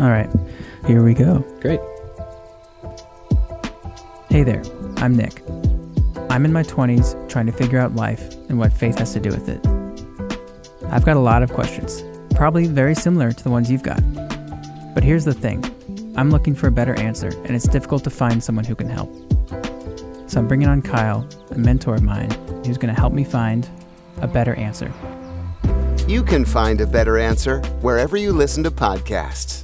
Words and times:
All 0.00 0.10
right, 0.10 0.28
here 0.86 1.04
we 1.04 1.14
go. 1.14 1.38
Great. 1.60 1.78
Hey 4.28 4.42
there, 4.42 4.62
I'm 4.96 5.16
Nick. 5.16 5.40
I'm 6.28 6.44
in 6.44 6.52
my 6.52 6.64
20s 6.64 7.28
trying 7.28 7.46
to 7.46 7.52
figure 7.52 7.78
out 7.78 7.94
life 7.94 8.34
and 8.48 8.58
what 8.58 8.72
faith 8.72 8.98
has 8.98 9.12
to 9.12 9.20
do 9.20 9.30
with 9.30 9.48
it. 9.48 9.64
I've 10.90 11.04
got 11.04 11.16
a 11.16 11.20
lot 11.20 11.44
of 11.44 11.52
questions, 11.52 12.02
probably 12.34 12.66
very 12.66 12.96
similar 12.96 13.30
to 13.30 13.44
the 13.44 13.50
ones 13.50 13.70
you've 13.70 13.84
got. 13.84 14.02
But 14.94 15.04
here's 15.04 15.24
the 15.24 15.32
thing 15.32 15.62
I'm 16.16 16.28
looking 16.30 16.56
for 16.56 16.66
a 16.66 16.72
better 16.72 16.98
answer, 16.98 17.28
and 17.44 17.54
it's 17.54 17.68
difficult 17.68 18.02
to 18.02 18.10
find 18.10 18.42
someone 18.42 18.64
who 18.64 18.74
can 18.74 18.88
help. 18.88 19.14
So 20.28 20.40
I'm 20.40 20.48
bringing 20.48 20.66
on 20.66 20.82
Kyle, 20.82 21.24
a 21.52 21.58
mentor 21.58 21.94
of 21.94 22.02
mine, 22.02 22.32
who's 22.66 22.78
going 22.78 22.92
to 22.92 23.00
help 23.00 23.12
me 23.12 23.22
find 23.22 23.68
a 24.20 24.26
better 24.26 24.56
answer. 24.56 24.92
You 26.08 26.24
can 26.24 26.44
find 26.44 26.80
a 26.80 26.86
better 26.86 27.16
answer 27.16 27.60
wherever 27.80 28.16
you 28.16 28.32
listen 28.32 28.64
to 28.64 28.72
podcasts. 28.72 29.63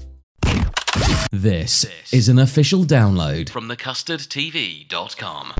This 1.32 1.86
is 2.12 2.28
an 2.28 2.40
official 2.40 2.84
download 2.84 3.48
from 3.48 3.68
thecustardtv.com. 3.68 5.52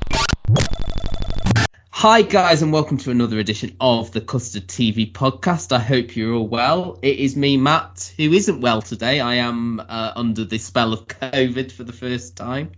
Hi, 1.91 2.21
guys, 2.21 2.61
and 2.61 2.73
welcome 2.73 2.97
to 2.97 3.11
another 3.11 3.39
edition 3.39 3.75
of 3.79 4.11
the 4.11 4.19
Custard 4.19 4.67
TV 4.67 5.09
podcast. 5.09 5.71
I 5.71 5.79
hope 5.79 6.17
you're 6.17 6.33
all 6.33 6.47
well. 6.47 6.99
It 7.01 7.17
is 7.17 7.37
me, 7.37 7.55
Matt, 7.55 8.13
who 8.17 8.33
isn't 8.33 8.59
well 8.59 8.81
today. 8.81 9.21
I 9.21 9.35
am 9.35 9.79
uh, 9.87 10.11
under 10.15 10.43
the 10.43 10.57
spell 10.57 10.91
of 10.91 11.07
COVID 11.07 11.71
for 11.71 11.85
the 11.85 11.93
first 11.93 12.35
time. 12.35 12.71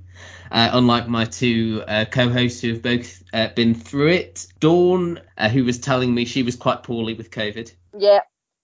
Uh, 0.51 0.69
unlike 0.73 1.07
my 1.07 1.25
two 1.25 1.83
uh, 1.87 2.05
co-hosts 2.05 2.61
who 2.61 2.69
have 2.73 2.83
both 2.83 3.23
uh, 3.33 3.47
been 3.55 3.73
through 3.73 4.09
it, 4.09 4.45
Dawn, 4.59 5.19
uh, 5.39 5.49
who 5.49 5.63
was 5.63 5.79
telling 5.79 6.13
me 6.13 6.25
she 6.25 6.43
was 6.43 6.55
quite 6.55 6.83
poorly 6.83 7.15
with 7.15 7.31
COVID. 7.31 7.73
Yeah, 7.97 8.19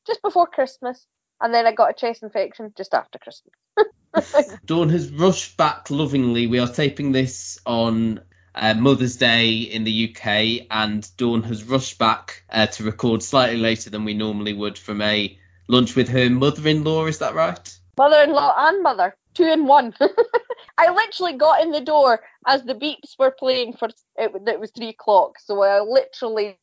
just 0.06 0.22
before 0.22 0.46
Christmas, 0.46 1.08
and 1.42 1.54
then 1.54 1.66
I 1.66 1.72
got 1.72 1.90
a 1.90 1.94
chest 1.94 2.24
infection 2.24 2.74
just 2.76 2.94
after 2.94 3.20
Christmas. 3.20 4.58
Dawn 4.66 4.90
has 4.90 5.12
rushed 5.12 5.58
back 5.58 5.90
lovingly. 5.90 6.48
We 6.48 6.60
are 6.60 6.68
taping 6.68 7.12
this 7.12 7.60
on 7.66 8.22
uh, 8.56 8.74
Mother's 8.74 9.16
Day 9.16 9.50
in 9.50 9.84
the 9.84 10.10
UK, 10.10 10.68
and 10.72 11.10
Dawn 11.18 11.44
has 11.44 11.64
rushed 11.64 11.98
back 11.98 12.44
uh, 12.50 12.68
to 12.68 12.84
record 12.84 13.24
slightly 13.24 13.58
later 13.58 13.90
than 13.90 14.06
we 14.06 14.14
normally 14.14 14.54
would 14.54 14.78
from 14.78 15.02
a 15.02 15.38
lunch 15.68 15.96
with 15.96 16.10
her 16.10 16.30
mother-in-law. 16.30 17.06
Is 17.06 17.20
that 17.20 17.36
right? 17.36 17.80
Mother-in-law 17.98 18.56
and 18.58 18.84
mother, 18.84 19.16
two 19.34 19.44
in 19.44 19.66
one. 19.66 19.94
I 20.78 20.90
literally 20.92 21.34
got 21.34 21.62
in 21.62 21.72
the 21.72 21.82
door 21.82 22.22
as 22.48 22.64
the 22.64 22.74
beeps 22.74 23.20
were 23.20 23.32
playing 23.32 23.74
for 23.74 23.90
it. 24.18 24.32
It 24.48 24.60
was 24.60 24.72
three 24.72 24.90
o'clock, 24.90 25.38
so 25.40 25.62
I 25.62 25.82
literally 25.82 26.58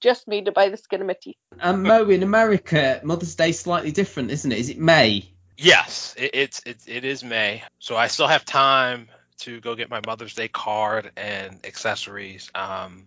just 0.00 0.28
made 0.28 0.48
it 0.48 0.54
by 0.54 0.68
the 0.68 0.76
skin 0.76 1.00
of 1.00 1.06
my 1.06 1.16
teeth. 1.20 1.36
And 1.60 1.82
Mo, 1.82 2.08
in 2.08 2.22
America, 2.22 3.00
Mother's 3.02 3.34
Day 3.34 3.50
is 3.50 3.58
slightly 3.58 3.92
different, 3.92 4.30
isn't 4.30 4.50
it? 4.50 4.58
Is 4.58 4.68
it 4.68 4.78
May? 4.78 5.28
Yes, 5.56 6.14
it, 6.18 6.30
it's 6.34 6.62
it, 6.64 6.78
it 6.86 7.04
is 7.04 7.22
May, 7.22 7.62
so 7.78 7.96
I 7.96 8.06
still 8.06 8.26
have 8.26 8.44
time 8.44 9.08
to 9.38 9.60
go 9.60 9.74
get 9.74 9.90
my 9.90 10.00
Mother's 10.06 10.34
Day 10.34 10.48
card 10.48 11.10
and 11.16 11.64
accessories 11.64 12.50
um, 12.54 13.06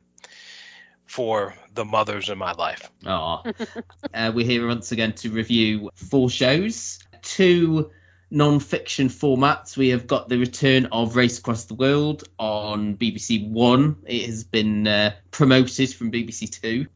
for 1.05 1.55
the 1.73 1.85
mothers 1.85 2.29
in 2.29 2.37
my 2.37 2.51
life. 2.53 2.89
Oh, 3.05 3.41
uh, 4.13 4.31
we're 4.33 4.45
here 4.45 4.67
once 4.67 4.91
again 4.91 5.13
to 5.13 5.31
review 5.31 5.89
four 5.95 6.29
shows, 6.29 6.99
two 7.21 7.91
non-fiction 8.31 9.09
formats. 9.09 9.77
We 9.77 9.89
have 9.89 10.07
got 10.07 10.29
the 10.29 10.37
return 10.37 10.85
of 10.87 11.15
Race 11.15 11.39
Across 11.39 11.65
the 11.65 11.75
World 11.75 12.23
on 12.39 12.95
BBC 12.97 13.49
One. 13.49 13.95
It 14.05 14.25
has 14.25 14.43
been 14.43 14.87
uh, 14.87 15.13
promoted 15.31 15.93
from 15.93 16.11
BBC 16.11 16.61
Two. 16.61 16.87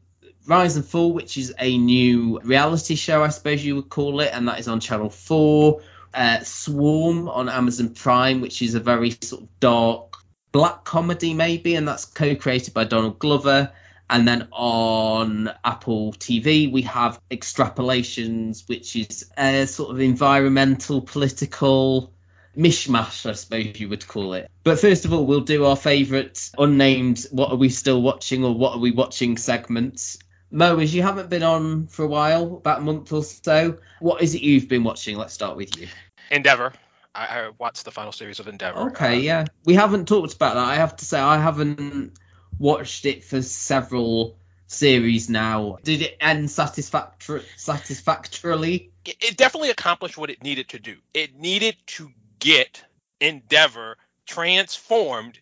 Rise 0.46 0.76
and 0.76 0.84
Fall, 0.84 1.12
which 1.12 1.36
is 1.36 1.54
a 1.58 1.78
new 1.78 2.40
reality 2.40 2.94
show, 2.94 3.22
I 3.22 3.28
suppose 3.28 3.64
you 3.64 3.76
would 3.76 3.88
call 3.88 4.20
it, 4.20 4.30
and 4.32 4.48
that 4.48 4.58
is 4.58 4.68
on 4.68 4.80
Channel 4.80 5.10
4. 5.10 5.80
Uh, 6.12 6.40
Swarm 6.40 7.28
on 7.28 7.48
Amazon 7.48 7.90
Prime, 7.90 8.40
which 8.40 8.62
is 8.62 8.74
a 8.74 8.80
very 8.80 9.16
sort 9.20 9.42
of 9.42 9.60
dark 9.60 10.16
black 10.52 10.84
comedy, 10.84 11.34
maybe, 11.34 11.76
and 11.76 11.86
that's 11.86 12.04
co 12.04 12.34
created 12.34 12.74
by 12.74 12.84
Donald 12.84 13.18
Glover. 13.18 13.70
And 14.10 14.26
then 14.26 14.48
on 14.50 15.52
Apple 15.64 16.12
TV, 16.14 16.70
we 16.70 16.82
have 16.82 17.20
Extrapolations, 17.30 18.68
which 18.68 18.96
is 18.96 19.30
a 19.38 19.66
sort 19.66 19.92
of 19.92 20.00
environmental, 20.00 21.00
political 21.00 22.12
mishmash, 22.56 23.24
I 23.24 23.32
suppose 23.34 23.78
you 23.78 23.88
would 23.88 24.06
call 24.08 24.34
it. 24.34 24.50
But 24.64 24.80
first 24.80 25.04
of 25.04 25.12
all, 25.12 25.26
we'll 25.26 25.40
do 25.40 25.64
our 25.64 25.76
favourite 25.76 26.50
unnamed 26.58 27.24
What 27.30 27.52
Are 27.52 27.56
We 27.56 27.68
Still 27.68 28.02
Watching 28.02 28.44
or 28.44 28.52
What 28.52 28.74
Are 28.74 28.80
We 28.80 28.90
Watching 28.90 29.36
segments. 29.36 30.18
Mo, 30.50 30.78
as 30.80 30.92
you 30.92 31.02
haven't 31.02 31.30
been 31.30 31.44
on 31.44 31.86
for 31.86 32.04
a 32.04 32.08
while, 32.08 32.56
about 32.56 32.80
a 32.80 32.82
month 32.82 33.12
or 33.12 33.22
so, 33.22 33.78
what 34.00 34.20
is 34.20 34.34
it 34.34 34.42
you've 34.42 34.68
been 34.68 34.82
watching? 34.82 35.16
Let's 35.16 35.32
start 35.32 35.56
with 35.56 35.78
you. 35.78 35.86
Endeavour. 36.32 36.72
I, 37.14 37.26
I 37.26 37.50
watched 37.58 37.84
the 37.84 37.92
final 37.92 38.10
series 38.10 38.40
of 38.40 38.48
Endeavour. 38.48 38.80
Okay, 38.90 39.18
Uh, 39.18 39.20
yeah. 39.20 39.44
We 39.64 39.74
haven't 39.74 40.08
talked 40.08 40.34
about 40.34 40.54
that. 40.54 40.64
I 40.64 40.74
have 40.74 40.96
to 40.96 41.04
say, 41.04 41.20
I 41.20 41.38
haven't 41.38 42.12
watched 42.60 43.06
it 43.06 43.24
for 43.24 43.42
several 43.42 44.38
series 44.68 45.28
now. 45.28 45.78
Did 45.82 46.02
it 46.02 46.16
end 46.20 46.48
satisfactor- 46.48 47.44
satisfactorily? 47.56 48.92
it, 49.04 49.16
it 49.20 49.36
definitely 49.36 49.70
accomplished 49.70 50.16
what 50.16 50.30
it 50.30 50.42
needed 50.42 50.68
to 50.68 50.78
do. 50.78 50.96
It 51.14 51.34
needed 51.34 51.76
to 51.86 52.10
get 52.38 52.84
Endeavour 53.20 53.96
transformed 54.26 55.38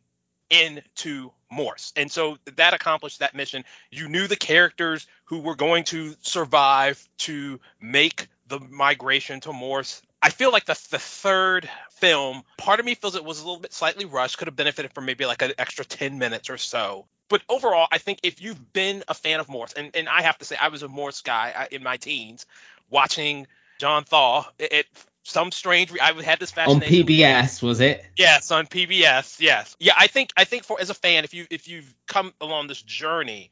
into 0.50 1.30
Morse. 1.50 1.92
And 1.96 2.10
so 2.10 2.38
that 2.56 2.74
accomplished 2.74 3.18
that 3.20 3.34
mission. 3.34 3.64
You 3.90 4.08
knew 4.08 4.26
the 4.26 4.36
characters 4.36 5.06
who 5.24 5.40
were 5.40 5.54
going 5.54 5.84
to 5.84 6.14
survive 6.22 7.06
to 7.18 7.60
make 7.80 8.28
the 8.48 8.60
migration 8.60 9.40
to 9.40 9.52
Morse. 9.52 10.02
I 10.22 10.30
feel 10.30 10.50
like 10.52 10.64
the 10.64 10.78
the 10.90 10.98
third 10.98 11.68
film, 11.90 12.42
part 12.56 12.80
of 12.80 12.86
me 12.86 12.94
feels 12.94 13.14
it 13.14 13.24
was 13.24 13.40
a 13.40 13.44
little 13.44 13.60
bit 13.60 13.72
slightly 13.72 14.04
rushed, 14.04 14.38
could 14.38 14.48
have 14.48 14.56
benefited 14.56 14.92
from 14.92 15.04
maybe 15.04 15.26
like 15.26 15.42
an 15.42 15.52
extra 15.58 15.84
10 15.84 16.18
minutes 16.18 16.50
or 16.50 16.58
so. 16.58 17.06
But 17.28 17.42
overall, 17.48 17.86
I 17.92 17.98
think 17.98 18.20
if 18.22 18.40
you've 18.40 18.72
been 18.72 19.04
a 19.06 19.14
fan 19.14 19.38
of 19.38 19.48
Morse, 19.48 19.74
and, 19.74 19.94
and 19.94 20.08
I 20.08 20.22
have 20.22 20.38
to 20.38 20.44
say, 20.44 20.56
I 20.56 20.68
was 20.68 20.82
a 20.82 20.88
Morse 20.88 21.20
guy 21.20 21.52
uh, 21.54 21.66
in 21.70 21.82
my 21.82 21.98
teens, 21.98 22.46
watching 22.90 23.46
John 23.78 24.04
Thaw 24.04 24.46
at 24.58 24.86
some 25.24 25.52
strange, 25.52 25.92
I 26.00 26.12
had 26.22 26.40
this 26.40 26.50
fascination 26.50 27.02
On. 27.02 27.06
PBS, 27.06 27.62
was 27.62 27.80
it? 27.80 28.04
Yes, 28.16 28.50
on 28.50 28.66
PBS. 28.66 29.40
Yes. 29.40 29.76
Yeah, 29.78 29.92
I 29.96 30.06
think 30.06 30.32
I 30.36 30.44
think 30.44 30.64
for 30.64 30.80
as 30.80 30.90
a 30.90 30.94
fan, 30.94 31.24
if 31.24 31.34
you 31.34 31.46
if 31.50 31.68
you've 31.68 31.94
come 32.06 32.32
along 32.40 32.68
this 32.68 32.80
journey, 32.80 33.50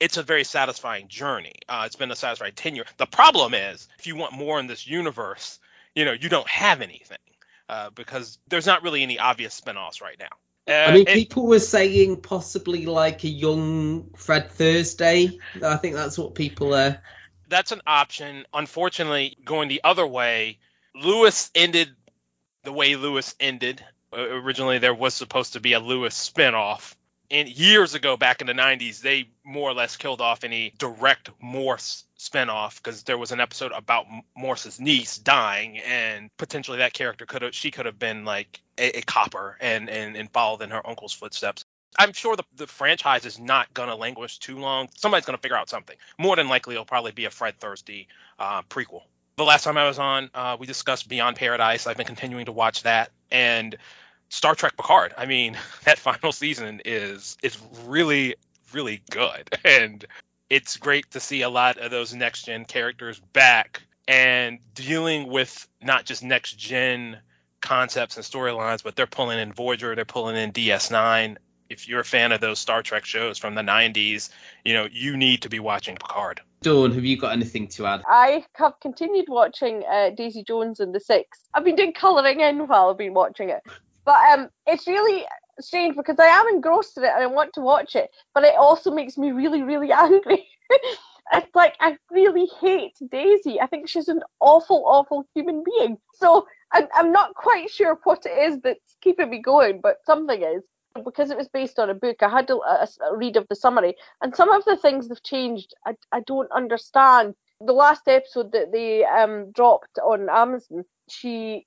it's 0.00 0.16
a 0.16 0.22
very 0.22 0.44
satisfying 0.44 1.08
journey. 1.08 1.54
Uh, 1.68 1.82
it's 1.84 1.96
been 1.96 2.10
a 2.10 2.16
satisfying 2.16 2.54
tenure. 2.54 2.86
The 2.96 3.06
problem 3.06 3.52
is, 3.52 3.88
if 3.98 4.06
you 4.06 4.16
want 4.16 4.32
more 4.32 4.58
in 4.58 4.66
this 4.68 4.86
universe, 4.86 5.58
you 5.98 6.04
know, 6.04 6.12
you 6.12 6.28
don't 6.28 6.46
have 6.48 6.80
anything 6.80 7.18
uh, 7.68 7.90
because 7.90 8.38
there's 8.46 8.66
not 8.66 8.84
really 8.84 9.02
any 9.02 9.18
obvious 9.18 9.60
spinoffs 9.60 10.00
right 10.00 10.16
now. 10.20 10.28
Uh, 10.72 10.90
I 10.90 10.94
mean, 10.94 11.08
it- 11.08 11.14
people 11.14 11.46
were 11.48 11.58
saying 11.58 12.20
possibly 12.20 12.86
like 12.86 13.24
a 13.24 13.28
young 13.28 14.08
Fred 14.14 14.48
Thursday. 14.48 15.36
I 15.64 15.76
think 15.76 15.96
that's 15.96 16.16
what 16.16 16.36
people 16.36 16.72
are. 16.74 17.00
that's 17.48 17.72
an 17.72 17.80
option. 17.86 18.44
Unfortunately, 18.54 19.36
going 19.44 19.68
the 19.68 19.80
other 19.82 20.06
way, 20.06 20.58
Lewis 20.94 21.50
ended 21.54 21.88
the 22.62 22.72
way 22.72 22.94
Lewis 22.94 23.34
ended. 23.40 23.84
Uh, 24.12 24.20
originally, 24.20 24.78
there 24.78 24.94
was 24.94 25.14
supposed 25.14 25.54
to 25.54 25.60
be 25.60 25.72
a 25.72 25.80
Lewis 25.80 26.14
spinoff. 26.14 26.94
And 27.30 27.48
years 27.48 27.94
ago, 27.94 28.16
back 28.16 28.40
in 28.40 28.46
the 28.46 28.54
90s, 28.54 29.00
they 29.00 29.28
more 29.44 29.68
or 29.68 29.74
less 29.74 29.96
killed 29.96 30.20
off 30.20 30.44
any 30.44 30.72
direct 30.78 31.30
Morse 31.40 32.04
spinoff 32.18 32.82
because 32.82 33.04
there 33.04 33.18
was 33.18 33.32
an 33.32 33.40
episode 33.40 33.72
about 33.72 34.06
Morse's 34.36 34.80
niece 34.80 35.18
dying, 35.18 35.78
and 35.78 36.30
potentially 36.36 36.78
that 36.78 36.92
character 36.92 37.24
could 37.26 37.42
have 37.42 37.54
she 37.54 37.70
could 37.70 37.86
have 37.86 37.98
been 37.98 38.24
like 38.24 38.60
a, 38.78 38.98
a 38.98 39.02
copper 39.02 39.56
and, 39.60 39.88
and 39.88 40.16
and 40.16 40.30
followed 40.30 40.62
in 40.62 40.70
her 40.70 40.86
uncle's 40.86 41.12
footsteps. 41.12 41.64
I'm 41.98 42.12
sure 42.12 42.36
the, 42.36 42.44
the 42.56 42.66
franchise 42.66 43.24
is 43.24 43.38
not 43.38 43.72
to 43.88 43.94
languish 43.94 44.38
too 44.38 44.58
long. 44.58 44.88
Somebody's 44.94 45.24
to 45.36 45.42
figure 45.42 45.56
out 45.56 45.68
something. 45.68 45.96
More 46.18 46.36
than 46.36 46.48
likely, 46.48 46.74
it'll 46.74 46.84
probably 46.84 47.12
be 47.12 47.24
a 47.24 47.30
Fred 47.30 47.58
Thursday 47.58 48.06
uh, 48.38 48.62
prequel. 48.62 49.02
The 49.36 49.44
last 49.44 49.64
time 49.64 49.78
I 49.78 49.86
was 49.86 49.98
on, 49.98 50.30
uh, 50.34 50.56
we 50.58 50.66
discussed 50.66 51.08
Beyond 51.08 51.36
Paradise. 51.36 51.86
I've 51.86 51.96
been 51.96 52.06
continuing 52.06 52.44
to 52.44 52.52
watch 52.52 52.82
that. 52.82 53.10
And 53.30 53.76
Star 54.28 54.54
Trek 54.54 54.76
Picard. 54.76 55.14
I 55.16 55.26
mean, 55.26 55.56
that 55.84 55.98
final 55.98 56.32
season 56.32 56.82
is 56.84 57.36
is 57.42 57.58
really, 57.86 58.34
really 58.72 59.02
good. 59.10 59.48
And 59.64 60.06
it's 60.50 60.76
great 60.76 61.10
to 61.10 61.20
see 61.20 61.42
a 61.42 61.48
lot 61.48 61.78
of 61.78 61.90
those 61.90 62.14
next 62.14 62.44
gen 62.44 62.64
characters 62.64 63.20
back 63.32 63.82
and 64.06 64.58
dealing 64.74 65.28
with 65.28 65.68
not 65.82 66.04
just 66.04 66.22
next 66.22 66.58
gen 66.58 67.18
concepts 67.60 68.16
and 68.16 68.24
storylines, 68.24 68.82
but 68.82 68.96
they're 68.96 69.06
pulling 69.06 69.38
in 69.38 69.52
Voyager, 69.52 69.94
they're 69.94 70.04
pulling 70.04 70.36
in 70.36 70.52
DS9. 70.52 71.36
If 71.68 71.86
you're 71.86 72.00
a 72.00 72.04
fan 72.04 72.32
of 72.32 72.40
those 72.40 72.58
Star 72.58 72.82
Trek 72.82 73.04
shows 73.04 73.36
from 73.36 73.54
the 73.54 73.60
90s, 73.60 74.30
you 74.64 74.72
know, 74.72 74.88
you 74.90 75.16
need 75.18 75.42
to 75.42 75.50
be 75.50 75.60
watching 75.60 75.96
Picard. 75.96 76.40
Dawn, 76.62 76.92
have 76.92 77.04
you 77.04 77.18
got 77.18 77.32
anything 77.32 77.68
to 77.68 77.86
add? 77.86 78.02
I 78.08 78.44
have 78.54 78.80
continued 78.80 79.26
watching 79.28 79.84
uh, 79.84 80.10
Daisy 80.10 80.42
Jones 80.42 80.80
and 80.80 80.94
the 80.94 81.00
Six. 81.00 81.38
I've 81.52 81.64
been 81.64 81.76
doing 81.76 81.92
colouring 81.92 82.40
in 82.40 82.66
while 82.66 82.88
I've 82.88 82.98
been 82.98 83.14
watching 83.14 83.50
it. 83.50 83.60
But 84.04 84.16
um, 84.32 84.48
it's 84.66 84.86
really 84.86 85.24
strange 85.60 85.96
because 85.96 86.18
I 86.18 86.26
am 86.26 86.48
engrossed 86.48 86.96
in 86.96 87.04
it 87.04 87.12
and 87.14 87.22
I 87.22 87.26
want 87.26 87.52
to 87.54 87.60
watch 87.60 87.96
it, 87.96 88.10
but 88.34 88.44
it 88.44 88.56
also 88.56 88.90
makes 88.90 89.16
me 89.18 89.32
really, 89.32 89.62
really 89.62 89.92
angry. 89.92 90.46
it's 91.32 91.54
like 91.54 91.74
I 91.80 91.96
really 92.10 92.48
hate 92.60 92.96
Daisy. 93.10 93.60
I 93.60 93.66
think 93.66 93.88
she's 93.88 94.08
an 94.08 94.20
awful, 94.40 94.84
awful 94.86 95.26
human 95.34 95.62
being. 95.64 95.98
So 96.14 96.46
I'm, 96.72 96.88
I'm 96.94 97.12
not 97.12 97.34
quite 97.34 97.70
sure 97.70 97.98
what 98.04 98.26
it 98.26 98.50
is 98.50 98.60
that's 98.62 98.96
keeping 99.00 99.30
me 99.30 99.40
going, 99.40 99.80
but 99.82 99.98
something 100.04 100.42
is. 100.42 100.62
Because 101.04 101.30
it 101.30 101.36
was 101.36 101.48
based 101.48 101.78
on 101.78 101.90
a 101.90 101.94
book, 101.94 102.22
I 102.22 102.28
had 102.28 102.50
a, 102.50 102.56
a, 102.56 102.88
a 103.12 103.16
read 103.16 103.36
of 103.36 103.46
the 103.48 103.54
summary, 103.54 103.94
and 104.20 104.34
some 104.34 104.50
of 104.50 104.64
the 104.64 104.76
things 104.76 105.08
have 105.08 105.22
changed. 105.22 105.74
I, 105.86 105.94
I 106.10 106.20
don't 106.20 106.50
understand. 106.50 107.34
The 107.60 107.72
last 107.72 108.08
episode 108.08 108.50
that 108.52 108.72
they 108.72 109.04
um, 109.04 109.52
dropped 109.52 109.98
on 109.98 110.28
Amazon, 110.28 110.84
she 111.08 111.66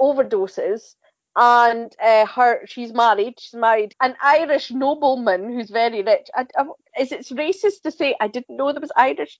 overdoses 0.00 0.94
and 1.38 1.94
uh, 2.04 2.26
her 2.26 2.66
she's 2.66 2.92
married 2.92 3.34
she's 3.38 3.54
married 3.58 3.94
an 4.02 4.16
irish 4.22 4.70
nobleman 4.72 5.52
who's 5.52 5.70
very 5.70 6.02
rich. 6.02 6.28
I, 6.34 6.46
I, 6.58 6.64
is 7.00 7.12
it 7.12 7.20
racist 7.28 7.82
to 7.84 7.92
say 7.92 8.16
i 8.20 8.26
didn't 8.28 8.56
know 8.56 8.72
there 8.72 8.80
was 8.80 8.92
irish 8.96 9.38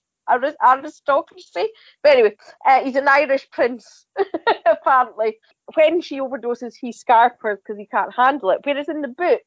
aristocracy? 0.63 1.67
But 2.03 2.13
anyway 2.13 2.35
uh, 2.65 2.83
he's 2.83 2.95
an 2.95 3.07
irish 3.09 3.49
prince 3.51 4.05
apparently. 4.65 5.37
When 5.75 6.01
she 6.01 6.19
overdoses 6.19 6.73
he 6.79 6.91
scarpers 6.93 7.59
because 7.59 7.77
he 7.77 7.85
can't 7.87 8.15
handle 8.15 8.51
it. 8.51 8.59
Whereas 8.63 8.89
in 8.89 9.01
the 9.01 9.09
book 9.09 9.41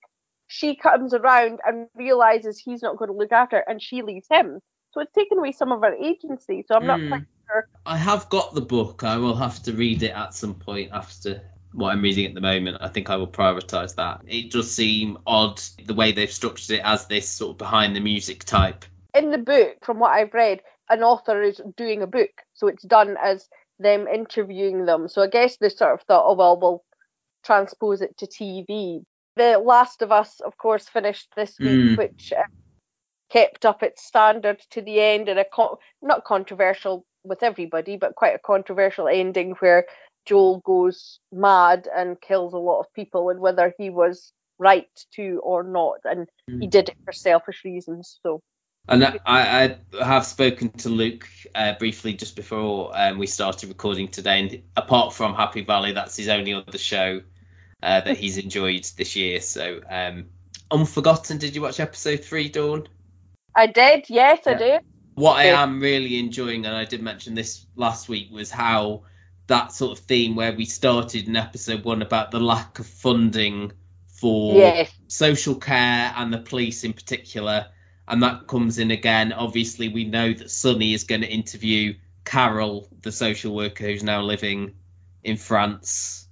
she 0.48 0.76
comes 0.76 1.14
around 1.14 1.60
and 1.66 1.88
realizes 1.94 2.58
he's 2.58 2.82
not 2.82 2.98
going 2.98 3.10
to 3.10 3.16
look 3.16 3.32
after 3.32 3.56
her 3.58 3.64
and 3.69 3.82
she 3.82 4.02
leaves 4.02 4.26
him. 4.31 4.60
So 4.93 5.00
it's 5.00 5.12
taken 5.14 5.38
away 5.38 5.52
some 5.52 5.72
of 5.72 5.81
her 5.81 5.94
agency 5.94 6.64
so 6.69 6.75
i'm 6.75 6.87
not 6.87 7.00
Hmm. 7.00 7.08
quite 7.08 7.22
sure. 7.48 7.66
I 7.87 7.96
have 7.96 8.28
got 8.28 8.55
the 8.55 8.60
book. 8.60 9.05
I 9.05 9.16
will 9.16 9.37
have 9.37 9.62
to 9.64 9.72
read 9.72 10.02
it 10.02 10.10
at 10.14 10.34
some 10.34 10.55
point 10.55 10.90
after 10.93 11.40
what 11.72 11.90
I'm 11.90 12.02
reading 12.02 12.26
at 12.26 12.34
the 12.34 12.40
moment. 12.40 12.78
I 12.80 12.88
think 12.88 13.10
I 13.10 13.16
will 13.16 13.26
prioritise 13.28 13.94
that. 13.96 14.20
It 14.26 14.50
does 14.50 14.70
seem 14.70 15.19
odd 15.26 15.60
the 15.84 15.94
way 15.94 16.12
they've 16.12 16.30
structured 16.30 16.76
it 16.76 16.82
as 16.84 17.06
this 17.06 17.28
sort 17.28 17.52
of 17.52 17.58
behind 17.58 17.94
the 17.96 18.00
music 18.00 18.44
type. 18.44 18.84
in 19.14 19.30
the 19.30 19.38
book, 19.38 19.76
from 19.82 19.98
what 19.98 20.12
I've 20.12 20.32
read, 20.34 20.60
an 20.88 21.02
author 21.02 21.42
is 21.42 21.60
doing 21.76 22.02
a 22.02 22.06
book, 22.06 22.30
so 22.54 22.66
it's 22.66 22.82
done 22.84 23.16
as 23.22 23.48
them 23.78 24.06
interviewing 24.08 24.86
them. 24.86 25.08
So 25.08 25.22
I 25.22 25.26
guess 25.26 25.56
they 25.58 25.69
sort 25.69 25.94
of 25.94 26.02
thought, 26.02 26.24
oh 26.26 26.34
well, 26.34 26.58
we'll 26.58 26.84
transpose 27.44 28.00
it 28.00 28.16
to 28.19 28.26
TV. 28.26 29.04
The 29.36 29.58
Last 29.58 30.02
of 30.02 30.12
Us, 30.12 30.40
of 30.40 30.56
course, 30.58 30.88
finished 30.88 31.28
this 31.36 31.58
week, 31.58 31.69
Mm. 31.69 31.98
which 31.98 32.32
uh, 32.36 32.42
kept 33.30 33.64
up 33.64 33.82
its 33.82 34.02
standard 34.04 34.60
to 34.70 34.82
the 34.82 35.00
end, 35.00 35.28
and 35.28 35.38
a 35.38 35.44
con- 35.44 35.76
not 36.02 36.24
controversial 36.24 37.04
with 37.24 37.42
everybody, 37.42 37.96
but 37.96 38.14
quite 38.14 38.34
a 38.34 38.38
controversial 38.38 39.08
ending 39.08 39.52
where 39.60 39.86
Joel 40.26 40.60
goes 40.60 41.20
mad 41.32 41.88
and 41.94 42.20
kills 42.20 42.52
a 42.52 42.58
lot 42.58 42.80
of 42.80 42.92
people, 42.94 43.30
and 43.30 43.40
whether 43.40 43.74
he 43.78 43.90
was 43.90 44.32
right 44.58 44.88
to 45.14 45.40
or 45.42 45.62
not, 45.62 45.98
and 46.04 46.28
he 46.60 46.66
Mm. 46.66 46.70
did 46.70 46.88
it 46.88 46.96
for 47.04 47.12
selfish 47.12 47.64
reasons. 47.64 48.19
So. 48.22 48.40
And 48.88 49.04
I, 49.04 49.76
I 49.96 50.04
have 50.04 50.26
spoken 50.26 50.70
to 50.70 50.88
Luke 50.88 51.28
uh, 51.54 51.74
briefly 51.78 52.14
just 52.14 52.36
before 52.36 52.90
um, 52.94 53.19
we 53.19 53.26
started 53.26 53.69
recording 53.69 54.08
today, 54.08 54.40
and 54.40 54.62
apart 54.76 55.14
from 55.14 55.34
Happy 55.34 55.62
Valley, 55.62 55.92
that's 55.92 56.16
his 56.16 56.28
only 56.28 56.52
other 56.52 56.78
show 56.78 57.20
uh, 57.82 58.00
that 58.00 58.16
he's 58.16 58.38
enjoyed 58.38 58.84
this 58.96 59.14
year. 59.16 59.40
So, 59.40 59.80
um, 59.88 60.26
Unforgotten, 60.70 61.38
did 61.38 61.54
you 61.54 61.62
watch 61.62 61.80
episode 61.80 62.24
three, 62.24 62.48
Dawn? 62.48 62.88
I 63.54 63.66
did, 63.66 64.08
yes, 64.08 64.46
I 64.46 64.52
Yeah. 64.52 64.58
did. 64.58 64.80
What 65.14 65.36
I 65.36 65.44
am 65.44 65.80
really 65.80 66.19
enjoying, 66.19 66.64
and 66.66 66.74
I 66.74 66.84
did 66.84 67.02
mention 67.02 67.34
this 67.34 67.66
last 67.76 68.08
week, 68.08 68.30
was 68.32 68.50
how 68.50 69.02
that 69.46 69.72
sort 69.72 69.98
of 69.98 70.04
theme 70.04 70.34
where 70.34 70.52
we 70.52 70.64
started 70.64 71.28
in 71.28 71.36
episode 71.36 71.84
one 71.84 72.02
about 72.02 72.30
the 72.30 72.40
lack 72.40 72.78
of 72.78 72.86
funding 72.86 73.72
for 74.06 74.54
Yes, 74.54 74.92
social 75.08 75.54
care 75.54 76.12
and 76.16 76.32
the 76.32 76.38
police 76.38 76.84
in 76.84 76.92
particular. 76.92 77.66
And 78.08 78.22
that 78.22 78.46
comes 78.46 78.78
in 78.78 78.90
again. 78.90 79.32
Obviously, 79.32 79.88
we 79.88 80.04
know 80.04 80.32
that 80.32 80.50
Sonny 80.50 80.92
is 80.92 81.04
going 81.04 81.20
to 81.20 81.28
interview 81.28 81.94
Carol, 82.24 82.88
the 83.02 83.12
social 83.12 83.54
worker 83.54 83.84
who's 83.84 84.02
now 84.02 84.20
living 84.22 84.74
in 85.24 85.36
France 85.36 86.28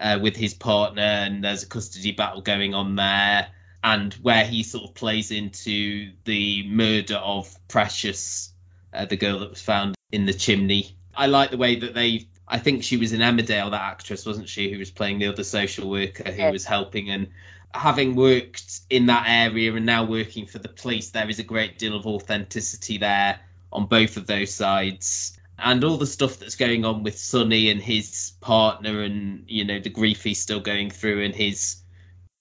uh, 0.00 0.18
with 0.20 0.36
his 0.36 0.54
partner, 0.54 1.02
and 1.02 1.42
there's 1.42 1.62
a 1.62 1.66
custody 1.66 2.12
battle 2.12 2.40
going 2.40 2.74
on 2.74 2.96
there. 2.96 3.48
And 3.84 4.12
where 4.14 4.44
he 4.44 4.62
sort 4.62 4.84
of 4.84 4.94
plays 4.94 5.30
into 5.30 6.12
the 6.24 6.68
murder 6.68 7.16
of 7.16 7.54
Precious, 7.68 8.52
uh, 8.92 9.04
the 9.04 9.16
girl 9.16 9.38
that 9.38 9.50
was 9.50 9.62
found 9.62 9.94
in 10.10 10.26
the 10.26 10.34
chimney. 10.34 10.96
I 11.14 11.26
like 11.26 11.50
the 11.50 11.56
way 11.56 11.76
that 11.76 11.94
they. 11.94 12.26
I 12.48 12.58
think 12.58 12.82
she 12.82 12.96
was 12.96 13.12
in 13.12 13.20
Emmerdale, 13.20 13.70
that 13.70 13.80
actress, 13.80 14.24
wasn't 14.24 14.48
she, 14.48 14.72
who 14.72 14.78
was 14.78 14.90
playing 14.90 15.18
the 15.18 15.26
other 15.26 15.44
social 15.44 15.88
worker 15.90 16.30
who 16.30 16.50
was 16.50 16.64
helping 16.64 17.10
and 17.10 17.28
having 17.74 18.16
worked 18.16 18.80
in 18.90 19.06
that 19.06 19.24
area 19.26 19.74
and 19.74 19.84
now 19.84 20.04
working 20.04 20.46
for 20.46 20.58
the 20.58 20.68
police, 20.68 21.10
there 21.10 21.28
is 21.28 21.38
a 21.38 21.44
great 21.44 21.78
deal 21.78 21.94
of 21.94 22.06
authenticity 22.06 22.98
there 22.98 23.38
on 23.72 23.86
both 23.86 24.16
of 24.16 24.26
those 24.26 24.52
sides. 24.54 25.38
And 25.58 25.82
all 25.84 25.96
the 25.96 26.06
stuff 26.06 26.38
that's 26.38 26.54
going 26.54 26.84
on 26.84 27.02
with 27.02 27.18
Sonny 27.18 27.70
and 27.70 27.82
his 27.82 28.32
partner, 28.40 29.02
and 29.02 29.44
you 29.48 29.64
know 29.64 29.80
the 29.80 29.90
grief 29.90 30.22
he's 30.22 30.40
still 30.40 30.60
going 30.60 30.88
through, 30.88 31.24
and 31.24 31.34
his, 31.34 31.82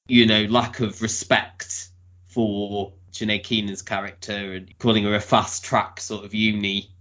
you 0.07 0.27
know, 0.27 0.43
lack 0.43 0.81
of 0.81 1.01
respect 1.01 1.89
for 2.27 2.93
Sinéad 3.11 3.43
Keenan's 3.43 3.81
character, 3.81 4.53
and 4.53 4.77
calling 4.77 5.03
her 5.03 5.15
a 5.15 5.19
fast 5.19 5.65
track 5.65 5.99
sort 5.99 6.25
of 6.25 6.35
uni 6.35 6.91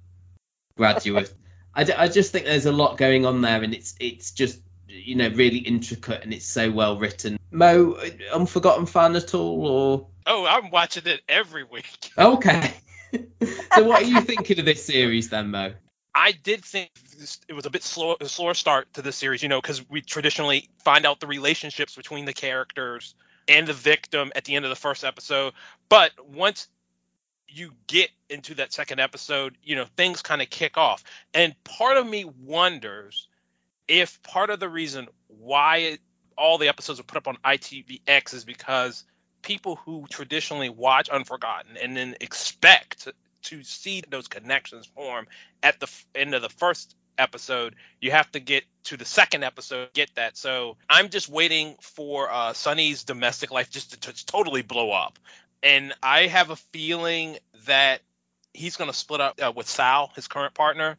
graduate. 0.77 1.35
I, 1.77 1.85
d- 1.85 1.93
I 1.93 2.09
just 2.09 2.33
think 2.33 2.47
there's 2.47 2.67
a 2.67 2.73
lot 2.73 2.97
going 2.97 3.27
on 3.27 3.43
there, 3.43 3.63
and 3.63 3.75
it's 3.75 3.95
it's 4.01 4.31
just 4.31 4.61
you 4.89 5.15
know 5.15 5.29
really 5.29 5.59
intricate 5.59 6.23
and 6.23 6.33
it's 6.33 6.47
so 6.47 6.71
well 6.71 6.99
written. 6.99 7.39
Mo, 7.51 7.93
uh, 7.93 8.35
Unforgotten 8.35 8.87
fan 8.87 9.15
at 9.15 9.35
all, 9.35 9.67
or 9.67 10.07
Oh, 10.27 10.47
I'm 10.47 10.71
watching 10.71 11.05
it 11.07 11.21
every 11.29 11.65
week. 11.65 12.11
okay? 12.19 12.73
so 13.75 13.85
what 13.85 14.03
are 14.03 14.07
you 14.07 14.21
thinking 14.23 14.59
of 14.59 14.65
this 14.65 14.85
series 14.85 15.29
then, 15.29 15.51
Mo? 15.51 15.73
I 16.15 16.33
did 16.33 16.65
think 16.65 16.91
this, 17.19 17.39
it 17.47 17.53
was 17.53 17.67
a 17.67 17.71
bit 17.71 17.83
slow, 17.83 18.17
a 18.21 18.27
slower 18.27 18.55
start 18.55 18.93
to 18.95 19.03
the 19.03 19.13
series, 19.13 19.43
you 19.43 19.51
know, 19.51 19.61
because 19.61 19.89
we 19.89 20.01
traditionally 20.01 20.71
find 20.83 21.05
out 21.05 21.21
the 21.21 21.27
relationships 21.27 21.95
between 21.95 22.25
the 22.25 22.33
characters 22.33 23.15
and 23.49 23.67
the 23.67 23.75
victim 23.75 24.33
at 24.35 24.45
the 24.45 24.57
end 24.57 24.65
of 24.65 24.71
the 24.71 24.77
first 24.77 25.05
episode. 25.05 25.53
But 25.91 26.13
once 26.27 26.69
you 27.57 27.73
get 27.87 28.11
into 28.29 28.55
that 28.57 28.73
second 28.73 29.01
episode, 29.01 29.57
you 29.63 29.77
know, 29.77 29.87
things 29.97 30.23
kind 30.23 30.43
of 30.43 30.51
kick 30.51 30.77
off. 30.77 31.03
And 31.33 31.55
part 31.65 31.97
of 31.97 32.07
me 32.07 32.25
wonders 32.25 33.29
if 33.89 34.23
part 34.23 34.51
of 34.51 34.61
the 34.61 34.69
reason 34.69 35.09
why 35.29 35.77
it, 35.79 36.01
all 36.37 36.59
the 36.59 36.69
episodes 36.69 37.01
are 37.01 37.05
put 37.05 37.19
up 37.19 37.29
on 37.29 37.37
ITVX 37.45 38.35
is 38.35 38.45
because 38.45 39.05
people 39.43 39.77
who 39.77 40.07
traditionally 40.11 40.69
watch 40.69 41.09
Unforgotten 41.09 41.77
and 41.81 41.97
then 41.97 42.17
expect 42.21 43.09
to 43.45 43.63
see 43.63 44.03
those 44.09 44.27
connections 44.27 44.87
form 44.87 45.27
at 45.63 45.79
the 45.79 45.89
end 46.15 46.35
of 46.35 46.43
the 46.43 46.49
first 46.49 46.97
episode, 47.19 47.77
you 48.01 48.11
have 48.11 48.31
to 48.33 48.41
get 48.41 48.65
to 48.85 48.97
the 48.97 49.05
second 49.05 49.45
episode 49.45 49.87
to 49.87 49.91
get 49.95 50.15
that. 50.17 50.37
So 50.37 50.77
I'm 50.91 51.09
just 51.09 51.29
waiting 51.29 51.77
for 51.81 52.31
uh, 52.31 52.53
Sonny's 52.53 53.05
domestic 53.05 53.51
life 53.51 53.71
just 53.71 53.93
to, 53.93 54.13
to 54.13 54.27
totally 54.27 54.63
blow 54.63 54.91
up, 54.91 55.19
and 55.63 55.95
I 56.03 56.27
have 56.27 56.51
a 56.51 56.57
feeling 56.57 57.39
that 57.67 58.01
he's 58.55 58.77
going 58.77 58.91
to 58.91 58.97
split 58.97 59.21
up 59.21 59.41
uh, 59.43 59.53
with 59.55 59.69
Sal, 59.69 60.11
his 60.15 60.29
current 60.29 60.55
partner, 60.55 60.97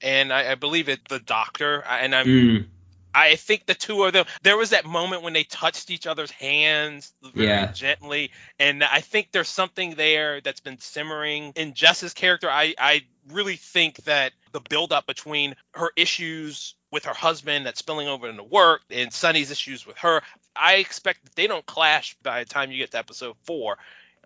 and 0.00 0.32
I, 0.32 0.52
I 0.52 0.54
believe 0.54 0.88
it 0.88 1.00
the 1.08 1.18
doctor, 1.18 1.82
and 1.88 2.14
I'm 2.14 2.26
Mm, 2.26 2.66
I 3.12 3.36
think 3.36 3.66
the 3.66 3.74
two 3.74 4.04
of 4.04 4.12
them. 4.12 4.26
There 4.42 4.56
was 4.56 4.70
that 4.70 4.84
moment 4.84 5.22
when 5.22 5.32
they 5.32 5.42
touched 5.42 5.90
each 5.90 6.06
other's 6.06 6.30
hands 6.30 7.12
very 7.22 7.46
Yeah. 7.46 7.72
gently, 7.72 8.30
and 8.58 8.84
I 8.84 9.00
think 9.00 9.32
there's 9.32 9.48
something 9.48 9.94
there 9.94 10.40
that's 10.40 10.60
been 10.60 10.78
simmering 10.78 11.52
in 11.56 11.74
Jess's 11.74 12.14
character. 12.14 12.48
I 12.48 12.74
I 12.78 13.02
really 13.28 13.56
think 13.56 13.96
that 14.04 14.32
the 14.52 14.60
buildup 14.60 15.06
between 15.06 15.56
her 15.74 15.90
issues 15.96 16.74
with 16.92 17.04
her 17.04 17.14
husband 17.14 17.66
that's 17.66 17.78
spilling 17.78 18.08
over 18.08 18.28
into 18.28 18.42
work 18.42 18.82
and 18.90 19.12
Sonny's 19.12 19.50
issues 19.50 19.86
with 19.86 19.98
her. 19.98 20.22
I 20.56 20.76
expect 20.76 21.24
that 21.24 21.34
they 21.34 21.46
don't 21.46 21.66
clash 21.66 22.16
by 22.22 22.42
the 22.44 22.48
time 22.50 22.70
you 22.70 22.78
get 22.78 22.90
to 22.92 22.98
episode 22.98 23.36
four. 23.44 23.76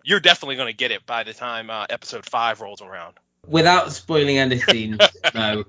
You're 0.05 0.19
definitely 0.19 0.55
going 0.55 0.67
to 0.67 0.77
get 0.77 0.91
it 0.91 1.03
by 1.07 1.23
the 1.23 1.33
time 1.33 1.71
uh, 1.71 1.87
episode 1.89 2.25
five 2.25 2.61
rolls 2.61 2.79
around. 2.79 3.15
without 3.47 3.91
spoiling 3.91 4.37
anything, 4.37 4.99
no, 5.33 5.65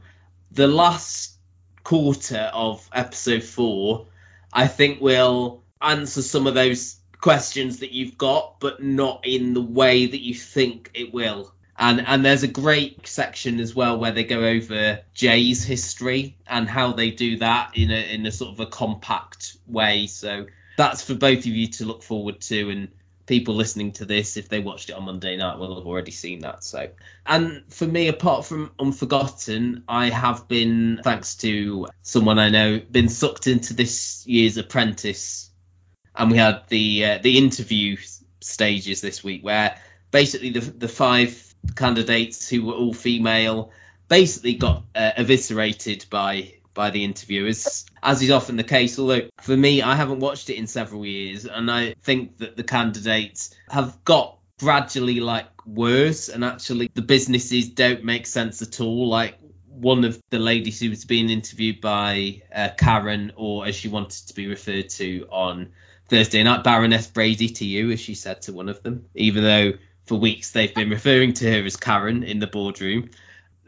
the 0.53 0.67
last 0.67 1.39
quarter 1.85 2.51
of 2.53 2.87
episode 2.93 3.43
four, 3.43 4.07
I 4.53 4.67
think 4.67 5.01
will 5.01 5.63
answer 5.81 6.21
some 6.21 6.47
of 6.47 6.53
those 6.53 6.97
questions 7.19 7.79
that 7.79 7.93
you've 7.93 8.19
got, 8.19 8.61
but 8.61 8.83
not 8.83 9.27
in 9.27 9.55
the 9.55 9.63
way 9.63 10.05
that 10.05 10.21
you 10.21 10.35
think 10.35 10.91
it 10.93 11.15
will. 11.15 11.55
And 11.79 12.07
and 12.07 12.23
there's 12.23 12.43
a 12.43 12.49
great 12.49 13.07
section 13.07 13.59
as 13.59 13.75
well 13.75 13.99
where 13.99 14.13
they 14.13 14.25
go 14.25 14.45
over 14.45 15.01
Jay's 15.15 15.65
history 15.65 16.37
and 16.47 16.69
how 16.69 16.93
they 16.93 17.11
do 17.11 17.39
that 17.39 17.71
in 17.75 17.91
a 17.91 18.15
in 18.15 18.27
a 18.27 18.33
sort 18.33 18.53
of 18.53 18.61
a 18.61 18.67
compact 18.67 19.57
way. 19.67 20.07
So 20.07 20.47
that's 20.77 21.03
for 21.03 21.15
both 21.15 21.39
of 21.39 21.47
you 21.47 21.69
to 21.69 21.87
look 21.87 22.03
forward 22.03 22.41
to 22.43 22.71
and 22.71 22.89
people 23.27 23.55
listening 23.55 23.93
to 23.93 24.05
this 24.05 24.37
if 24.37 24.49
they 24.49 24.61
watched 24.61 24.89
it 24.89 24.95
on 24.95 25.05
Monday 25.05 25.37
night 25.37 25.59
will 25.59 25.77
have 25.77 25.87
already 25.87 26.13
seen 26.13 26.41
that. 26.41 26.65
So 26.65 26.89
and 27.27 27.63
for 27.69 27.87
me 27.87 28.09
apart 28.09 28.47
from 28.47 28.71
Unforgotten, 28.79 29.83
I 29.89 30.09
have 30.11 30.47
been 30.49 31.01
thanks 31.03 31.35
to 31.37 31.87
someone 32.03 32.39
I 32.39 32.49
know 32.49 32.81
been 32.91 33.09
sucked 33.09 33.47
into 33.47 33.75
this 33.75 34.25
year's 34.27 34.57
Apprentice 34.57 35.51
and 36.15 36.31
we 36.31 36.39
had 36.39 36.63
the 36.69 37.05
uh, 37.05 37.19
the 37.23 37.37
interview 37.37 37.97
stages 38.41 39.01
this 39.01 39.25
week 39.25 39.45
where 39.45 39.79
basically 40.11 40.51
the 40.51 40.61
the 40.61 40.89
five 40.89 41.55
candidates 41.75 42.49
who 42.49 42.65
were 42.65 42.75
all 42.75 42.95
female 42.95 43.71
basically 44.09 44.55
got 44.55 44.85
uh, 44.95 45.11
eviscerated 45.17 46.07
by 46.11 46.53
by 46.77 46.91
the 46.91 47.03
interviewers, 47.03 47.87
as 48.05 48.23
is 48.23 48.31
often 48.31 48.57
the 48.57 48.63
case. 48.63 48.97
Although 49.01 49.23
for 49.41 49.57
me, 49.57 49.83
I 49.83 49.97
haven't 49.97 50.21
watched 50.21 50.49
it 50.51 50.55
in 50.55 50.69
several 50.69 51.05
years, 51.05 51.45
and 51.45 51.69
I 51.69 51.95
think 52.03 52.39
that 52.39 52.57
the 52.57 52.63
candidates 52.63 53.57
have 53.69 53.99
got 54.05 54.39
gradually 54.61 55.19
like 55.19 55.49
worse, 55.67 56.29
and 56.29 56.45
actually 56.45 56.89
the 56.95 57.03
businesses 57.03 57.69
don't 57.69 58.05
make 58.05 58.27
sense 58.27 58.63
at 58.63 58.81
all. 58.81 59.09
Like 59.09 59.37
one 59.67 60.05
of 60.05 60.23
the 60.31 60.39
ladies 60.39 60.79
who 60.79 60.91
was 60.91 61.05
being 61.05 61.29
interviewed 61.29 61.81
by 61.81 62.43
uh, 62.55 62.69
Karen, 62.79 63.33
or 63.35 63.67
as 63.67 63.75
she 63.75 63.89
wanted 63.89 64.29
to 64.29 64.35
be 64.35 64.47
referred 64.47 64.89
to 64.91 65.27
on 65.31 65.73
Thursday 66.09 66.43
night, 66.43 66.63
Baroness 66.63 67.09
Brady 67.09 67.49
to 67.49 67.65
you, 67.65 67.91
as 67.91 67.99
she 67.99 68.15
said 68.15 68.43
to 68.43 68.53
one 68.53 68.69
of 68.69 68.83
them, 68.85 69.07
even 69.15 69.43
though 69.43 69.73
for 70.05 70.15
weeks 70.15 70.53
they've 70.53 70.75
been 70.75 70.91
referring 70.91 71.33
to 71.35 71.51
her 71.51 71.65
as 71.65 71.77
Karen 71.77 72.23
in 72.23 72.39
the 72.39 72.47
boardroom. 72.47 73.11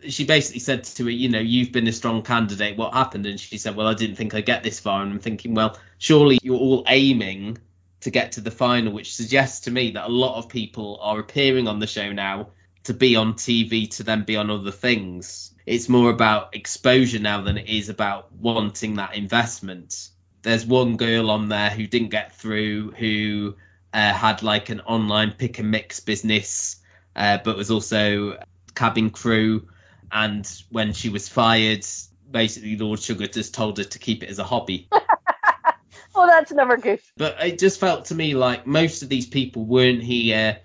She 0.06 0.24
basically 0.24 0.60
said 0.60 0.84
to 0.84 1.04
her, 1.04 1.10
you 1.10 1.28
know, 1.28 1.40
you've 1.40 1.72
been 1.72 1.88
a 1.88 1.92
strong 1.92 2.22
candidate. 2.22 2.76
What 2.76 2.94
happened? 2.94 3.26
And 3.26 3.38
she 3.38 3.58
said, 3.58 3.74
well, 3.74 3.88
I 3.88 3.94
didn't 3.94 4.16
think 4.16 4.34
I'd 4.34 4.46
get 4.46 4.62
this 4.62 4.78
far. 4.78 5.02
And 5.02 5.12
I'm 5.12 5.18
thinking, 5.18 5.54
well, 5.54 5.78
surely 5.98 6.38
you're 6.42 6.58
all 6.58 6.84
aiming 6.86 7.58
to 8.00 8.10
get 8.10 8.32
to 8.32 8.40
the 8.40 8.50
final, 8.50 8.92
which 8.92 9.14
suggests 9.14 9.60
to 9.60 9.70
me 9.70 9.90
that 9.90 10.06
a 10.06 10.12
lot 10.12 10.38
of 10.38 10.48
people 10.48 10.98
are 11.02 11.18
appearing 11.18 11.66
on 11.66 11.80
the 11.80 11.86
show 11.86 12.12
now 12.12 12.48
to 12.84 12.94
be 12.94 13.16
on 13.16 13.34
TV 13.34 13.90
to 13.90 14.02
then 14.02 14.22
be 14.22 14.36
on 14.36 14.50
other 14.50 14.70
things. 14.70 15.54
It's 15.66 15.88
more 15.88 16.10
about 16.10 16.54
exposure 16.54 17.18
now 17.18 17.42
than 17.42 17.58
it 17.58 17.68
is 17.68 17.88
about 17.88 18.32
wanting 18.32 18.94
that 18.94 19.14
investment. 19.14 20.08
There's 20.42 20.64
one 20.64 20.96
girl 20.96 21.30
on 21.30 21.48
there 21.48 21.70
who 21.70 21.86
didn't 21.86 22.08
get 22.08 22.34
through 22.34 22.92
who 22.92 23.56
uh, 23.92 24.12
had 24.12 24.42
like 24.42 24.70
an 24.70 24.80
online 24.80 25.32
pick 25.32 25.58
and 25.58 25.70
mix 25.70 26.00
business, 26.00 26.76
uh, 27.16 27.38
but 27.44 27.56
was 27.56 27.70
also 27.70 28.38
cabin 28.74 29.10
crew. 29.10 29.68
And 30.12 30.50
when 30.70 30.92
she 30.92 31.08
was 31.08 31.28
fired, 31.28 31.86
basically 32.30 32.76
Lord 32.76 33.00
Sugar 33.00 33.26
just 33.26 33.54
told 33.54 33.78
her 33.78 33.84
to 33.84 33.98
keep 33.98 34.22
it 34.22 34.30
as 34.30 34.38
a 34.38 34.44
hobby. 34.44 34.88
oh, 36.14 36.26
that's 36.26 36.52
never 36.52 36.76
good. 36.76 37.00
But 37.16 37.36
it 37.44 37.58
just 37.58 37.80
felt 37.80 38.04
to 38.06 38.14
me 38.14 38.34
like 38.34 38.66
most 38.66 39.02
of 39.02 39.08
these 39.08 39.26
people 39.26 39.64
weren't 39.64 40.02
here 40.02 40.58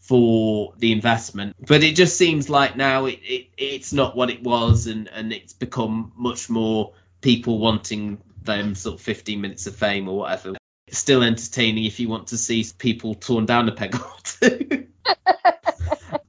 for 0.00 0.74
the 0.78 0.92
investment. 0.92 1.54
But 1.66 1.82
it 1.82 1.94
just 1.96 2.16
seems 2.16 2.48
like 2.48 2.76
now 2.76 3.06
it, 3.06 3.20
it 3.22 3.48
it's 3.56 3.92
not 3.92 4.16
what 4.16 4.30
it 4.30 4.42
was, 4.42 4.86
and 4.86 5.08
and 5.08 5.32
it's 5.32 5.52
become 5.52 6.12
much 6.16 6.48
more 6.48 6.94
people 7.20 7.58
wanting 7.58 8.18
them 8.42 8.74
sort 8.74 8.94
of 8.94 9.00
15 9.02 9.40
minutes 9.40 9.66
of 9.66 9.76
fame 9.76 10.08
or 10.08 10.18
whatever 10.18 10.54
still 10.90 11.22
entertaining 11.22 11.84
if 11.84 12.00
you 12.00 12.08
want 12.08 12.26
to 12.28 12.38
see 12.38 12.64
people 12.78 13.14
torn 13.14 13.46
down 13.46 13.68
a 13.68 13.72
peg 13.72 13.94
or 13.94 14.12
two. 14.24 14.86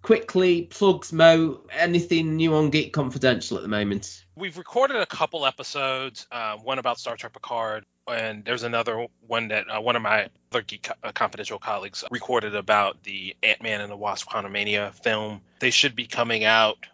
Quickly, 0.09 0.63
plugs, 0.63 1.13
Mo. 1.13 1.61
Anything 1.71 2.35
new 2.35 2.55
on 2.55 2.71
Geek 2.71 2.93
Confidential 2.93 3.57
at 3.57 3.61
the 3.61 3.69
moment? 3.69 4.25
We've 4.35 4.57
recorded 4.57 4.97
a 4.97 5.05
couple 5.05 5.45
episodes. 5.45 6.25
Uh, 6.31 6.57
one 6.57 6.79
about 6.79 6.97
Star 6.97 7.15
Trek 7.15 7.31
Picard, 7.31 7.85
and 8.07 8.43
there's 8.43 8.63
another 8.63 9.05
one 9.27 9.49
that 9.49 9.69
uh, 9.69 9.79
one 9.79 9.95
of 9.95 10.01
my 10.01 10.29
other 10.51 10.63
Geek 10.63 10.89
uh, 11.03 11.11
Confidential 11.11 11.59
colleagues 11.59 12.03
recorded 12.09 12.55
about 12.55 13.03
the 13.03 13.37
Ant 13.43 13.61
Man 13.61 13.81
and 13.81 13.91
the 13.91 13.95
Wasp: 13.95 14.27
Quantumania 14.27 14.95
film. 14.95 15.41
They 15.59 15.69
should 15.69 15.95
be 15.95 16.07
coming 16.07 16.43
out 16.43 16.87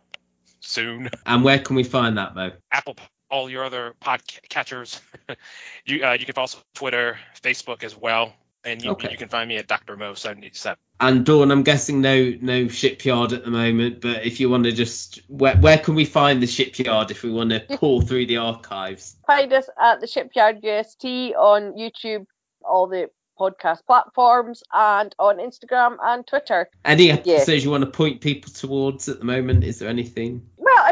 soon. 0.60 1.10
And 1.26 1.42
where 1.42 1.60
can 1.60 1.78
we 1.78 1.84
find 1.84 2.18
that, 2.18 2.36
Mo? 2.36 2.52
Apple 2.70 2.98
all 3.32 3.50
your 3.50 3.64
other 3.64 3.96
podcatchers. 4.02 5.00
you 5.86 6.06
uh, 6.06 6.18
you 6.20 6.26
can 6.26 6.34
follow 6.34 6.44
us 6.44 6.56
on 6.56 6.62
Twitter, 6.74 7.18
Facebook 7.42 7.86
as 7.86 7.96
well, 7.96 8.34
and 8.66 8.84
you, 8.84 8.92
okay. 8.92 9.10
you 9.10 9.16
can 9.16 9.30
find 9.30 9.48
me 9.48 9.56
at 9.56 9.68
Dr. 9.68 9.96
Mo 9.96 10.16
seventy 10.16 10.50
seven. 10.52 10.80
And 11.02 11.26
Dawn, 11.26 11.52
I'm 11.52 11.64
guessing 11.64 12.00
no 12.00 12.34
no 12.42 12.68
shipyard 12.68 13.34
at 13.34 13.44
the 13.44 13.52
moment, 13.52 14.02
but 14.02 14.26
if 14.26 14.40
you 14.40 14.50
want 14.50 14.64
to 14.64 14.72
just 14.72 15.22
where 15.28 15.58
where 15.58 15.78
can 15.78 15.94
we 15.94 16.06
find 16.06 16.42
the 16.42 16.48
shipyard 16.48 17.12
if 17.12 17.24
we 17.24 17.32
want 17.32 17.50
to 17.50 17.60
pull 17.78 18.02
through 18.02 18.28
the 18.28 18.38
archives? 18.38 19.18
Find 19.28 19.52
us 19.52 19.70
at 19.82 20.00
the 20.00 20.08
Shipyard 20.08 20.60
UST 20.64 21.06
on 21.36 21.74
YouTube, 21.74 22.26
all 22.64 22.88
the 22.88 23.10
podcast 23.40 23.86
platforms 23.86 24.64
and 24.74 25.14
on 25.20 25.38
Instagram 25.38 25.98
and 26.02 26.26
Twitter. 26.26 26.70
Any 26.86 27.12
episodes 27.12 27.50
yeah. 27.50 27.56
you 27.56 27.72
want 27.72 27.84
to 27.84 27.90
point 27.90 28.22
people 28.22 28.52
towards 28.52 29.10
at 29.10 29.20
the 29.20 29.26
moment? 29.26 29.64
Is 29.64 29.80
there 29.80 29.90
anything? 29.90 30.48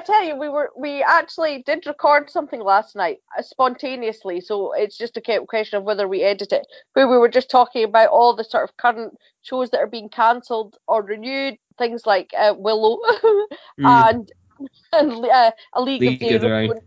Tell 0.05 0.23
you, 0.23 0.35
we 0.35 0.49
were 0.49 0.71
we 0.77 1.01
actually 1.01 1.63
did 1.65 1.85
record 1.85 2.29
something 2.29 2.61
last 2.61 2.95
night 2.95 3.19
uh, 3.37 3.41
spontaneously, 3.41 4.41
so 4.41 4.73
it's 4.73 4.97
just 4.97 5.17
a 5.17 5.45
question 5.47 5.77
of 5.77 5.83
whether 5.83 6.07
we 6.07 6.23
edit 6.23 6.51
it. 6.51 6.67
Where 6.93 7.07
we 7.07 7.17
were 7.17 7.29
just 7.29 7.49
talking 7.49 7.83
about 7.83 8.09
all 8.09 8.35
the 8.35 8.43
sort 8.43 8.69
of 8.69 8.77
current 8.77 9.17
shows 9.41 9.69
that 9.69 9.79
are 9.79 9.87
being 9.87 10.09
cancelled 10.09 10.77
or 10.87 11.03
renewed, 11.03 11.57
things 11.77 12.05
like 12.05 12.31
uh, 12.37 12.53
Willow 12.57 12.99
mm. 13.79 13.85
and 13.85 14.31
and 14.91 15.25
uh, 15.25 15.51
a 15.73 15.81
League, 15.81 16.01
League 16.01 16.31
of 16.33 16.41
Their 16.41 16.55
Own. 16.55 16.79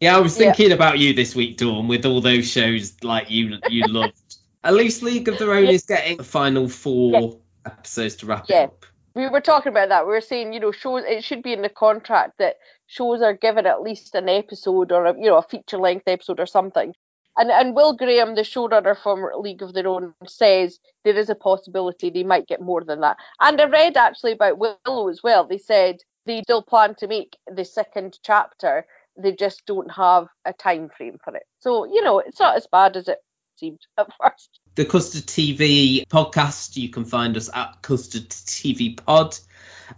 Yeah, 0.00 0.16
I 0.16 0.20
was 0.20 0.36
thinking 0.36 0.68
yeah. 0.68 0.74
about 0.74 0.98
you 0.98 1.12
this 1.12 1.34
week, 1.34 1.56
Dawn, 1.56 1.88
with 1.88 2.06
all 2.06 2.20
those 2.20 2.48
shows 2.50 2.96
like 3.02 3.30
you 3.30 3.58
you 3.68 3.84
loved. 3.86 4.36
At 4.64 4.74
least 4.74 5.02
League 5.02 5.28
of 5.28 5.38
Their 5.38 5.52
Own 5.52 5.66
is 5.66 5.84
getting 5.84 6.16
the 6.16 6.24
final 6.24 6.68
four 6.68 7.12
yeah. 7.12 7.72
episodes 7.72 8.16
to 8.16 8.26
wrap 8.26 8.46
yeah. 8.48 8.62
it 8.62 8.64
up. 8.64 8.86
We 9.18 9.26
were 9.26 9.40
talking 9.40 9.70
about 9.70 9.88
that. 9.88 10.06
We 10.06 10.12
were 10.12 10.20
saying, 10.20 10.52
you 10.52 10.60
know, 10.60 10.70
shows 10.70 11.02
it 11.04 11.24
should 11.24 11.42
be 11.42 11.52
in 11.52 11.62
the 11.62 11.68
contract 11.68 12.38
that 12.38 12.58
shows 12.86 13.20
are 13.20 13.32
given 13.32 13.66
at 13.66 13.82
least 13.82 14.14
an 14.14 14.28
episode 14.28 14.92
or 14.92 15.06
a 15.06 15.12
you 15.12 15.26
know 15.26 15.38
a 15.38 15.42
feature 15.42 15.76
length 15.76 16.06
episode 16.06 16.38
or 16.38 16.46
something. 16.46 16.94
And 17.36 17.50
and 17.50 17.74
Will 17.74 17.94
Graham, 17.94 18.36
the 18.36 18.42
showrunner 18.42 18.96
from 18.96 19.26
League 19.42 19.60
of 19.60 19.74
Their 19.74 19.88
Own, 19.88 20.14
says 20.24 20.78
there 21.02 21.16
is 21.16 21.28
a 21.28 21.34
possibility 21.34 22.10
they 22.10 22.22
might 22.22 22.46
get 22.46 22.60
more 22.60 22.84
than 22.84 23.00
that. 23.00 23.16
And 23.40 23.60
I 23.60 23.64
read 23.64 23.96
actually 23.96 24.32
about 24.32 24.58
Willow 24.58 25.08
as 25.08 25.20
well. 25.24 25.44
They 25.44 25.58
said 25.58 25.96
they 26.24 26.42
still 26.42 26.62
plan 26.62 26.94
to 27.00 27.08
make 27.08 27.36
the 27.52 27.64
second 27.64 28.20
chapter. 28.22 28.86
They 29.20 29.32
just 29.32 29.66
don't 29.66 29.90
have 29.90 30.28
a 30.44 30.52
time 30.52 30.90
frame 30.96 31.18
for 31.24 31.34
it. 31.34 31.46
So 31.58 31.92
you 31.92 32.04
know, 32.04 32.20
it's 32.20 32.38
not 32.38 32.56
as 32.56 32.68
bad 32.70 32.96
as 32.96 33.08
it 33.08 33.18
seemed 33.56 33.80
at 33.98 34.06
first. 34.22 34.60
The 34.78 34.84
Custard 34.84 35.26
TV 35.26 36.06
podcast, 36.06 36.76
you 36.76 36.88
can 36.88 37.04
find 37.04 37.36
us 37.36 37.50
at 37.52 37.82
Custard 37.82 38.28
TV 38.28 38.96
Pod. 38.96 39.36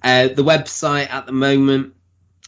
Uh, 0.02 0.28
the 0.28 0.42
website 0.42 1.10
at 1.10 1.26
the 1.26 1.32
moment, 1.32 1.92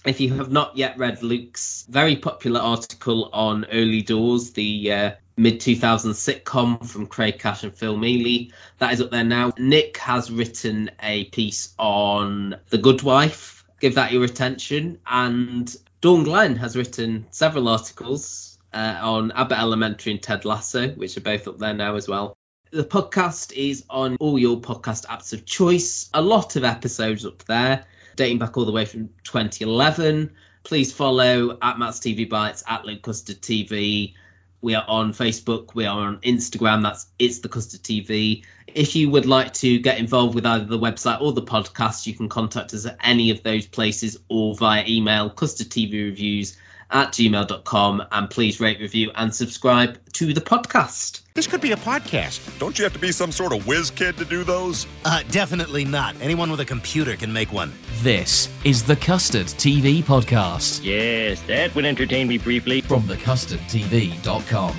if 0.06 0.18
you 0.18 0.32
have 0.32 0.50
not 0.50 0.74
yet 0.74 0.96
read 0.96 1.22
Luke's 1.22 1.84
very 1.90 2.16
popular 2.16 2.58
article 2.58 3.28
on 3.34 3.66
Early 3.66 4.00
Doors, 4.00 4.50
the 4.52 4.90
uh, 4.90 5.10
mid 5.36 5.60
2000s 5.60 6.14
sitcom 6.14 6.88
from 6.88 7.06
Craig 7.06 7.38
Cash 7.38 7.64
and 7.64 7.74
Phil 7.76 7.98
Mealey, 7.98 8.50
that 8.78 8.94
is 8.94 9.02
up 9.02 9.10
there 9.10 9.24
now. 9.24 9.52
Nick 9.58 9.98
has 9.98 10.30
written 10.30 10.90
a 11.02 11.24
piece 11.24 11.74
on 11.78 12.56
The 12.70 12.78
Good 12.78 13.02
Wife. 13.02 13.62
Give 13.78 13.94
that 13.94 14.10
your 14.10 14.24
attention. 14.24 14.98
And 15.06 15.76
Dawn 16.00 16.24
Glen 16.24 16.56
has 16.56 16.78
written 16.78 17.26
several 17.30 17.68
articles 17.68 18.51
uh, 18.74 18.98
on 19.02 19.30
Abbott 19.32 19.58
Elementary 19.58 20.12
and 20.12 20.22
Ted 20.22 20.44
Lasso, 20.44 20.88
which 20.90 21.16
are 21.16 21.22
both 21.22 21.46
up 21.48 21.58
there 21.58 21.74
now 21.74 21.94
as 21.94 22.08
well. 22.08 22.36
The 22.70 22.84
podcast 22.84 23.52
is 23.52 23.84
on 23.90 24.16
all 24.18 24.38
your 24.38 24.58
podcast 24.58 25.06
apps 25.06 25.32
of 25.32 25.44
choice. 25.44 26.08
A 26.14 26.22
lot 26.22 26.56
of 26.56 26.64
episodes 26.64 27.26
up 27.26 27.44
there, 27.44 27.84
dating 28.16 28.38
back 28.38 28.56
all 28.56 28.64
the 28.64 28.72
way 28.72 28.86
from 28.86 29.10
2011. 29.24 30.30
Please 30.64 30.92
follow 30.92 31.58
at 31.60 31.78
Matt's 31.78 31.98
TV 31.98 32.28
Bites, 32.28 32.62
at 32.66 32.86
Luke 32.86 33.02
Custard 33.02 33.42
TV. 33.42 34.14
We 34.62 34.76
are 34.76 34.84
on 34.86 35.12
Facebook. 35.12 35.74
We 35.74 35.84
are 35.86 35.98
on 35.98 36.18
Instagram. 36.18 36.82
That's 36.82 37.08
It's 37.18 37.40
the 37.40 37.48
Custard 37.48 37.82
TV. 37.82 38.44
If 38.68 38.94
you 38.94 39.10
would 39.10 39.26
like 39.26 39.52
to 39.54 39.78
get 39.80 39.98
involved 39.98 40.34
with 40.34 40.46
either 40.46 40.64
the 40.64 40.78
website 40.78 41.20
or 41.20 41.32
the 41.32 41.42
podcast, 41.42 42.06
you 42.06 42.14
can 42.14 42.28
contact 42.28 42.72
us 42.72 42.86
at 42.86 42.96
any 43.02 43.30
of 43.30 43.42
those 43.42 43.66
places 43.66 44.16
or 44.28 44.54
via 44.54 44.84
email, 44.86 45.28
Custard 45.28 45.68
TV 45.68 46.04
Reviews 46.04 46.56
at 46.92 47.08
gmail.com 47.12 48.02
and 48.12 48.30
please 48.30 48.60
rate, 48.60 48.80
review, 48.80 49.10
and 49.16 49.34
subscribe 49.34 49.98
to 50.12 50.32
the 50.32 50.40
podcast. 50.40 51.22
This 51.34 51.46
could 51.46 51.60
be 51.60 51.72
a 51.72 51.76
podcast. 51.76 52.58
Don't 52.58 52.78
you 52.78 52.84
have 52.84 52.92
to 52.92 52.98
be 52.98 53.10
some 53.10 53.32
sort 53.32 53.52
of 53.52 53.66
whiz 53.66 53.90
kid 53.90 54.16
to 54.18 54.24
do 54.24 54.44
those? 54.44 54.86
Uh, 55.04 55.22
definitely 55.30 55.84
not. 55.84 56.14
Anyone 56.20 56.50
with 56.50 56.60
a 56.60 56.64
computer 56.64 57.16
can 57.16 57.32
make 57.32 57.52
one. 57.52 57.72
This 58.02 58.48
is 58.64 58.82
the 58.82 58.96
Custard 58.96 59.46
TV 59.46 60.02
Podcast. 60.02 60.80
Yes, 60.84 61.40
that 61.42 61.74
would 61.74 61.84
entertain 61.84 62.28
me 62.28 62.38
briefly. 62.38 62.82
From 62.82 63.02
thecustardtv.com. 63.02 64.76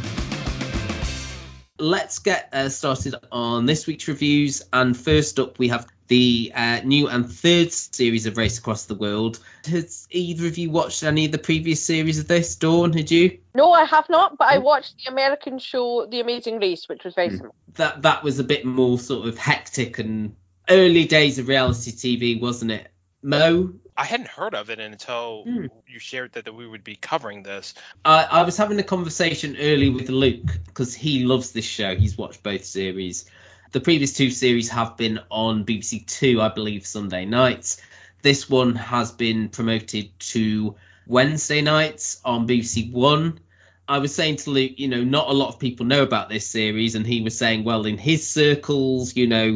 Let's 1.80 2.20
get 2.20 2.50
uh, 2.54 2.70
started 2.70 3.16
on 3.32 3.66
this 3.66 3.88
week's 3.88 4.08
reviews. 4.08 4.62
And 4.74 4.96
first 4.96 5.40
up, 5.40 5.58
we 5.58 5.68
have 5.70 5.88
the 6.14 6.52
uh, 6.54 6.80
new 6.84 7.08
and 7.08 7.28
third 7.28 7.72
series 7.72 8.28
of 8.28 8.38
Race 8.38 8.60
Across 8.60 8.86
the 8.86 8.94
World. 8.94 9.40
Has 9.66 10.08
either 10.12 10.46
of 10.46 10.60
you 10.60 10.70
watched 10.70 11.02
any 11.02 11.26
of 11.26 11.32
the 11.32 11.40
previous 11.40 11.84
series 11.84 12.20
of 12.20 12.28
this? 12.28 12.56
Dawn, 12.56 12.94
had 12.94 13.10
you? 13.10 13.40
No, 13.56 13.72
I 13.72 13.84
have 13.86 14.08
not, 14.12 14.38
but 14.38 14.48
I 14.48 14.60
watched 14.60 14.94
the 15.04 15.12
American 15.12 15.58
show 15.58 16.06
The 16.06 16.20
Amazing 16.20 16.60
Race, 16.60 16.88
which 16.88 17.04
was 17.04 17.16
very 17.16 17.32
similar. 17.32 17.50
That 17.74 18.04
that 18.04 18.24
was 18.24 18.38
a 18.38 18.44
bit 18.44 18.64
more 18.64 19.00
sort 19.00 19.28
of 19.28 19.40
hectic 19.40 19.98
and 19.98 20.36
early 20.70 21.06
days 21.06 21.40
of 21.40 21.48
reality 21.48 21.90
TV, 21.90 22.40
wasn't 22.40 22.70
it? 22.70 22.90
Mo, 23.24 23.74
I 23.98 24.06
hadn't 24.06 24.28
heard 24.28 24.54
of 24.54 24.70
it 24.70 24.80
until 24.80 25.46
Hmm. 25.46 25.66
you 25.88 25.98
shared 25.98 26.34
that, 26.34 26.46
that 26.46 26.54
we 26.54 26.68
would 26.68 26.84
be 26.84 26.96
covering 26.96 27.42
this. 27.42 27.74
I, 28.06 28.28
I 28.30 28.44
was 28.44 28.56
having 28.56 28.78
a 28.78 28.84
conversation 28.84 29.58
early 29.60 29.90
with 29.90 30.10
Luke 30.10 30.60
because 30.68 30.94
he 30.94 31.24
loves 31.24 31.54
this 31.54 31.66
show. 31.66 31.96
He's 31.96 32.20
watched 32.20 32.44
both 32.44 32.64
series. 32.64 33.26
The 33.74 33.82
previous 33.82 34.14
two 34.14 34.30
series 34.30 34.70
have 34.70 34.96
been 34.98 35.20
on 35.32 35.66
BBC 35.66 36.06
Two, 36.06 36.40
I 36.40 36.50
believe, 36.50 36.86
Sunday 36.86 37.26
nights. 37.26 37.82
This 38.22 38.48
one 38.48 38.76
has 38.76 39.12
been 39.12 39.50
promoted 39.50 40.12
to 40.20 40.76
Wednesday 41.08 41.60
nights 41.60 42.22
on 42.24 42.48
BBC 42.48 42.92
One. 42.92 43.40
I 43.88 43.98
was 43.98 44.14
saying 44.14 44.36
to 44.38 44.52
Luke, 44.52 44.74
you 44.78 44.88
know, 44.88 45.04
not 45.04 45.28
a 45.28 45.34
lot 45.34 45.48
of 45.48 45.58
people 45.58 45.88
know 45.88 46.04
about 46.04 46.30
this 46.30 46.46
series, 46.46 46.94
and 46.94 47.04
he 47.04 47.22
was 47.22 47.36
saying, 47.36 47.64
well, 47.64 47.88
in 47.88 47.98
his 47.98 48.30
circles, 48.30 49.16
you 49.16 49.26
know, 49.26 49.56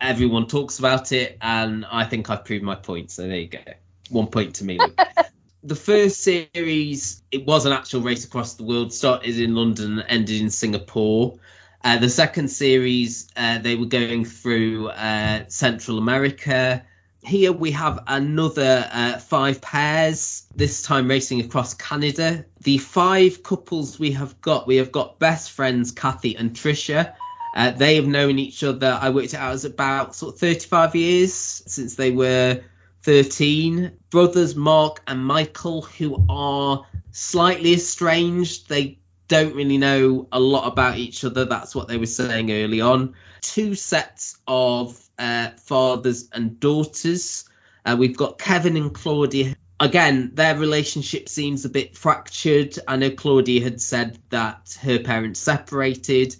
everyone 0.00 0.46
talks 0.46 0.78
about 0.78 1.10
it, 1.10 1.36
and 1.40 1.84
I 1.90 2.04
think 2.04 2.30
I've 2.30 2.44
proved 2.44 2.62
my 2.62 2.76
point. 2.76 3.10
So 3.10 3.26
there 3.26 3.36
you 3.36 3.48
go. 3.48 3.58
One 4.10 4.28
point 4.28 4.54
to 4.54 4.64
me, 4.64 4.78
the 5.64 5.74
first 5.74 6.22
series 6.22 7.24
it 7.32 7.44
was 7.44 7.66
an 7.66 7.72
actual 7.72 8.00
race 8.00 8.24
across 8.24 8.54
the 8.54 8.62
world 8.62 8.92
started 8.92 9.40
in 9.40 9.52
london 9.52 9.98
and 9.98 10.04
ended 10.08 10.40
in 10.40 10.48
singapore 10.48 11.36
uh, 11.86 11.96
the 11.96 12.08
second 12.08 12.48
series 12.48 13.28
uh, 13.36 13.58
they 13.58 13.76
were 13.76 13.86
going 13.86 14.24
through 14.24 14.88
uh, 14.88 15.44
central 15.46 15.98
america. 15.98 16.84
Here 17.22 17.52
we 17.52 17.70
have 17.70 18.02
another 18.08 18.88
uh, 18.92 19.18
five 19.18 19.60
pairs 19.60 20.48
this 20.56 20.82
time 20.82 21.06
racing 21.06 21.40
across 21.40 21.74
canada. 21.74 22.44
The 22.62 22.78
five 22.78 23.44
couples 23.44 24.00
we 24.00 24.10
have 24.10 24.40
got 24.40 24.66
we 24.66 24.74
have 24.76 24.90
got 24.90 25.20
best 25.20 25.52
friends 25.52 25.92
kathy 25.92 26.34
and 26.36 26.52
trisha 26.52 27.14
uh, 27.54 27.70
they 27.70 27.94
have 27.94 28.08
known 28.08 28.40
each 28.40 28.64
other 28.64 28.98
i 29.00 29.08
worked 29.08 29.34
it 29.34 29.36
out 29.36 29.52
as 29.52 29.64
about 29.64 30.16
sort 30.16 30.34
of 30.34 30.40
35 30.40 30.96
years 30.96 31.32
since 31.32 31.94
they 31.94 32.10
were 32.10 32.60
13 33.02 33.92
brothers 34.10 34.56
mark 34.56 35.02
and 35.06 35.24
michael 35.24 35.82
who 35.82 36.20
are 36.28 36.84
slightly 37.12 37.74
estranged 37.74 38.68
they 38.68 38.98
don't 39.28 39.54
really 39.54 39.78
know 39.78 40.28
a 40.32 40.40
lot 40.40 40.66
about 40.70 40.98
each 40.98 41.24
other. 41.24 41.44
That's 41.44 41.74
what 41.74 41.88
they 41.88 41.96
were 41.96 42.06
saying 42.06 42.50
early 42.50 42.80
on. 42.80 43.14
Two 43.40 43.74
sets 43.74 44.38
of 44.46 45.00
uh, 45.18 45.50
fathers 45.58 46.28
and 46.32 46.58
daughters. 46.60 47.48
Uh, 47.84 47.96
we've 47.98 48.16
got 48.16 48.38
kevin 48.38 48.76
and 48.76 48.92
claudia. 48.94 49.54
Again 49.78 50.30
their 50.34 50.56
relationship 50.56 51.28
seems 51.28 51.64
a 51.64 51.68
bit 51.68 51.96
fractured. 51.96 52.78
I 52.88 52.96
know 52.96 53.10
claudia 53.10 53.62
had 53.62 53.80
said 53.80 54.18
that 54.30 54.76
her 54.82 54.98
parents 54.98 55.40
separated 55.40 56.36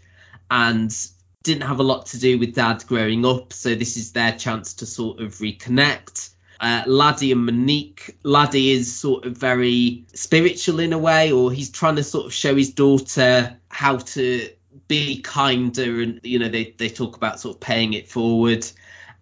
and 0.50 0.94
didn't 1.42 1.62
have 1.62 1.78
a 1.78 1.84
lot 1.84 2.06
to 2.06 2.18
do 2.18 2.38
with 2.38 2.54
dad 2.54 2.84
growing 2.88 3.24
up 3.24 3.52
so 3.52 3.74
this 3.74 3.96
is 3.96 4.10
their 4.10 4.32
chance 4.32 4.74
to 4.74 4.84
sort 4.84 5.20
of 5.20 5.32
reconnect 5.34 6.30
uh, 6.60 6.82
Laddie 6.86 7.32
and 7.32 7.44
Monique. 7.44 8.16
Laddie 8.22 8.70
is 8.70 8.94
sort 8.94 9.24
of 9.24 9.36
very 9.36 10.04
spiritual 10.14 10.80
in 10.80 10.92
a 10.92 10.98
way, 10.98 11.32
or 11.32 11.52
he's 11.52 11.70
trying 11.70 11.96
to 11.96 12.02
sort 12.02 12.26
of 12.26 12.32
show 12.32 12.54
his 12.54 12.72
daughter 12.72 13.56
how 13.68 13.98
to 13.98 14.48
be 14.88 15.20
kinder, 15.22 16.00
and 16.00 16.20
you 16.22 16.38
know 16.38 16.48
they 16.48 16.74
they 16.78 16.88
talk 16.88 17.16
about 17.16 17.40
sort 17.40 17.56
of 17.56 17.60
paying 17.60 17.92
it 17.92 18.08
forward. 18.08 18.66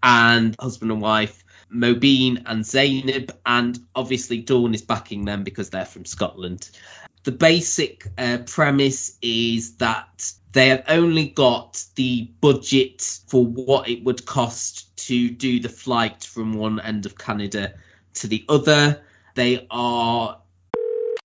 And 0.03 0.55
husband 0.61 0.93
and 0.93 1.01
wife, 1.01 1.43
Mobeen 1.73 2.43
and 2.47 2.65
Zainab, 2.65 3.35
and 3.47 3.79
obviously 3.95 4.39
Dawn 4.39 4.75
is 4.75 4.83
backing 4.83 5.25
them 5.25 5.43
because 5.43 5.71
they're 5.71 5.87
from 5.87 6.05
Scotland. 6.05 6.71
The 7.25 7.33
basic 7.33 8.07
uh, 8.19 8.39
premise 8.47 9.17
is 9.23 9.77
that 9.77 10.31
they 10.53 10.69
have 10.69 10.85
only 10.89 11.29
got 11.29 11.83
the 11.95 12.31
budget 12.43 13.01
for 13.29 13.47
what 13.47 13.89
it 13.89 14.05
would 14.05 14.27
cost 14.27 14.95
to 15.09 15.31
do 15.31 15.59
the 15.59 15.71
flight 15.71 16.23
from 16.23 16.53
one 16.53 16.81
end 16.81 17.07
of 17.07 17.17
Canada 17.17 17.73
to 18.15 18.27
the 18.27 18.45
other. 18.49 19.03
They 19.35 19.67
are 19.71 20.39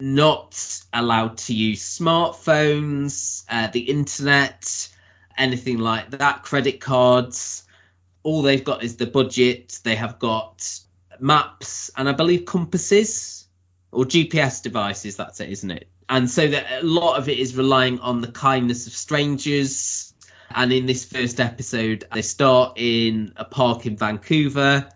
Not 0.00 0.82
allowed 0.92 1.38
to 1.38 1.54
use 1.54 1.98
smartphones, 1.98 3.44
uh, 3.48 3.68
the 3.68 3.80
internet, 3.80 4.88
anything 5.38 5.78
like 5.78 6.10
that, 6.10 6.42
credit 6.42 6.80
cards. 6.80 7.64
All 8.24 8.42
they've 8.42 8.64
got 8.64 8.82
is 8.82 8.96
the 8.96 9.06
budget. 9.06 9.80
They 9.84 9.96
have 9.96 10.18
got 10.18 10.80
maps 11.20 11.90
and 11.96 12.08
I 12.08 12.12
believe 12.12 12.44
compasses 12.44 13.48
or 13.92 14.04
GPS 14.04 14.62
devices. 14.62 15.16
That's 15.16 15.40
it, 15.40 15.50
isn't 15.50 15.70
it? 15.70 15.88
And 16.08 16.28
so 16.28 16.48
that 16.48 16.66
a 16.82 16.84
lot 16.84 17.16
of 17.18 17.28
it 17.28 17.38
is 17.38 17.56
relying 17.56 17.98
on 18.00 18.20
the 18.20 18.28
kindness 18.28 18.86
of 18.86 18.92
strangers. 18.92 20.12
And 20.54 20.72
in 20.72 20.84
this 20.84 21.04
first 21.04 21.40
episode, 21.40 22.04
they 22.12 22.22
start 22.22 22.74
in 22.76 23.32
a 23.36 23.44
park 23.44 23.86
in 23.86 23.96
Vancouver, 23.96 24.86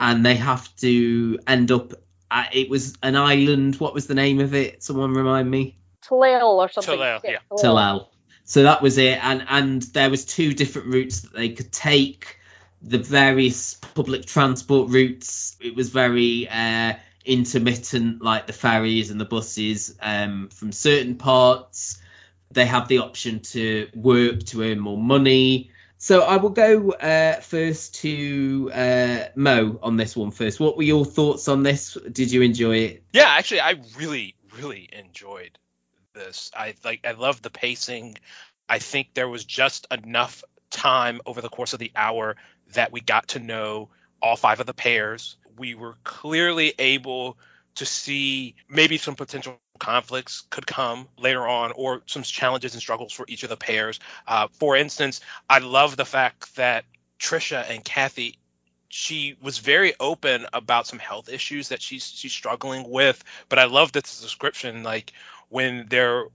and 0.00 0.26
they 0.26 0.34
have 0.34 0.74
to 0.76 1.38
end 1.46 1.70
up. 1.70 1.92
At, 2.30 2.54
it 2.54 2.68
was 2.68 2.94
an 3.02 3.16
island. 3.16 3.76
What 3.76 3.94
was 3.94 4.06
the 4.06 4.14
name 4.14 4.40
of 4.40 4.54
it? 4.54 4.82
Someone 4.82 5.14
remind 5.14 5.50
me. 5.50 5.76
Tulel 6.02 6.42
or 6.42 6.68
something. 6.68 6.98
Tulel, 6.98 7.20
yeah. 7.24 7.38
Talal. 7.52 8.08
So 8.44 8.62
that 8.62 8.80
was 8.80 8.96
it, 8.96 9.22
and 9.24 9.44
and 9.48 9.82
there 9.82 10.08
was 10.08 10.24
two 10.24 10.54
different 10.54 10.88
routes 10.88 11.20
that 11.22 11.34
they 11.34 11.48
could 11.48 11.72
take. 11.72 12.38
The 12.82 12.98
various 12.98 13.74
public 13.74 14.26
transport 14.26 14.90
routes. 14.90 15.56
It 15.60 15.74
was 15.74 15.88
very 15.88 16.48
uh, 16.48 16.94
intermittent, 17.24 18.22
like 18.22 18.46
the 18.46 18.52
ferries 18.52 19.10
and 19.10 19.20
the 19.20 19.24
buses 19.24 19.96
um, 20.00 20.48
from 20.50 20.70
certain 20.70 21.16
parts. 21.16 22.00
They 22.52 22.66
have 22.66 22.86
the 22.86 22.98
option 22.98 23.40
to 23.40 23.88
work 23.94 24.44
to 24.44 24.62
earn 24.62 24.78
more 24.78 24.98
money. 24.98 25.70
So 25.98 26.20
I 26.22 26.36
will 26.36 26.50
go 26.50 26.90
uh, 26.92 27.40
first 27.40 27.94
to 27.96 28.70
uh, 28.72 29.24
Mo 29.34 29.78
on 29.82 29.96
this 29.96 30.16
one 30.16 30.30
first. 30.30 30.60
What 30.60 30.76
were 30.76 30.82
your 30.82 31.04
thoughts 31.04 31.48
on 31.48 31.62
this? 31.62 31.96
Did 32.12 32.30
you 32.30 32.42
enjoy 32.42 32.76
it? 32.78 33.02
Yeah, 33.12 33.28
actually, 33.28 33.60
I 33.60 33.76
really, 33.96 34.34
really 34.58 34.88
enjoyed 34.92 35.58
this. 36.14 36.50
I 36.54 36.74
like, 36.84 37.06
I 37.06 37.12
love 37.12 37.40
the 37.42 37.50
pacing. 37.50 38.18
I 38.68 38.78
think 38.78 39.14
there 39.14 39.28
was 39.28 39.44
just 39.44 39.86
enough 39.90 40.44
time 40.70 41.20
over 41.24 41.40
the 41.40 41.48
course 41.48 41.72
of 41.72 41.78
the 41.78 41.92
hour 41.96 42.36
that 42.74 42.92
we 42.92 43.00
got 43.00 43.28
to 43.28 43.38
know 43.38 43.88
all 44.20 44.36
five 44.36 44.60
of 44.60 44.66
the 44.66 44.74
pairs. 44.74 45.36
We 45.56 45.74
were 45.74 45.96
clearly 46.04 46.74
able 46.78 47.38
to 47.76 47.86
see 47.86 48.54
maybe 48.68 48.98
some 48.98 49.14
potential 49.14 49.58
conflicts 49.76 50.42
could 50.50 50.66
come 50.66 51.08
later 51.18 51.46
on 51.46 51.72
or 51.72 52.02
some 52.06 52.22
challenges 52.22 52.74
and 52.74 52.82
struggles 52.82 53.12
for 53.12 53.24
each 53.28 53.42
of 53.42 53.48
the 53.48 53.56
pairs. 53.56 54.00
Uh, 54.26 54.48
for 54.52 54.76
instance, 54.76 55.20
I 55.50 55.58
love 55.58 55.96
the 55.96 56.04
fact 56.04 56.56
that 56.56 56.84
Trisha 57.18 57.68
and 57.70 57.84
Kathy 57.84 58.38
she 58.88 59.36
was 59.42 59.58
very 59.58 59.94
open 59.98 60.46
about 60.52 60.86
some 60.86 61.00
health 61.00 61.28
issues 61.28 61.68
that 61.68 61.82
she's 61.82 62.06
she's 62.06 62.32
struggling 62.32 62.88
with 62.88 63.24
but 63.48 63.58
i 63.58 63.64
love 63.64 63.90
this 63.90 64.20
description 64.20 64.84
like 64.84 65.12
when 65.48 65.84
they're 65.90 66.26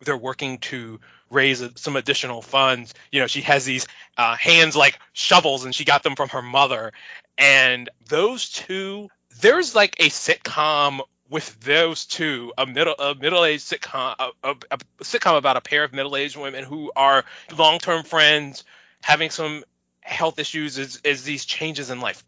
they're 0.00 0.16
working 0.16 0.58
to 0.58 0.98
raise 1.30 1.62
some 1.76 1.96
additional 1.96 2.42
funds. 2.42 2.94
You 3.12 3.20
know, 3.20 3.26
she 3.26 3.40
has 3.42 3.64
these 3.64 3.86
uh, 4.16 4.36
hands 4.36 4.76
like 4.76 4.98
shovels, 5.12 5.64
and 5.64 5.74
she 5.74 5.84
got 5.84 6.02
them 6.02 6.16
from 6.16 6.28
her 6.30 6.42
mother. 6.42 6.92
And 7.38 7.88
those 8.08 8.48
two, 8.50 9.08
there's 9.40 9.74
like 9.74 9.96
a 9.98 10.08
sitcom 10.08 11.00
with 11.30 11.58
those 11.60 12.04
two, 12.04 12.52
a 12.58 12.66
middle 12.66 12.94
a 12.98 13.14
middle 13.14 13.44
aged 13.44 13.64
sitcom, 13.64 14.14
a, 14.18 14.30
a, 14.42 14.56
a 14.72 14.78
sitcom 15.02 15.38
about 15.38 15.56
a 15.56 15.60
pair 15.60 15.84
of 15.84 15.92
middle 15.92 16.16
aged 16.16 16.36
women 16.36 16.64
who 16.64 16.92
are 16.96 17.24
long 17.56 17.78
term 17.78 18.02
friends 18.02 18.64
having 19.00 19.30
some 19.30 19.64
health 20.00 20.38
issues 20.38 20.78
as, 20.78 21.00
as 21.04 21.22
these 21.22 21.44
changes 21.44 21.88
in 21.90 22.00
life. 22.00 22.24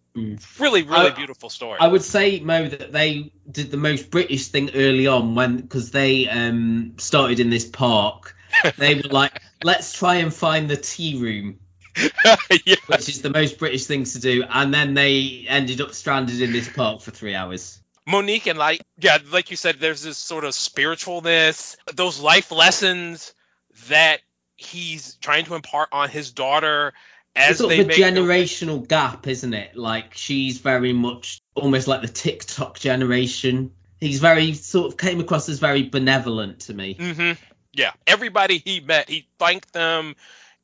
Really, 0.58 0.82
really 0.82 1.10
I- 1.10 1.10
beautiful 1.10 1.50
story. 1.50 1.78
I 1.80 1.88
would 1.88 2.02
say 2.02 2.40
Mo 2.40 2.68
that 2.68 2.92
they 2.92 3.32
did 3.50 3.70
the 3.70 3.76
most 3.76 4.10
British 4.10 4.48
thing 4.48 4.70
early 4.74 5.06
on 5.06 5.34
when 5.34 5.56
because 5.56 5.90
they 5.90 6.28
um 6.28 6.94
started 6.98 7.40
in 7.40 7.50
this 7.50 7.64
park. 7.64 8.36
They 8.76 8.94
were 8.94 9.08
like, 9.10 9.32
let's 9.62 9.92
try 9.92 10.16
and 10.16 10.32
find 10.32 10.68
the 10.68 10.76
tea 10.76 11.18
room. 11.18 11.58
Which 12.86 13.08
is 13.08 13.20
the 13.22 13.30
most 13.30 13.58
British 13.58 13.86
thing 13.86 14.04
to 14.04 14.18
do, 14.20 14.44
and 14.48 14.72
then 14.72 14.94
they 14.94 15.44
ended 15.48 15.80
up 15.80 15.92
stranded 15.92 16.40
in 16.40 16.52
this 16.52 16.68
park 16.68 17.00
for 17.00 17.10
three 17.10 17.34
hours. 17.34 17.82
Monique 18.06 18.46
and 18.46 18.58
like 18.58 18.82
yeah, 18.98 19.18
like 19.30 19.50
you 19.50 19.56
said, 19.56 19.76
there's 19.78 20.02
this 20.02 20.18
sort 20.18 20.44
of 20.44 20.52
spiritualness, 20.52 21.76
those 21.94 22.20
life 22.20 22.50
lessons 22.50 23.34
that 23.88 24.20
he's 24.56 25.14
trying 25.16 25.44
to 25.44 25.54
impart 25.54 25.88
on 25.92 26.08
his 26.08 26.30
daughter 26.30 26.92
as 27.34 27.50
it's 27.50 27.60
sort 27.60 27.70
they 27.70 27.80
of 27.80 27.88
a 27.88 27.92
generational 27.92 28.86
gap, 28.86 29.26
isn't 29.26 29.54
it? 29.54 29.76
Like 29.76 30.14
she's 30.14 30.58
very 30.58 30.92
much 30.92 31.40
almost 31.54 31.88
like 31.88 32.02
the 32.02 32.08
TikTok 32.08 32.78
generation. 32.78 33.72
He's 34.00 34.18
very 34.18 34.52
sort 34.54 34.88
of 34.88 34.98
came 34.98 35.20
across 35.20 35.48
as 35.48 35.58
very 35.58 35.84
benevolent 35.84 36.60
to 36.60 36.74
me. 36.74 36.94
hmm 36.94 37.32
Yeah, 37.72 37.92
everybody 38.06 38.58
he 38.58 38.80
met, 38.80 39.08
he 39.08 39.28
thanked 39.38 39.72
them. 39.72 40.16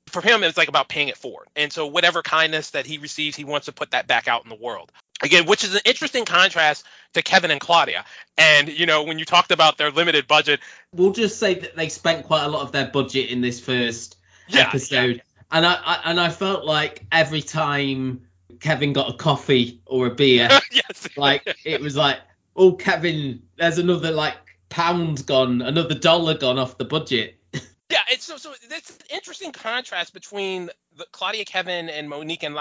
For 0.07 0.23
him, 0.23 0.43
it's 0.43 0.57
like 0.57 0.69
about 0.69 0.89
paying 0.89 1.09
it 1.09 1.19
forward, 1.19 1.49
and 1.55 1.71
so 1.71 1.87
whatever 1.87 2.23
kindness 2.23 2.71
that 2.71 2.87
he 2.87 2.97
receives, 2.97 3.37
he 3.37 3.45
wants 3.45 3.67
to 3.67 3.73
put 3.73 3.91
that 3.91 4.07
back 4.07 4.27
out 4.27 4.43
in 4.43 4.49
the 4.49 4.57
world. 4.57 4.91
Again, 5.23 5.47
which 5.47 5.65
is 5.65 5.75
an 5.75 5.81
interesting 5.85 6.25
contrast 6.25 6.87
to 7.15 7.23
Kevin 7.23 7.51
and 7.51 7.61
Claudia. 7.61 8.05
And 8.37 8.69
you 8.69 8.87
know, 8.87 9.03
when 9.03 9.19
you 9.19 9.25
talked 9.25 9.51
about 9.51 9.79
their 9.79 9.91
limited 9.91 10.27
budget, 10.27 10.61
We'll 10.93 11.13
just 11.13 11.39
say 11.39 11.55
that 11.55 11.77
they 11.77 11.89
spent 11.89 12.27
quite 12.27 12.45
a 12.45 12.49
lot 12.49 12.63
of 12.63 12.73
their 12.73 12.87
budget 12.87 13.31
in 13.31 13.43
this 13.43 13.61
first 13.61 14.17
episode, 14.53 15.23
and 15.51 15.67
I, 15.67 15.75
I 15.75 16.01
and 16.07 16.19
I 16.19 16.31
felt 16.31 16.65
like 16.65 17.05
every 17.13 17.43
time 17.43 18.23
Kevin 18.61 18.95
got 18.95 19.11
a 19.11 19.17
coffee 19.17 19.83
or 19.85 20.07
a 20.07 20.11
beer, 20.15 20.49
like 21.19 21.43
it 21.65 21.81
was 21.83 21.95
like, 21.95 22.21
oh 22.57 22.73
Kevin, 22.73 23.43
there's 23.57 23.79
another 23.79 24.11
like 24.11 24.37
pound 24.71 25.27
gone, 25.27 25.61
another 25.61 25.95
dollar 25.95 26.35
gone 26.37 26.59
off 26.59 26.79
the 26.79 26.85
budget. 26.85 27.35
Yeah, 27.91 28.01
it's 28.11 28.27
so 28.27 28.37
so 28.37 28.53
it's 28.71 28.91
an 28.91 28.97
interesting 29.09 29.51
contrast 29.51 30.13
between 30.13 30.69
the 30.99 31.07
Claudia 31.11 31.47
Kevin 31.47 31.89
and 31.89 32.07
Monique 32.07 32.43
and 32.43 32.55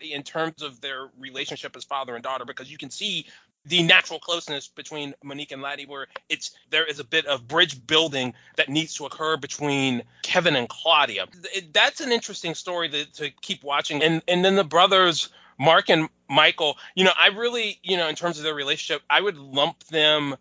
in 0.00 0.22
terms 0.22 0.62
of 0.62 0.80
their 0.80 1.10
relationship 1.18 1.76
as 1.76 1.84
father 1.84 2.14
and 2.14 2.22
daughter 2.22 2.44
because 2.44 2.70
you 2.70 2.78
can 2.78 2.90
see 2.90 3.26
the 3.64 3.82
natural 3.82 4.18
closeness 4.18 4.68
between 4.68 5.14
Monique 5.22 5.52
and 5.52 5.60
Laddie, 5.60 5.86
where 5.86 6.06
it's 6.28 6.52
there 6.70 6.84
is 6.84 7.00
a 7.00 7.04
bit 7.04 7.26
of 7.26 7.46
bridge 7.46 7.86
building 7.86 8.32
that 8.56 8.68
needs 8.68 8.94
to 8.94 9.06
occur 9.06 9.36
between 9.36 10.02
Kevin 10.22 10.56
and 10.56 10.68
Claudia. 10.68 11.26
That's 11.72 12.00
an 12.00 12.12
interesting 12.12 12.54
story 12.54 12.88
to, 12.88 13.04
to 13.12 13.30
keep 13.42 13.62
watching. 13.62 14.02
And 14.02 14.22
and 14.28 14.44
then 14.44 14.56
the 14.56 14.64
brothers 14.64 15.28
Mark 15.58 15.90
and 15.90 16.08
Michael, 16.28 16.78
you 16.94 17.04
know, 17.04 17.12
I 17.18 17.28
really, 17.28 17.78
you 17.82 17.96
know, 17.96 18.08
in 18.08 18.14
terms 18.14 18.38
of 18.38 18.44
their 18.44 18.54
relationship, 18.54 19.02
I 19.10 19.20
would 19.20 19.36
lump 19.36 19.84
them 19.84 20.36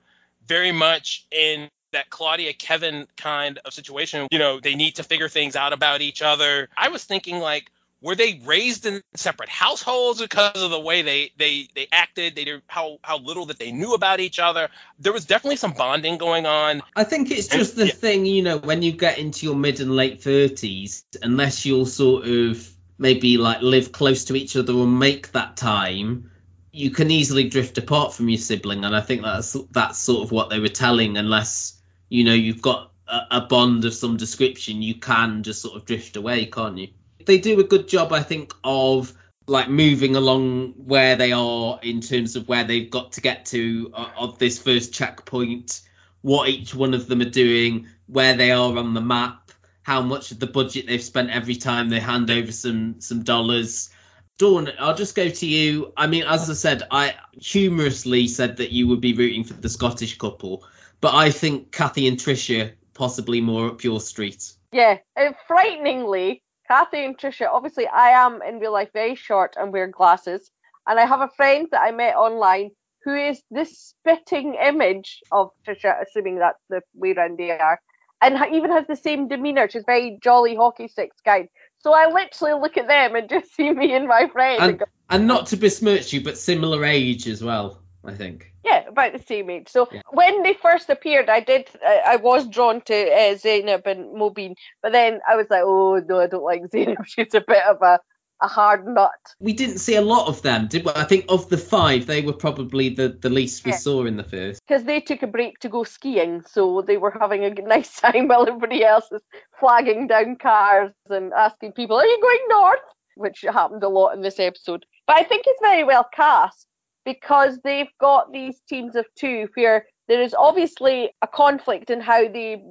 very 0.45 0.71
much 0.71 1.25
in 1.31 1.69
that 1.91 2.09
Claudia 2.09 2.53
Kevin 2.53 3.07
kind 3.17 3.59
of 3.65 3.73
situation. 3.73 4.27
You 4.31 4.39
know, 4.39 4.59
they 4.59 4.75
need 4.75 4.95
to 4.95 5.03
figure 5.03 5.29
things 5.29 5.55
out 5.55 5.73
about 5.73 6.01
each 6.01 6.21
other. 6.21 6.69
I 6.77 6.89
was 6.89 7.03
thinking 7.03 7.39
like 7.39 7.71
were 8.01 8.15
they 8.15 8.39
raised 8.45 8.85
in 8.85 9.01
separate 9.15 9.49
households 9.49 10.21
because 10.21 10.61
of 10.61 10.71
the 10.71 10.79
way 10.79 11.01
they 11.01 11.31
they 11.37 11.67
they 11.75 11.87
acted 11.91 12.35
they 12.35 12.45
did 12.45 12.61
how 12.67 12.97
how 13.03 13.17
little 13.19 13.45
that 13.45 13.59
they 13.59 13.71
knew 13.71 13.93
about 13.93 14.19
each 14.19 14.39
other 14.39 14.69
there 14.99 15.13
was 15.13 15.25
definitely 15.25 15.55
some 15.55 15.73
bonding 15.73 16.17
going 16.17 16.45
on 16.45 16.81
I 16.95 17.03
think 17.03 17.31
it's 17.31 17.47
just 17.47 17.75
the 17.75 17.87
thing, 17.87 18.25
you 18.25 18.41
know, 18.41 18.57
when 18.57 18.81
you 18.81 18.91
get 18.91 19.17
into 19.17 19.45
your 19.45 19.55
mid 19.55 19.79
and 19.79 19.95
late 19.95 20.21
thirties, 20.21 21.05
unless 21.21 21.65
you'll 21.65 21.85
sort 21.85 22.25
of 22.25 22.69
maybe 22.97 23.37
like 23.37 23.61
live 23.61 23.91
close 23.91 24.23
to 24.25 24.35
each 24.35 24.55
other 24.55 24.73
or 24.73 24.87
make 24.87 25.31
that 25.31 25.57
time, 25.57 26.29
you 26.71 26.89
can 26.89 27.11
easily 27.11 27.47
drift 27.47 27.77
apart 27.77 28.13
from 28.13 28.29
your 28.29 28.39
sibling. 28.39 28.83
And 28.83 28.95
I 28.95 29.01
think 29.01 29.21
that's 29.21 29.55
that's 29.71 29.99
sort 29.99 30.23
of 30.23 30.31
what 30.31 30.49
they 30.49 30.59
were 30.59 30.67
telling. 30.67 31.17
Unless 31.17 31.81
you 32.09 32.23
know 32.23 32.33
you've 32.33 32.61
got 32.61 32.91
a, 33.07 33.19
a 33.31 33.41
bond 33.41 33.85
of 33.85 33.93
some 33.93 34.17
description, 34.17 34.81
you 34.81 34.95
can 34.95 35.43
just 35.43 35.61
sort 35.61 35.75
of 35.75 35.85
drift 35.85 36.15
away, 36.15 36.45
can't 36.45 36.77
you? 36.77 36.87
They 37.27 37.37
do 37.37 37.59
a 37.59 37.63
good 37.63 37.87
job, 37.87 38.13
I 38.13 38.23
think, 38.23 38.53
of 38.63 39.13
like 39.47 39.69
moving 39.69 40.15
along 40.15 40.73
where 40.77 41.15
they 41.15 41.33
are 41.33 41.79
in 41.83 42.01
terms 42.01 42.35
of 42.35 42.47
where 42.47 42.63
they've 42.63 42.89
got 42.89 43.11
to 43.13 43.21
get 43.21 43.45
to 43.47 43.91
uh, 43.93 44.09
of 44.17 44.39
this 44.39 44.57
first 44.57 44.93
checkpoint 44.93 45.81
what 46.21 46.49
each 46.49 46.73
one 46.73 46.93
of 46.93 47.07
them 47.07 47.21
are 47.21 47.29
doing, 47.29 47.87
where 48.07 48.33
they 48.33 48.51
are 48.51 48.77
on 48.77 48.93
the 48.93 49.01
map, 49.01 49.51
how 49.83 50.01
much 50.01 50.31
of 50.31 50.39
the 50.39 50.47
budget 50.47 50.87
they've 50.87 51.03
spent 51.03 51.29
every 51.29 51.55
time 51.55 51.89
they 51.89 51.99
hand 51.99 52.29
over 52.29 52.51
some 52.51 52.99
some 52.99 53.23
dollars. 53.23 53.89
Dawn, 54.37 54.69
I'll 54.79 54.95
just 54.95 55.15
go 55.15 55.29
to 55.29 55.45
you. 55.45 55.91
I 55.97 56.07
mean, 56.07 56.23
as 56.23 56.49
I 56.49 56.53
said, 56.53 56.83
I 56.91 57.15
humorously 57.33 58.27
said 58.27 58.57
that 58.57 58.71
you 58.71 58.87
would 58.87 59.01
be 59.01 59.13
rooting 59.13 59.43
for 59.43 59.53
the 59.53 59.69
Scottish 59.69 60.17
couple, 60.17 60.63
but 61.01 61.13
I 61.15 61.31
think 61.31 61.71
Kathy 61.71 62.07
and 62.07 62.17
Tricia 62.17 62.73
possibly 62.93 63.41
more 63.41 63.67
up 63.67 63.83
your 63.83 63.99
street. 63.99 64.53
Yeah, 64.71 64.97
and 65.15 65.35
frighteningly, 65.47 66.43
Kathy 66.67 67.05
and 67.05 67.17
Trisha. 67.17 67.47
Obviously, 67.51 67.87
I 67.87 68.09
am 68.09 68.41
in 68.41 68.59
real 68.59 68.73
life 68.73 68.89
very 68.93 69.15
short 69.15 69.55
and 69.57 69.71
wear 69.71 69.87
glasses, 69.87 70.51
and 70.87 70.99
I 70.99 71.05
have 71.05 71.21
a 71.21 71.29
friend 71.35 71.67
that 71.71 71.81
I 71.81 71.91
met 71.91 72.15
online 72.15 72.71
who 73.03 73.15
is 73.15 73.41
this 73.51 73.77
spitting 73.79 74.55
image 74.55 75.21
of 75.31 75.49
Trisha, 75.65 75.95
assuming 76.01 76.39
that's 76.39 76.63
the 76.69 76.81
way 76.93 77.13
round 77.13 77.37
they 77.37 77.51
are, 77.51 77.79
and 78.21 78.37
even 78.53 78.71
has 78.71 78.85
the 78.87 78.95
same 78.95 79.27
demeanour. 79.27 79.69
She's 79.69 79.85
very 79.85 80.19
jolly 80.21 80.55
hockey 80.55 80.87
sticks 80.87 81.17
guy. 81.23 81.47
So 81.79 81.93
I 81.93 82.11
literally 82.11 82.59
look 82.59 82.77
at 82.77 82.87
them 82.87 83.15
and 83.15 83.29
just 83.35 83.55
see 83.55 83.71
me 83.71 83.93
and 83.93 84.07
my 84.07 84.27
friend. 84.27 84.61
and 84.61 84.69
And 84.71 84.79
go, 84.79 84.85
and 85.09 85.27
not 85.27 85.45
to 85.47 85.57
besmirch 85.57 86.11
you, 86.11 86.21
but 86.21 86.37
similar 86.37 86.83
age 86.83 87.27
as 87.27 87.43
well. 87.43 87.79
I 88.03 88.13
think. 88.13 88.53
Yeah, 88.67 88.87
about 88.87 89.13
the 89.13 89.23
same 89.23 89.49
age. 89.49 89.69
So 89.69 89.87
when 90.11 90.43
they 90.43 90.53
first 90.53 90.89
appeared, 90.89 91.29
I 91.29 91.39
did. 91.39 91.69
I, 91.85 92.01
I 92.05 92.15
was 92.17 92.47
drawn 92.47 92.81
to 92.81 93.11
uh, 93.11 93.35
Zainab 93.35 93.87
and 93.87 94.13
Mobeen, 94.15 94.55
but 94.81 94.91
then 94.91 95.21
I 95.27 95.35
was 95.35 95.47
like, 95.49 95.63
oh 95.63 96.01
no, 96.07 96.19
I 96.19 96.27
don't 96.27 96.43
like 96.43 96.63
Zainab. 96.71 97.05
She's 97.05 97.33
a 97.33 97.41
bit 97.41 97.63
of 97.63 97.81
a 97.81 97.99
a 98.41 98.47
hard 98.47 98.85
nut. 98.85 99.09
We 99.39 99.53
didn't 99.53 99.79
see 99.79 99.95
a 99.95 100.01
lot 100.01 100.27
of 100.27 100.41
them, 100.41 100.67
did 100.67 100.85
we? 100.85 100.91
I 100.91 101.05
think 101.05 101.25
of 101.29 101.49
the 101.49 101.57
five, 101.57 102.05
they 102.05 102.21
were 102.21 102.33
probably 102.33 102.89
the, 102.89 103.09
the 103.09 103.29
least 103.29 103.65
we 103.65 103.71
Yeah. 103.71 103.77
saw 103.77 104.05
in 104.05 104.17
the 104.17 104.23
first. 104.23 104.61
Because 104.67 104.83
they 104.83 104.99
took 105.01 105.23
a 105.23 105.27
break 105.27 105.59
to 105.59 105.69
go 105.69 105.83
skiing, 105.83 106.43
so 106.43 106.81
they 106.81 106.97
were 106.97 107.15
having 107.19 107.43
a 107.45 107.49
nice 107.75 107.99
time 107.99 108.27
while 108.27 108.47
everybody 108.47 108.83
else 108.83 109.11
is 109.11 109.21
flagging 109.59 110.07
down 110.07 110.35
cars 110.35 110.91
and 111.09 111.33
asking 111.33 111.71
people, 111.73 111.97
"Are 111.97 112.05
you 112.05 112.19
going 112.21 112.45
north?" 112.49 112.79
Which 113.15 113.41
happened 113.41 113.83
a 113.83 113.89
lot 113.89 114.13
in 114.13 114.21
this 114.21 114.39
episode. 114.39 114.85
But 115.07 115.17
I 115.17 115.23
think 115.23 115.45
it's 115.47 115.61
very 115.61 115.83
well 115.83 116.07
cast 116.13 116.67
because 117.07 117.57
they've 117.63 117.97
got 118.01 118.33
these 118.33 118.59
teams 118.67 118.97
of 118.97 119.05
two 119.15 119.47
where 119.53 119.85
there 120.09 120.21
is 120.21 120.35
obviously 120.37 121.09
a 121.21 121.27
conflict 121.27 121.89
in 121.89 122.01
how 122.01 122.27
they 122.27 122.61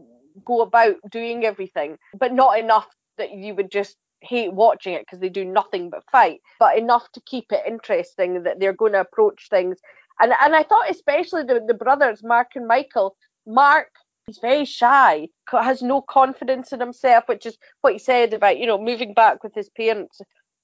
go 0.44 0.61
about 0.61 0.96
doing 1.11 1.46
everything, 1.46 1.96
but 2.18 2.35
not 2.35 2.59
enough 2.59 2.87
that 3.16 3.31
you 3.33 3.55
would 3.55 3.70
just 3.70 3.96
hate 4.20 4.53
watching 4.53 4.92
it 4.92 5.07
because 5.07 5.20
they 5.20 5.31
do 5.31 5.42
nothing 5.42 5.88
but 5.88 6.05
fight, 6.12 6.40
but 6.59 6.77
enough 6.77 7.11
to 7.12 7.20
keep 7.25 7.46
it 7.51 7.62
interesting 7.66 8.42
that 8.42 8.61
they're 8.61 8.75
going 8.75 8.92
to 8.92 9.01
approach 9.01 9.49
things. 9.49 9.79
And 10.20 10.35
and 10.42 10.55
I 10.55 10.64
thought 10.64 10.90
especially 10.90 11.44
the, 11.44 11.64
the 11.66 11.72
brothers, 11.72 12.22
Mark 12.22 12.49
and 12.57 12.66
Michael, 12.66 13.16
Mark 13.46 13.88
he's 14.27 14.38
very 14.38 14.66
shy, 14.66 15.29
has 15.51 15.81
no 15.81 16.03
confidence 16.03 16.75
in 16.75 16.81
himself, 16.81 17.25
which 17.27 17.46
is 17.46 17.57
what 17.81 17.94
he 17.94 17.99
said 17.99 18.35
about, 18.35 18.59
you 18.59 18.66
know, 18.66 18.77
moving 18.79 19.14
back 19.14 19.42
with 19.42 19.55
his 19.55 19.70
parents. 19.70 20.20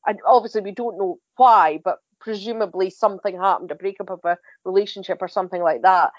And 0.07 0.19
obviously 0.27 0.61
we 0.61 0.73
don't 0.73 0.99
know 0.99 1.17
why, 1.37 1.81
but 1.83 2.01
presumably 2.23 2.89
something 2.89 3.37
happened, 3.37 3.71
a 3.71 3.75
breakup 3.75 4.11
of 4.11 4.21
a 4.25 4.39
relationship 4.65 5.19
or 5.21 5.29
something 5.29 5.63
like 5.63 5.83
that. 5.83 6.13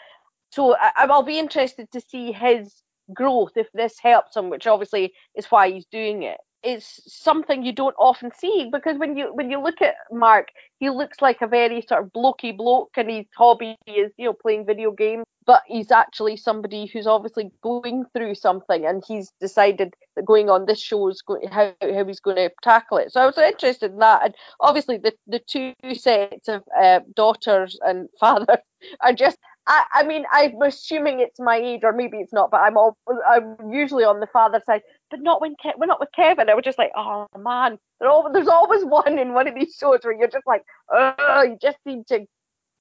So 0.52 0.76
I, 0.76 0.92
I'll 0.98 1.24
be 1.24 1.40
interested 1.40 1.92
to 1.94 2.02
see 2.02 2.32
his 2.32 2.84
growth 3.14 3.54
if 3.56 3.72
this 3.74 3.98
helps 4.00 4.36
him, 4.36 4.50
which 4.50 4.68
obviously 4.68 5.14
is 5.36 5.48
why 5.48 5.72
he's 5.72 5.86
doing 5.86 6.24
it. 6.24 6.38
It's 6.64 7.02
something 7.14 7.64
you 7.64 7.74
don't 7.74 7.96
often 7.98 8.32
see 8.38 8.70
because 8.72 8.98
when 8.98 9.18
you 9.18 9.34
when 9.34 9.50
you 9.50 9.62
look 9.62 9.82
at 9.82 9.96
Mark, 10.12 10.50
he 10.80 10.90
looks 10.90 11.22
like 11.22 11.42
a 11.42 11.48
very 11.48 11.82
sort 11.82 12.04
of 12.04 12.14
blokey 12.14 12.56
bloke, 12.56 12.92
and 12.98 13.10
his 13.10 13.26
hobby 13.38 13.78
is 13.88 14.12
you 14.18 14.26
know 14.26 14.34
playing 14.34 14.66
video 14.66 14.92
games. 14.92 15.26
But 15.46 15.64
he's 15.68 15.92
actually 15.92 16.38
somebody 16.38 16.86
who's 16.86 17.06
obviously 17.06 17.52
going 17.62 18.06
through 18.14 18.36
something, 18.36 18.86
and 18.86 19.04
he's 19.06 19.32
decided 19.42 19.94
that 20.16 20.26
going 20.26 20.50
on 20.50 20.66
this 20.66 20.82
show 20.82 21.10
is 21.10 21.22
going 21.22 21.48
how 21.50 21.74
how 21.82 22.06
he's 22.06 22.22
going 22.22 22.38
to 22.38 22.50
tackle 22.62 22.98
it. 22.98 23.12
So 23.12 23.22
I 23.22 23.26
was 23.26 23.38
interested 23.38 23.92
in 23.92 24.00
that, 24.00 24.24
and 24.24 24.36
obviously 24.62 24.98
the 24.98 25.14
the 25.28 25.40
two 25.40 25.74
sets 25.94 26.48
of 26.48 26.64
uh, 26.80 27.02
daughters 27.16 27.78
and 27.82 28.08
father 28.20 28.60
are 29.02 29.14
just 29.14 29.38
I, 29.66 29.84
I 29.94 30.04
mean, 30.04 30.26
I'm 30.32 30.62
assuming 30.62 31.20
it's 31.20 31.40
my 31.40 31.56
age, 31.56 31.82
or 31.84 31.94
maybe 31.94 32.18
it's 32.18 32.34
not, 32.34 32.52
but 32.52 32.58
I'm 32.58 32.78
all 32.78 32.98
I'm 33.30 33.72
usually 33.72 34.04
on 34.04 34.20
the 34.20 34.28
father 34.28 34.62
side, 34.66 34.82
but 35.14 35.22
not 35.22 35.42
when 35.42 35.54
Ke- 35.54 35.78
we're 35.78 35.86
not 35.86 36.00
with 36.00 36.12
Kevin. 36.12 36.50
I 36.50 36.56
was 36.56 36.66
just 36.66 36.80
like, 36.80 36.92
oh 36.96 37.28
man, 37.38 37.78
there's 38.00 38.48
always 38.48 38.84
one 38.84 39.20
in 39.20 39.34
one 39.34 39.48
of 39.48 39.54
these 39.54 39.76
shows 39.80 40.00
where 40.02 40.18
you're 40.18 40.28
just 40.28 40.48
like, 40.48 40.64
oh, 40.92 41.44
you 41.44 41.56
just 41.62 41.78
need 41.86 42.08
to. 42.08 42.26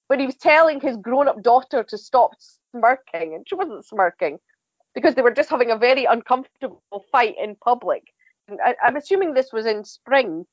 When 0.07 0.19
he 0.19 0.25
was 0.25 0.37
telling 0.37 0.81
his 0.81 0.97
grown-up 0.97 1.43
daughter 1.43 1.83
to 1.83 1.99
stop 1.99 2.31
smirking, 2.71 3.35
and 3.35 3.47
she 3.47 3.55
wasn't 3.55 3.85
smirking 3.85 4.39
because 4.95 5.15
they 5.15 5.21
were 5.21 5.31
just 5.35 5.51
having 5.51 5.71
a 5.71 5.77
very 5.77 6.07
uncomfortable 6.07 7.05
fight 7.13 7.35
in 7.39 7.55
public. 7.57 8.03
And 8.49 8.59
I, 8.65 8.77
I'm 8.83 8.97
assuming 8.97 9.35
this 9.35 9.53
was 9.53 9.67
in 9.67 9.85
spring, 9.85 10.47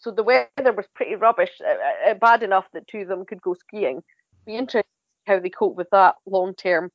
so 0.00 0.10
the 0.10 0.22
weather 0.22 0.72
was 0.76 0.86
pretty 0.94 1.14
rubbish, 1.14 1.52
uh, 1.66 2.10
uh, 2.10 2.14
bad 2.14 2.42
enough 2.42 2.66
that 2.74 2.86
two 2.88 2.98
of 2.98 3.08
them 3.08 3.24
could 3.24 3.40
go 3.40 3.54
skiing. 3.54 4.02
Be 4.44 4.56
interesting 4.56 4.84
how 5.26 5.40
they 5.40 5.48
cope 5.48 5.76
with 5.76 5.88
that 5.92 6.16
long 6.26 6.54
term. 6.54 6.90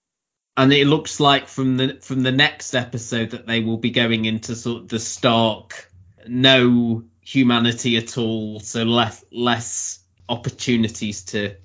And 0.58 0.74
it 0.74 0.88
looks 0.88 1.20
like 1.20 1.48
from 1.48 1.78
the 1.78 2.00
from 2.02 2.24
the 2.24 2.32
next 2.32 2.74
episode 2.74 3.30
that 3.30 3.46
they 3.46 3.62
will 3.62 3.78
be 3.78 3.92
going 3.92 4.26
into 4.26 4.56
sort 4.56 4.82
of 4.82 4.88
the 4.90 5.00
stark 5.00 5.92
no 6.28 7.04
humanity 7.22 7.98
at 7.98 8.18
all, 8.18 8.60
so 8.60 8.84
less 8.84 9.24
less 9.32 10.00
opportunities 10.30 11.24
to 11.24 11.56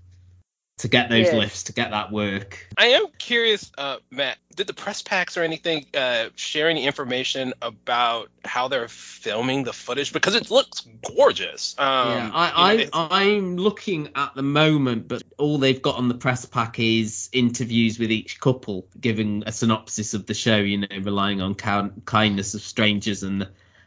to 0.79 0.89
get 0.89 1.09
those 1.11 1.27
Yeah. 1.29 1.37
lifts, 1.37 1.63
to 1.65 1.73
get 1.73 1.91
that 1.91 2.11
work. 2.11 2.67
I 2.77 2.87
am 2.87 3.07
curious, 3.19 3.71
uh, 3.79 3.99
Matt. 4.11 4.39
Did 4.57 4.67
the 4.67 4.75
press 4.75 5.01
packs 5.01 5.37
or 5.37 5.43
anything 5.43 5.87
uh, 5.95 6.27
share 6.35 6.69
any 6.69 6.87
information 6.87 7.55
about 7.63 8.31
how 8.45 8.69
they're 8.69 8.89
filming 8.89 9.65
the 9.65 9.73
footage? 9.73 10.13
Because 10.13 10.35
it 10.35 10.51
looks 10.51 10.87
gorgeous. 11.17 11.75
Um, 11.79 11.87
yeah, 11.87 12.25
you 12.27 12.87
know, 12.87 12.91
i, 12.95 13.09
I 13.13 13.23
i'm 13.23 13.57
looking 13.57 14.09
at 14.15 14.35
the 14.35 14.43
moment, 14.43 15.09
but 15.09 15.23
all 15.39 15.57
they've 15.59 15.81
got 15.81 15.97
on 15.97 16.09
the 16.09 16.15
press 16.15 16.45
pack 16.45 16.79
is 16.79 17.29
interviews 17.33 17.99
with 17.99 18.11
each 18.11 18.41
couple, 18.41 18.87
giving 19.01 19.43
a 19.47 19.53
synopsis 19.53 20.15
of 20.15 20.27
the 20.27 20.35
show. 20.35 20.57
You 20.57 20.79
know, 20.79 20.87
relying 21.03 21.41
on 21.41 21.55
kind, 21.55 22.03
kindness 22.07 22.55
of 22.55 22.61
strangers 22.63 23.23
and 23.23 23.47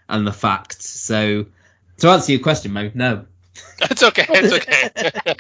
and 0.10 0.26
the 0.26 0.34
facts. 0.34 0.88
So, 0.88 1.46
to 1.98 2.08
answer 2.10 2.32
your 2.32 2.42
question, 2.42 2.72
Mo, 2.74 2.92
no. 2.94 3.26
It's 3.82 4.04
okay. 4.04 4.26
It's 4.30 4.54
okay. 4.54 5.36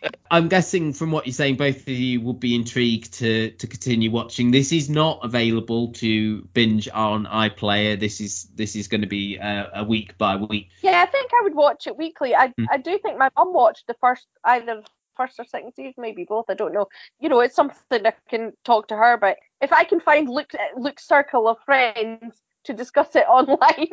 I'm 0.30 0.48
guessing 0.48 0.92
from 0.92 1.10
what 1.10 1.26
you're 1.26 1.32
saying, 1.32 1.56
both 1.56 1.80
of 1.82 1.88
you 1.88 2.20
would 2.20 2.38
be 2.38 2.54
intrigued 2.54 3.12
to 3.14 3.50
to 3.50 3.66
continue 3.66 4.10
watching. 4.10 4.50
This 4.50 4.72
is 4.72 4.88
not 4.88 5.18
available 5.24 5.92
to 5.94 6.42
binge 6.54 6.88
on 6.94 7.26
iPlayer. 7.26 7.98
This 7.98 8.20
is 8.20 8.44
this 8.54 8.76
is 8.76 8.86
going 8.86 9.00
to 9.00 9.08
be 9.08 9.36
a, 9.36 9.70
a 9.74 9.84
week 9.84 10.16
by 10.18 10.36
week. 10.36 10.68
Yeah, 10.82 11.02
I 11.02 11.10
think 11.10 11.30
I 11.32 11.42
would 11.42 11.54
watch 11.54 11.86
it 11.86 11.96
weekly. 11.96 12.34
I 12.34 12.52
Hmm. 12.56 12.66
I 12.70 12.78
do 12.78 12.98
think 12.98 13.18
my 13.18 13.30
mum 13.36 13.52
watched 13.52 13.86
the 13.86 13.94
first 13.94 14.26
either 14.44 14.82
first 15.16 15.38
or 15.38 15.44
second 15.44 15.72
season, 15.74 15.94
maybe 15.98 16.24
both. 16.24 16.46
I 16.48 16.54
don't 16.54 16.72
know. 16.72 16.86
You 17.18 17.28
know, 17.28 17.40
it's 17.40 17.54
something 17.54 18.06
I 18.06 18.12
can 18.28 18.52
talk 18.64 18.88
to 18.88 18.96
her 18.96 19.14
about. 19.14 19.36
If 19.60 19.72
I 19.72 19.84
can 19.84 20.00
find 20.00 20.28
Luke 20.28 20.52
Luke's 20.76 21.06
circle 21.06 21.48
of 21.48 21.58
friends 21.64 22.40
to 22.64 22.72
discuss 22.72 23.14
it 23.16 23.24
online, 23.28 23.88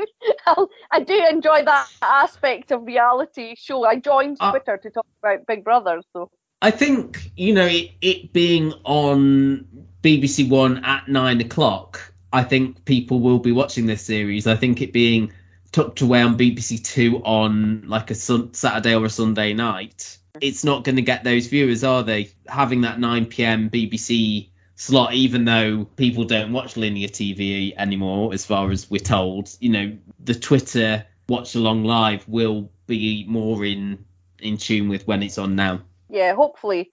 I'll, 0.45 0.69
do 1.03 1.27
enjoy 1.29 1.63
that 1.63 1.87
aspect 2.01 2.71
of 2.71 2.85
reality 2.85 3.55
show. 3.57 3.85
I 3.85 3.97
joined 3.97 4.37
Uh, 4.39 4.51
Twitter 4.51 4.77
to 4.77 4.89
talk 4.89 5.05
about 5.21 5.45
Big 5.47 5.63
Brother, 5.63 6.01
so 6.13 6.29
I 6.61 6.71
think 6.71 7.31
you 7.35 7.53
know 7.53 7.65
it, 7.65 7.91
it 8.01 8.33
being 8.33 8.73
on 8.83 9.67
BBC 10.01 10.49
One 10.49 10.83
at 10.83 11.07
nine 11.07 11.41
o'clock. 11.41 12.13
I 12.33 12.43
think 12.43 12.83
people 12.85 13.19
will 13.19 13.39
be 13.39 13.51
watching 13.51 13.85
this 13.85 14.01
series. 14.01 14.47
I 14.47 14.55
think 14.55 14.81
it 14.81 14.91
being 14.91 15.31
tucked 15.71 16.01
away 16.01 16.21
on 16.21 16.37
BBC 16.37 16.83
Two 16.83 17.21
on 17.23 17.83
like 17.87 18.11
a 18.11 18.15
sun, 18.15 18.53
Saturday 18.53 18.95
or 18.95 19.05
a 19.05 19.09
Sunday 19.09 19.53
night, 19.53 20.17
it's 20.41 20.63
not 20.63 20.83
going 20.83 20.95
to 20.95 21.01
get 21.01 21.23
those 21.23 21.47
viewers, 21.47 21.83
are 21.83 22.03
they? 22.03 22.29
Having 22.47 22.81
that 22.81 22.99
nine 22.99 23.25
PM 23.25 23.69
BBC 23.69 24.49
slot, 24.77 25.13
even 25.13 25.43
though 25.43 25.85
people 25.97 26.23
don't 26.23 26.53
watch 26.53 26.77
linear 26.77 27.09
TV 27.09 27.73
anymore, 27.77 28.33
as 28.33 28.45
far 28.45 28.71
as 28.71 28.89
we're 28.89 28.99
told, 28.99 29.49
you 29.59 29.69
know, 29.69 29.97
the 30.23 30.35
Twitter 30.35 31.05
watch 31.27 31.55
along 31.55 31.83
live 31.83 32.27
will 32.29 32.71
be 32.85 33.25
more 33.27 33.65
in 33.65 34.03
in 34.39 34.55
tune 34.55 34.87
with 34.87 35.05
when 35.07 35.23
it's 35.23 35.37
on 35.37 35.55
now. 35.55 35.81
yeah, 36.09 36.33
hopefully. 36.33 36.89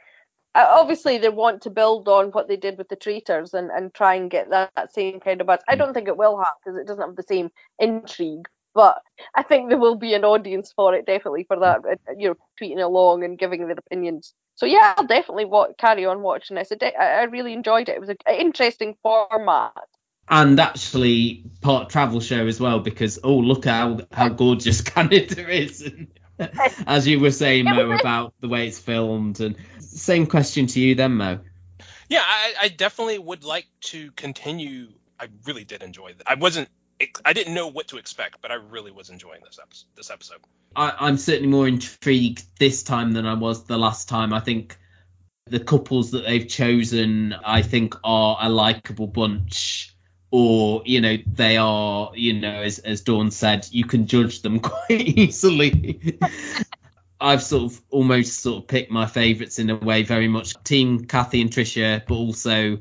Uh, 0.57 0.67
obviously, 0.71 1.19
they 1.19 1.29
want 1.29 1.61
to 1.61 1.69
build 1.69 2.09
on 2.09 2.31
what 2.31 2.47
they 2.49 2.57
did 2.57 2.79
with 2.79 2.89
the 2.89 2.97
traitors 2.97 3.55
and, 3.55 3.71
and 3.71 3.93
try 3.93 4.15
and 4.15 4.31
get 4.31 4.49
that, 4.51 4.71
that 4.77 4.95
same 4.95 5.19
kind 5.19 5.41
of 5.41 5.49
buzz. 5.49 5.59
I 5.69 5.75
don't 5.75 5.93
think 5.93 6.07
it 6.07 6.17
will 6.17 6.39
happen 6.39 6.55
because 6.65 6.79
it 6.79 6.87
doesn't 6.87 7.05
have 7.05 7.17
the 7.17 7.25
same 7.25 7.51
intrigue, 7.81 8.47
but 8.75 9.01
I 9.35 9.43
think 9.43 9.69
there 9.69 9.79
will 9.79 9.97
be 9.97 10.15
an 10.15 10.25
audience 10.25 10.73
for 10.75 10.95
it 10.95 11.07
definitely 11.07 11.45
for 11.45 11.59
that. 11.61 11.81
uh, 11.85 12.13
You 12.19 12.29
know, 12.31 12.35
tweeting 12.61 12.83
along 12.83 13.25
and 13.25 13.39
giving 13.39 13.67
their 13.67 13.77
opinions. 13.79 14.35
So 14.57 14.67
yeah, 14.67 14.95
I'll 14.97 15.07
definitely 15.07 15.47
wa- 15.47 15.73
carry 15.79 16.07
on 16.07 16.23
watching 16.23 16.57
this. 16.57 16.73
I, 16.73 16.77
de- 16.77 16.97
I 16.97 17.21
I 17.21 17.23
really 17.25 17.53
enjoyed 17.53 17.89
it. 17.89 17.97
It 17.97 18.01
was 18.01 18.09
an 18.11 18.17
interesting 18.29 18.97
format. 19.03 19.73
and 20.29 20.59
actually 20.59 21.45
part 21.61 21.91
travel 21.91 22.21
show 22.21 22.47
as 22.47 22.59
well 22.61 22.81
because 22.81 23.19
oh 23.25 23.37
look 23.37 23.65
how 23.67 24.01
how 24.13 24.29
gorgeous 24.29 24.81
Canada 24.95 25.49
is 25.51 25.83
and 25.83 26.09
as 26.87 27.07
you 27.07 27.21
were 27.21 27.31
saying 27.31 27.69
Mo 27.69 27.93
about 27.93 28.35
the 28.41 28.49
way 28.49 28.67
it's 28.67 28.79
filmed 28.79 29.41
and 29.41 29.57
same 29.79 30.27
question 30.27 30.67
to 30.67 30.81
you 30.81 30.95
then 30.95 31.15
Mo 31.15 31.41
yeah, 32.09 32.23
I, 32.25 32.55
I 32.63 32.69
definitely 32.69 33.19
would 33.19 33.45
like 33.45 33.67
to 33.83 34.11
continue. 34.13 34.89
I 35.19 35.29
really 35.47 35.65
did 35.65 35.83
enjoy 35.83 36.13
that. 36.15 36.29
I 36.29 36.35
wasn't. 36.35 36.69
I 37.25 37.33
didn't 37.33 37.55
know 37.55 37.67
what 37.67 37.89
to 37.89 37.97
expect, 37.97 38.41
but 38.41 38.51
I 38.51 38.55
really 38.55 38.91
was 38.91 39.11
enjoying 39.11 39.41
this 39.45 39.59
episode. 39.61 39.87
This 39.97 40.11
episode. 40.11 40.39
I, 40.77 40.95
I'm 40.99 41.17
certainly 41.17 41.49
more 41.49 41.69
intrigued 41.69 42.45
this 42.59 42.83
time 42.83 43.13
than 43.13 43.27
I 43.27 43.35
was 43.35 43.65
the 43.65 43.79
last 43.79 44.09
time 44.09 44.33
I 44.33 44.41
think 44.41 44.77
the 45.47 45.61
couples 45.61 46.11
that 46.13 46.25
they've 46.25 46.49
chosen 46.49 47.35
I 47.45 47.63
think 47.63 47.95
are 48.03 48.39
a 48.41 48.49
likable 48.49 49.07
bunch 49.07 49.95
or 50.31 50.83
you 50.85 51.01
know 51.01 51.17
they 51.27 51.59
are 51.59 52.11
you 52.15 52.33
know 52.33 52.63
as 52.63 52.79
as 52.81 53.03
Dawn 53.03 53.31
said 53.31 53.69
you 53.71 53.85
can 53.85 54.07
judge 54.07 54.41
them 54.41 54.59
quite 54.61 55.03
easily 55.03 56.19
I've 57.21 57.43
sort 57.43 57.73
of 57.73 57.81
almost 57.91 58.41
sort 58.41 58.63
of 58.63 58.69
picked 58.69 58.91
my 58.91 59.07
favourites 59.07 59.59
in 59.59 59.71
a 59.71 59.77
way, 59.77 60.03
very 60.03 60.29
much 60.29 60.63
team 60.65 61.07
Kathy 61.07 61.41
and 61.41 61.51
Trisha, 61.51 62.03
but 62.07 62.15
also 62.15 62.79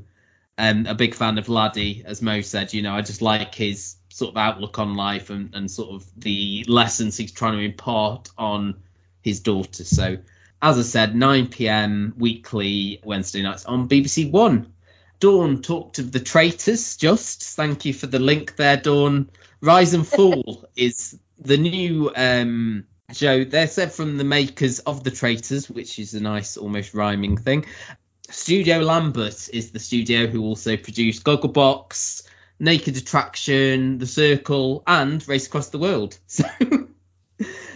um, 0.58 0.86
a 0.86 0.94
big 0.94 1.14
fan 1.16 1.38
of 1.38 1.48
Laddie, 1.48 2.04
as 2.06 2.22
Mo 2.22 2.42
said. 2.42 2.74
You 2.74 2.82
know, 2.82 2.94
I 2.94 3.02
just 3.02 3.22
like 3.22 3.56
his 3.56 3.96
sort 4.14 4.30
of 4.30 4.38
outlook 4.38 4.78
on 4.78 4.96
life 4.96 5.32
and, 5.32 5.50
and 5.56 5.70
sort 5.70 5.90
of 5.90 6.06
the 6.22 6.64
lessons 6.68 7.18
he's 7.18 7.32
trying 7.32 7.54
to 7.54 7.66
impart 7.66 8.30
on 8.38 8.76
his 9.22 9.40
daughter. 9.40 9.84
So, 9.84 10.18
as 10.62 10.78
I 10.78 10.84
said, 10.84 11.16
9 11.16 11.48
p.m. 11.48 12.14
weekly 12.18 13.02
Wednesday 13.04 13.42
nights 13.42 13.66
on 13.66 13.90
BBC 13.90 14.30
One. 14.30 14.72
Dawn 15.20 15.62
talked 15.62 15.98
of 15.98 16.12
the 16.12 16.20
traitors. 16.20 16.96
Just 16.96 17.56
thank 17.56 17.86
you 17.86 17.94
for 17.94 18.06
the 18.06 18.20
link 18.20 18.56
there, 18.56 18.78
Dawn. 18.78 19.30
Rise 19.62 19.96
and 19.96 20.08
Fall 20.16 20.64
is 20.76 21.18
the 21.40 21.58
new 21.58 22.12
um, 22.16 22.86
show. 23.14 23.44
They're 23.44 23.68
said 23.68 23.92
from 23.92 24.18
the 24.18 24.24
makers 24.24 24.78
of 24.80 25.04
the 25.04 25.12
traitors, 25.12 25.72
which 25.72 25.98
is 25.98 26.14
a 26.14 26.20
nice, 26.20 26.56
almost 26.56 26.94
rhyming 26.94 27.38
thing. 27.38 27.66
Studio 28.30 28.80
Lambert 28.80 29.50
is 29.54 29.72
the 29.72 29.80
studio 29.80 30.28
who 30.28 30.44
also 30.44 30.78
produced 30.78 31.24
Gogglebox, 31.24 32.28
Naked 32.64 32.96
Attraction, 32.96 33.98
The 33.98 34.08
Circle, 34.08 34.84
and 34.88 35.28
Race 35.28 35.48
Across 35.48 35.70
the 35.70 35.80
World. 35.80 36.18
So, 36.28 36.46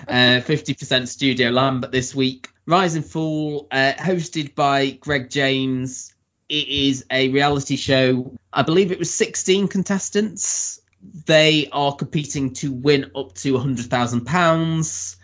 uh, 0.07 0.39
50% 0.39 1.07
Studio 1.07 1.49
Lambert 1.49 1.91
this 1.91 2.15
week. 2.15 2.47
Rise 2.67 2.95
and 2.95 3.05
Fall, 3.05 3.67
uh, 3.71 3.93
hosted 3.97 4.55
by 4.55 4.91
Greg 4.91 5.29
James. 5.29 6.15
It 6.47 6.69
is 6.69 7.03
a 7.11 7.27
reality 7.29 7.75
show. 7.75 8.31
I 8.53 8.61
believe 8.61 8.93
it 8.93 8.99
was 8.99 9.13
16 9.13 9.67
contestants. 9.67 10.79
They 11.25 11.67
are 11.73 11.93
competing 11.93 12.53
to 12.53 12.71
win 12.71 13.11
up 13.13 13.33
to 13.35 13.53
£100,000. 13.55 15.15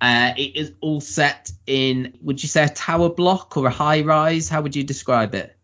Uh, 0.00 0.32
it 0.38 0.56
is 0.56 0.72
all 0.80 1.02
set 1.02 1.52
in, 1.66 2.16
would 2.22 2.42
you 2.42 2.48
say, 2.48 2.64
a 2.64 2.68
tower 2.70 3.10
block 3.10 3.58
or 3.58 3.66
a 3.66 3.70
high 3.70 4.00
rise? 4.00 4.48
How 4.48 4.62
would 4.62 4.74
you 4.74 4.84
describe 4.84 5.34
it? 5.34 5.54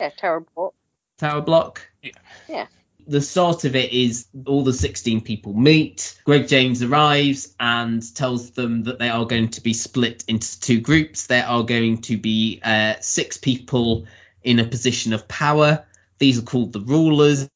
Yeah, 0.00 0.10
terrible. 0.16 0.74
Tower 1.18 1.42
block? 1.42 1.88
Yeah. 2.48 2.66
The 3.08 3.22
start 3.22 3.64
of 3.64 3.74
it 3.74 3.90
is 3.90 4.26
all 4.46 4.62
the 4.62 4.72
16 4.72 5.22
people 5.22 5.54
meet. 5.54 6.20
Greg 6.24 6.46
James 6.46 6.82
arrives 6.82 7.54
and 7.58 8.14
tells 8.14 8.50
them 8.50 8.82
that 8.84 8.98
they 8.98 9.08
are 9.08 9.24
going 9.24 9.48
to 9.48 9.62
be 9.62 9.72
split 9.72 10.22
into 10.28 10.60
two 10.60 10.78
groups. 10.78 11.26
There 11.26 11.46
are 11.46 11.62
going 11.62 12.02
to 12.02 12.18
be 12.18 12.60
uh, 12.62 12.94
six 13.00 13.38
people 13.38 14.04
in 14.42 14.58
a 14.58 14.64
position 14.64 15.14
of 15.14 15.26
power. 15.26 15.82
These 16.18 16.38
are 16.38 16.42
called 16.42 16.74
the 16.74 16.82
rulers. 16.82 17.48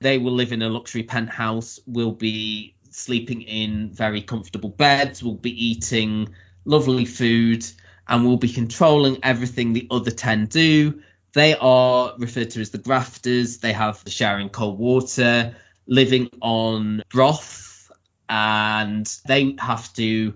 They 0.00 0.18
will 0.18 0.32
live 0.32 0.52
in 0.52 0.60
a 0.60 0.68
luxury 0.68 1.02
penthouse, 1.02 1.80
will 1.86 2.12
be 2.12 2.74
sleeping 2.90 3.40
in 3.42 3.88
very 3.90 4.20
comfortable 4.20 4.68
beds, 4.68 5.22
will 5.22 5.36
be 5.36 5.64
eating 5.64 6.28
lovely 6.66 7.06
food, 7.06 7.64
and 8.08 8.22
will 8.22 8.36
be 8.36 8.50
controlling 8.50 9.18
everything 9.22 9.72
the 9.72 9.88
other 9.90 10.10
10 10.10 10.46
do. 10.46 11.00
They 11.34 11.56
are 11.56 12.14
referred 12.18 12.50
to 12.50 12.60
as 12.60 12.70
the 12.70 12.78
grafters. 12.78 13.58
They 13.58 13.72
have 13.72 14.02
the 14.04 14.10
sharing 14.10 14.48
cold 14.48 14.78
water, 14.78 15.54
living 15.86 16.30
on 16.40 17.02
broth, 17.10 17.90
and 18.28 19.06
they 19.26 19.56
have 19.58 19.92
to 19.94 20.32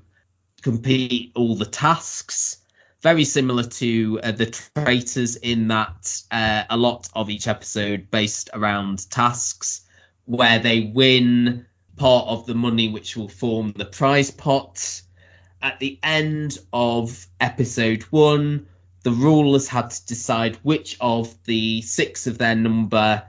complete 0.61 1.32
all 1.37 1.54
the 1.54 1.66
tasks. 1.66 2.58
very 3.00 3.24
similar 3.24 3.62
to 3.62 4.18
uh, 4.24 4.32
the 4.32 4.46
traitors 4.74 5.37
in 5.37 5.68
that 5.68 6.20
uh, 6.32 6.64
a 6.68 6.76
lot 6.76 7.08
of 7.14 7.30
each 7.30 7.46
episode 7.46 8.11
based 8.11 8.50
around 8.54 9.08
tasks 9.08 9.82
where 10.24 10.58
they 10.58 10.90
win 10.94 11.64
part 11.96 12.26
of 12.26 12.44
the 12.46 12.54
money 12.54 12.88
which 12.88 13.16
will 13.16 13.28
form 13.28 13.72
the 13.76 13.84
prize 13.84 14.32
pot 14.32 15.00
at 15.62 15.78
the 15.78 15.96
end 16.02 16.58
of 16.72 17.26
episode 17.40 18.02
one 18.11 18.66
the 19.09 19.14
rulers 19.14 19.66
had 19.66 19.90
to 19.90 20.05
decide 20.05 20.57
which 20.64 20.94
of 21.01 21.35
the 21.44 21.81
six 21.81 22.27
of 22.27 22.37
their 22.37 22.55
number 22.55 23.23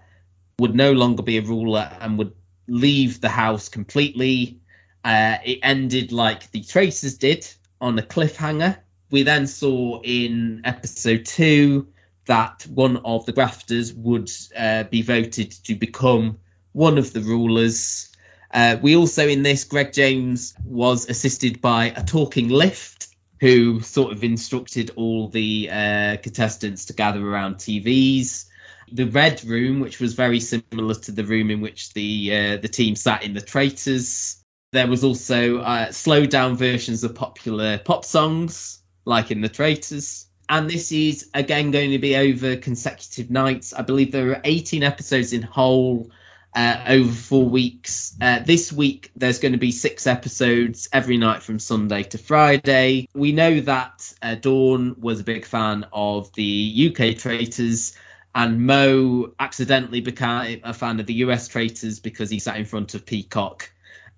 would 0.60 0.76
no 0.76 0.92
longer 0.92 1.24
be 1.24 1.38
a 1.38 1.42
ruler 1.42 1.90
and 2.02 2.18
would 2.18 2.34
leave 2.68 3.22
the 3.22 3.30
house 3.30 3.70
completely. 3.70 4.60
Uh, 5.06 5.38
it 5.46 5.58
ended 5.64 6.12
like 6.12 6.52
the 6.52 6.62
Traitors 6.64 7.18
did 7.18 7.48
on 7.80 7.98
a 7.98 8.02
cliffhanger. 8.02 8.78
We 9.10 9.24
then 9.24 9.48
saw 9.48 10.02
in 10.02 10.60
episode 10.66 11.26
two 11.26 11.88
that 12.26 12.68
one 12.74 12.98
of 13.06 13.26
the 13.26 13.32
grafters 13.32 13.94
would 13.94 14.30
uh, 14.58 14.84
be 14.84 15.02
voted 15.02 15.52
to 15.64 15.76
become 15.76 16.38
one 16.74 16.98
of 16.98 17.14
the 17.14 17.22
rulers. 17.22 18.10
Uh, 18.54 18.76
we 18.82 18.98
also, 18.98 19.26
in 19.26 19.44
this, 19.44 19.64
Greg 19.64 19.94
James 19.94 20.56
was 20.66 21.08
assisted 21.08 21.62
by 21.62 21.94
a 21.96 22.04
talking 22.04 22.50
lift 22.50 23.09
who 23.40 23.80
sort 23.82 24.12
of 24.12 24.24
instructed 24.24 24.92
all 24.96 25.30
the 25.30 25.70
uh, 25.72 26.18
contestants 26.18 26.86
to 26.86 26.94
gather 26.94 27.26
around 27.26 27.56
TVs. 27.56 28.46
The 28.92 29.06
red 29.06 29.44
room, 29.46 29.80
which 29.80 30.00
was 30.00 30.14
very 30.14 30.40
similar 30.40 30.96
to 30.96 31.12
the 31.12 31.24
room 31.24 31.52
in 31.52 31.62
which 31.62 31.94
the 31.94 32.36
uh, 32.36 32.58
the 32.58 32.68
team 32.68 32.96
sat 32.96 33.24
in 33.24 33.34
the 33.34 33.42
Traitors. 33.42 34.44
There 34.72 34.88
was 34.88 35.04
also 35.04 35.60
uh, 35.60 35.92
slowed 35.92 36.30
down 36.30 36.56
versions 36.56 37.04
of 37.04 37.16
popular 37.16 37.78
pop 37.80 38.04
songs 38.04 38.80
like 39.06 39.32
in 39.32 39.42
the 39.42 39.50
Traitors. 39.50 40.28
And 40.50 40.68
this 40.68 40.92
is 40.92 41.30
again 41.36 41.70
going 41.70 41.92
to 41.92 42.00
be 42.00 42.16
over 42.16 42.56
consecutive 42.56 43.30
nights. 43.30 43.74
I 43.74 43.84
believe 43.84 44.12
there 44.12 44.32
are 44.32 44.42
18 44.44 44.82
episodes 44.84 45.34
in 45.34 45.44
whole 45.44 46.10
uh, 46.56 46.84
over 46.88 47.12
four 47.12 47.46
weeks. 47.46 48.16
Uh, 48.22 48.40
this 48.40 48.72
week, 48.74 49.12
there's 49.16 49.40
going 49.40 49.52
to 49.52 49.58
be 49.58 49.72
six 49.72 50.08
episodes 50.08 50.90
every 50.94 51.18
night 51.18 51.42
from 51.44 51.60
Sunday 51.60 52.04
to 52.04 52.18
Friday. 52.18 53.08
We 53.14 53.32
know 53.32 53.60
that 53.62 54.12
uh, 54.22 54.36
Dawn 54.36 54.96
was 55.00 55.20
a 55.20 55.24
big 55.24 55.46
fan 55.46 55.86
of 55.94 56.32
the 56.34 56.44
UK 56.44 57.18
Traitors, 57.18 57.96
and 58.36 58.66
Mo 58.66 59.34
accidentally 59.40 60.02
became 60.02 60.62
a 60.64 60.74
fan 60.74 61.00
of 61.00 61.06
the 61.06 61.16
US 61.16 61.48
Traitors 61.48 62.00
because 62.00 62.30
he 62.30 62.40
sat 62.40 62.58
in 62.58 62.66
front 62.66 62.94
of 62.94 63.06
Peacock 63.06 63.72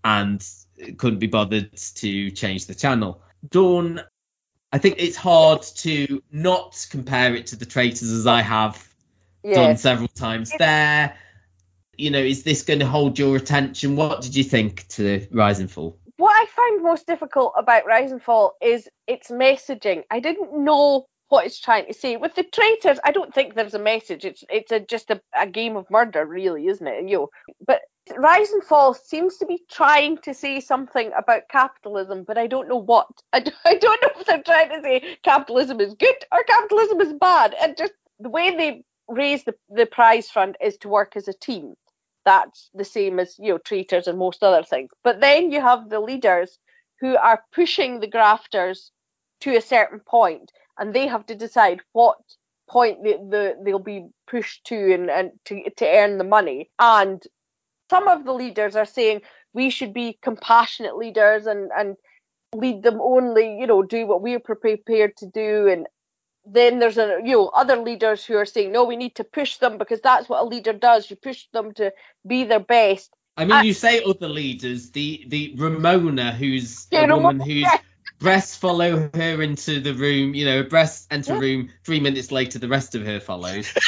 and 0.03 0.45
couldn't 0.97 1.19
be 1.19 1.27
bothered 1.27 1.75
to 1.77 2.31
change 2.31 2.65
the 2.65 2.75
channel. 2.75 3.21
Dawn 3.49 4.01
I 4.73 4.77
think 4.77 4.95
it's 4.97 5.17
hard 5.17 5.61
to 5.61 6.23
not 6.31 6.87
compare 6.89 7.35
it 7.35 7.45
to 7.47 7.55
the 7.57 7.65
traitors 7.65 8.09
as 8.09 8.25
I 8.25 8.41
have 8.41 8.87
Yeah. 9.43 9.67
done 9.67 9.77
several 9.77 10.07
times 10.07 10.51
there. 10.57 11.17
You 11.97 12.09
know, 12.09 12.19
is 12.19 12.43
this 12.43 12.63
going 12.63 12.79
to 12.79 12.87
hold 12.87 13.19
your 13.19 13.35
attention? 13.35 13.95
What 13.95 14.21
did 14.21 14.35
you 14.35 14.43
think 14.43 14.87
to 14.89 15.27
Rise 15.31 15.59
and 15.59 15.69
Fall? 15.69 15.97
What 16.17 16.31
I 16.31 16.45
find 16.45 16.83
most 16.83 17.07
difficult 17.07 17.53
about 17.57 17.85
Rise 17.85 18.11
and 18.11 18.21
Fall 18.21 18.55
is 18.61 18.87
its 19.07 19.29
messaging. 19.29 20.03
I 20.09 20.19
didn't 20.19 20.63
know 20.63 21.05
what 21.29 21.45
it's 21.45 21.59
trying 21.59 21.87
to 21.87 21.93
say. 21.93 22.17
With 22.17 22.35
the 22.35 22.43
traitors, 22.43 22.99
I 23.03 23.11
don't 23.11 23.33
think 23.33 23.55
there's 23.55 23.73
a 23.73 23.79
message. 23.79 24.25
It's 24.25 24.43
it's 24.49 24.71
a, 24.71 24.79
just 24.79 25.09
a, 25.09 25.21
a 25.35 25.47
game 25.47 25.75
of 25.75 25.89
murder, 25.89 26.25
really, 26.25 26.67
isn't 26.67 26.85
it? 26.85 27.09
You 27.09 27.17
know, 27.17 27.29
but 27.65 27.81
Rise 28.17 28.51
and 28.51 28.63
Fall 28.63 28.93
seems 28.93 29.37
to 29.37 29.45
be 29.45 29.61
trying 29.69 30.17
to 30.19 30.33
say 30.33 30.59
something 30.59 31.11
about 31.17 31.49
capitalism, 31.49 32.23
but 32.23 32.37
I 32.37 32.47
don't 32.47 32.67
know 32.67 32.81
what. 32.81 33.07
I 33.33 33.43
I 33.65 33.75
don't 33.75 34.01
know 34.01 34.09
if 34.19 34.27
they're 34.27 34.43
trying 34.43 34.69
to 34.69 34.81
say 34.81 35.17
capitalism 35.23 35.79
is 35.79 35.93
good 35.95 36.15
or 36.31 36.43
capitalism 36.43 37.01
is 37.01 37.13
bad. 37.13 37.55
And 37.61 37.77
just 37.77 37.93
the 38.19 38.29
way 38.29 38.55
they 38.55 38.83
raise 39.07 39.43
the, 39.43 39.55
the 39.69 39.85
prize 39.85 40.29
fund 40.29 40.57
is 40.61 40.77
to 40.77 40.89
work 40.89 41.15
as 41.15 41.27
a 41.27 41.33
team. 41.33 41.75
That's 42.25 42.69
the 42.73 42.85
same 42.85 43.19
as, 43.19 43.35
you 43.39 43.53
know, 43.53 43.57
traitors 43.57 44.07
and 44.07 44.17
most 44.17 44.43
other 44.43 44.63
things. 44.63 44.91
But 45.03 45.21
then 45.21 45.51
you 45.51 45.61
have 45.61 45.89
the 45.89 45.99
leaders 45.99 46.59
who 46.99 47.17
are 47.17 47.43
pushing 47.53 47.99
the 47.99 48.07
grafters 48.07 48.91
to 49.41 49.55
a 49.55 49.61
certain 49.61 49.99
point, 49.99 50.51
and 50.77 50.93
they 50.93 51.07
have 51.07 51.25
to 51.25 51.35
decide 51.35 51.81
what 51.93 52.17
point 52.69 53.03
the, 53.03 53.13
the, 53.29 53.55
they'll 53.63 53.79
be 53.79 54.07
pushed 54.27 54.63
to 54.65 54.93
and, 54.93 55.09
and 55.09 55.31
to, 55.45 55.63
to 55.77 55.85
earn 55.87 56.19
the 56.19 56.23
money. 56.23 56.69
And 56.79 57.21
some 57.89 58.07
of 58.07 58.23
the 58.23 58.33
leaders 58.33 58.75
are 58.75 58.85
saying 58.85 59.21
we 59.53 59.69
should 59.69 59.93
be 59.93 60.17
compassionate 60.21 60.95
leaders 60.97 61.45
and 61.45 61.71
and 61.77 61.97
lead 62.53 62.83
them 62.83 62.99
only 63.01 63.57
you 63.59 63.67
know 63.67 63.81
do 63.83 64.05
what 64.05 64.21
we're 64.21 64.39
prepared 64.39 65.15
to 65.17 65.25
do 65.27 65.67
and 65.67 65.87
then 66.45 66.79
there's 66.79 66.97
a 66.97 67.19
you 67.23 67.33
know 67.33 67.47
other 67.49 67.77
leaders 67.77 68.25
who 68.25 68.35
are 68.35 68.45
saying 68.45 68.71
no 68.71 68.83
we 68.83 68.95
need 68.95 69.13
to 69.15 69.23
push 69.23 69.57
them 69.57 69.77
because 69.77 70.01
that's 70.01 70.27
what 70.27 70.41
a 70.41 70.45
leader 70.45 70.73
does 70.73 71.09
you 71.09 71.15
push 71.15 71.45
them 71.53 71.73
to 71.73 71.91
be 72.25 72.43
their 72.43 72.59
best 72.59 73.13
I 73.37 73.45
mean, 73.45 73.63
you 73.65 73.73
say 73.73 74.03
other 74.03 74.27
leaders, 74.27 74.91
the 74.91 75.23
the 75.27 75.53
Ramona, 75.57 76.33
who's 76.33 76.87
Yeah, 76.91 77.05
a 77.05 77.07
woman 77.15 77.37
Ramona, 77.39 77.43
whose 77.45 77.61
yeah. 77.61 77.77
breasts 78.19 78.57
follow 78.57 79.09
her 79.15 79.41
into 79.41 79.79
the 79.79 79.93
room. 79.93 80.35
You 80.35 80.43
know, 80.45 80.63
breasts 80.63 81.07
enter 81.11 81.39
room. 81.39 81.69
Three 81.85 82.01
minutes 82.01 82.29
later, 82.31 82.59
the 82.59 82.67
rest 82.67 82.93
of 82.93 83.05
her 83.05 83.21
follows. 83.21 83.71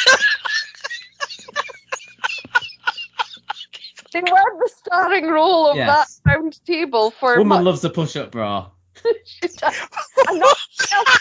they 4.14 4.22
were 4.22 4.28
the 4.60 4.70
starring 4.78 5.28
role 5.28 5.70
of 5.70 5.76
Yes. 5.76 6.22
that 6.24 6.32
round 6.32 6.66
table 6.66 7.12
for 7.12 7.38
Woman 7.38 7.58
much- 7.58 7.64
loves 7.66 7.84
a 7.84 7.90
push-up 7.90 8.32
bra. 8.32 8.70
I'm 10.28 10.40
not- 10.40 10.58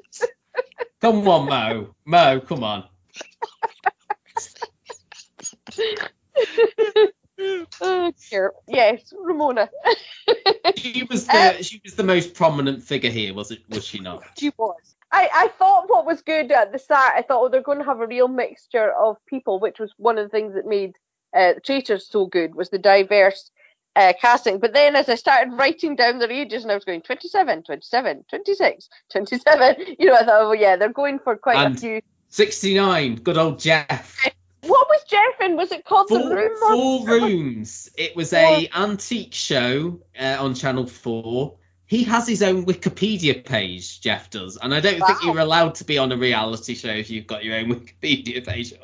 Come 1.00 1.28
on, 1.28 1.48
Mo. 1.48 1.94
Mo, 2.04 2.40
come 2.40 2.64
on. 2.64 2.84
oh, 7.80 8.12
yes 8.66 9.12
ramona 9.18 9.68
She 10.76 11.06
was 11.10 11.26
the 11.26 11.62
she 11.62 11.80
was 11.84 11.94
the 11.94 12.02
most 12.02 12.34
prominent 12.34 12.82
figure 12.82 13.10
here, 13.10 13.34
was 13.34 13.50
it? 13.50 13.60
Was 13.68 13.84
she 13.84 13.98
not? 14.00 14.22
She 14.38 14.52
was. 14.56 14.96
I, 15.12 15.28
I 15.32 15.48
thought 15.58 15.88
what 15.88 16.04
was 16.04 16.22
good 16.22 16.50
at 16.50 16.72
the 16.72 16.78
start, 16.78 17.12
I 17.14 17.22
thought, 17.22 17.42
oh, 17.42 17.48
they're 17.48 17.62
going 17.62 17.78
to 17.78 17.84
have 17.84 18.00
a 18.00 18.06
real 18.06 18.28
mixture 18.28 18.92
of 18.92 19.16
people, 19.26 19.60
which 19.60 19.78
was 19.78 19.92
one 19.96 20.18
of 20.18 20.26
the 20.26 20.30
things 20.30 20.54
that 20.54 20.66
made 20.66 20.92
uh, 21.34 21.54
Traitors 21.64 22.08
so 22.08 22.26
good, 22.26 22.54
was 22.54 22.70
the 22.70 22.78
diverse 22.78 23.50
uh, 23.96 24.12
casting. 24.20 24.58
But 24.58 24.74
then 24.74 24.94
as 24.94 25.08
I 25.08 25.16
started 25.16 25.52
writing 25.54 25.96
down 25.96 26.18
their 26.20 26.30
ages, 26.30 26.62
and 26.62 26.70
I 26.70 26.74
was 26.74 26.84
going 26.84 27.02
27, 27.02 27.64
27, 27.64 28.24
26, 28.28 28.88
27, 29.10 29.76
you 29.98 30.06
know, 30.06 30.14
I 30.14 30.18
thought, 30.24 30.42
oh, 30.42 30.52
yeah, 30.52 30.76
they're 30.76 30.92
going 30.92 31.18
for 31.18 31.36
quite 31.36 31.56
And 31.56 31.74
a 31.74 31.78
few. 31.78 32.00
Sixty-nine. 32.28 33.16
Good 33.16 33.38
old 33.38 33.58
Jeff. 33.58 34.16
What 34.62 34.88
was 34.88 35.00
Jeff 35.08 35.40
in? 35.42 35.54
Was 35.54 35.70
it 35.70 35.84
called 35.84 36.08
The 36.08 36.18
Four, 36.18 36.28
Room? 36.34 36.50
or- 36.60 36.72
four 36.72 37.06
rooms. 37.06 37.88
It 37.96 38.16
was 38.16 38.32
a 38.32 38.68
antique 38.74 39.32
show 39.32 40.00
uh, 40.18 40.38
on 40.40 40.54
Channel 40.54 40.86
Four. 40.88 41.54
He 41.86 42.02
has 42.02 42.26
his 42.26 42.42
own 42.42 42.66
Wikipedia 42.66 43.44
page. 43.44 44.00
Jeff 44.00 44.28
does, 44.28 44.56
and 44.60 44.74
I 44.74 44.80
don't 44.80 44.98
think 44.98 45.22
you're 45.22 45.38
allowed 45.38 45.76
to 45.76 45.84
be 45.84 45.98
on 45.98 46.10
a 46.10 46.16
reality 46.16 46.74
show 46.74 46.88
if 46.88 47.08
you've 47.10 47.28
got 47.28 47.44
your 47.44 47.54
own 47.54 47.66
Wikipedia 48.02 48.44
page. 48.44 48.74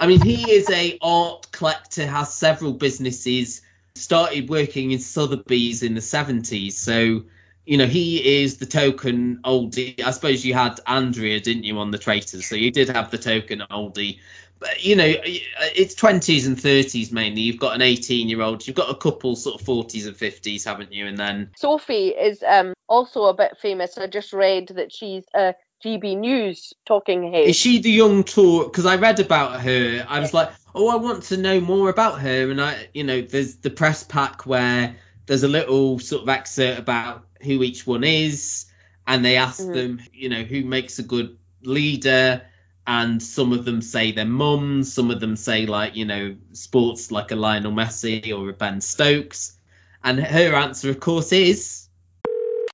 I 0.00 0.06
mean, 0.08 0.20
he 0.20 0.50
is 0.50 0.68
a 0.68 0.98
art 1.00 1.46
collector, 1.52 2.06
has 2.08 2.34
several 2.34 2.72
businesses. 2.72 3.62
Started 4.00 4.48
working 4.48 4.92
in 4.92 4.98
Sotheby's 4.98 5.82
in 5.82 5.94
the 5.94 6.00
seventies, 6.00 6.76
so 6.76 7.22
you 7.66 7.76
know 7.76 7.86
he 7.86 8.42
is 8.42 8.56
the 8.56 8.66
token 8.66 9.38
oldie. 9.44 10.00
I 10.02 10.10
suppose 10.10 10.44
you 10.44 10.54
had 10.54 10.80
Andrea, 10.86 11.40
didn't 11.40 11.64
you, 11.64 11.78
on 11.78 11.90
the 11.90 11.98
Traitors? 11.98 12.46
So 12.46 12.56
you 12.56 12.70
did 12.70 12.88
have 12.88 13.10
the 13.10 13.18
token 13.18 13.62
oldie 13.70 14.18
but 14.58 14.84
you 14.84 14.94
know 14.94 15.14
it's 15.24 15.94
20s 15.94 16.46
and 16.46 16.54
30s 16.54 17.10
mainly 17.12 17.40
you've 17.40 17.58
got 17.58 17.74
an 17.74 17.80
18 17.80 18.28
year 18.28 18.42
old 18.42 18.66
you've 18.66 18.76
got 18.76 18.90
a 18.90 18.94
couple 18.94 19.34
sort 19.34 19.58
of 19.58 19.66
40s 19.66 20.06
and 20.06 20.14
50s 20.14 20.66
haven't 20.66 20.92
you 20.92 21.06
and 21.06 21.16
then 21.16 21.50
Sophie 21.56 22.08
is 22.08 22.42
um, 22.42 22.74
also 22.90 23.24
a 23.24 23.34
bit 23.34 23.56
famous. 23.56 23.96
I 23.96 24.08
just 24.08 24.34
read 24.34 24.68
that 24.74 24.92
she's 24.92 25.24
a 25.34 25.54
GB 25.84 26.14
News 26.14 26.74
talking 26.86 27.32
head. 27.32 27.48
is 27.48 27.56
she 27.56 27.78
the 27.80 27.90
young 27.90 28.22
tour 28.24 28.64
because 28.64 28.86
i 28.86 28.96
read 28.96 29.18
about 29.20 29.60
her 29.60 30.04
i 30.08 30.20
was 30.20 30.34
like 30.34 30.50
oh 30.74 30.88
i 30.90 30.96
want 30.96 31.22
to 31.24 31.36
know 31.36 31.60
more 31.60 31.88
about 31.90 32.20
her 32.20 32.50
and 32.50 32.60
i 32.60 32.88
you 32.94 33.04
know 33.04 33.20
there's 33.22 33.56
the 33.56 33.70
press 33.70 34.02
pack 34.04 34.46
where 34.46 34.94
there's 35.26 35.42
a 35.42 35.48
little 35.48 35.98
sort 35.98 36.22
of 36.22 36.28
excerpt 36.28 36.78
about 36.78 37.24
who 37.42 37.62
each 37.62 37.86
one 37.86 38.04
is 38.04 38.66
and 39.06 39.24
they 39.24 39.36
ask 39.36 39.68
Mhm. 39.68 39.72
them 39.72 40.00
you 40.12 40.28
know 40.28 40.42
who 40.42 40.64
makes 40.64 40.98
a 40.98 41.02
good 41.02 41.36
leader 41.62 42.42
and 42.86 43.22
some 43.22 43.52
of 43.52 43.64
them 43.64 43.80
say 43.82 44.12
their 44.12 44.24
mums 44.26 44.92
some 44.92 45.10
of 45.10 45.20
them 45.20 45.36
say 45.36 45.66
like 45.66 45.96
you 45.96 46.04
know 46.04 46.36
sports 46.52 47.10
like 47.12 47.30
a 47.30 47.36
lionel 47.36 47.72
messi 47.72 48.36
or 48.36 48.48
a 48.50 48.52
ben 48.52 48.80
stokes 48.80 49.58
and 50.02 50.20
her 50.20 50.54
answer 50.54 50.90
of 50.90 51.00
course 51.00 51.32
is 51.32 51.88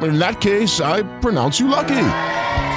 In 0.00 0.18
that 0.18 0.40
case, 0.40 0.80
I 0.80 1.02
pronounce 1.20 1.60
you 1.60 1.68
lucky. 1.68 2.06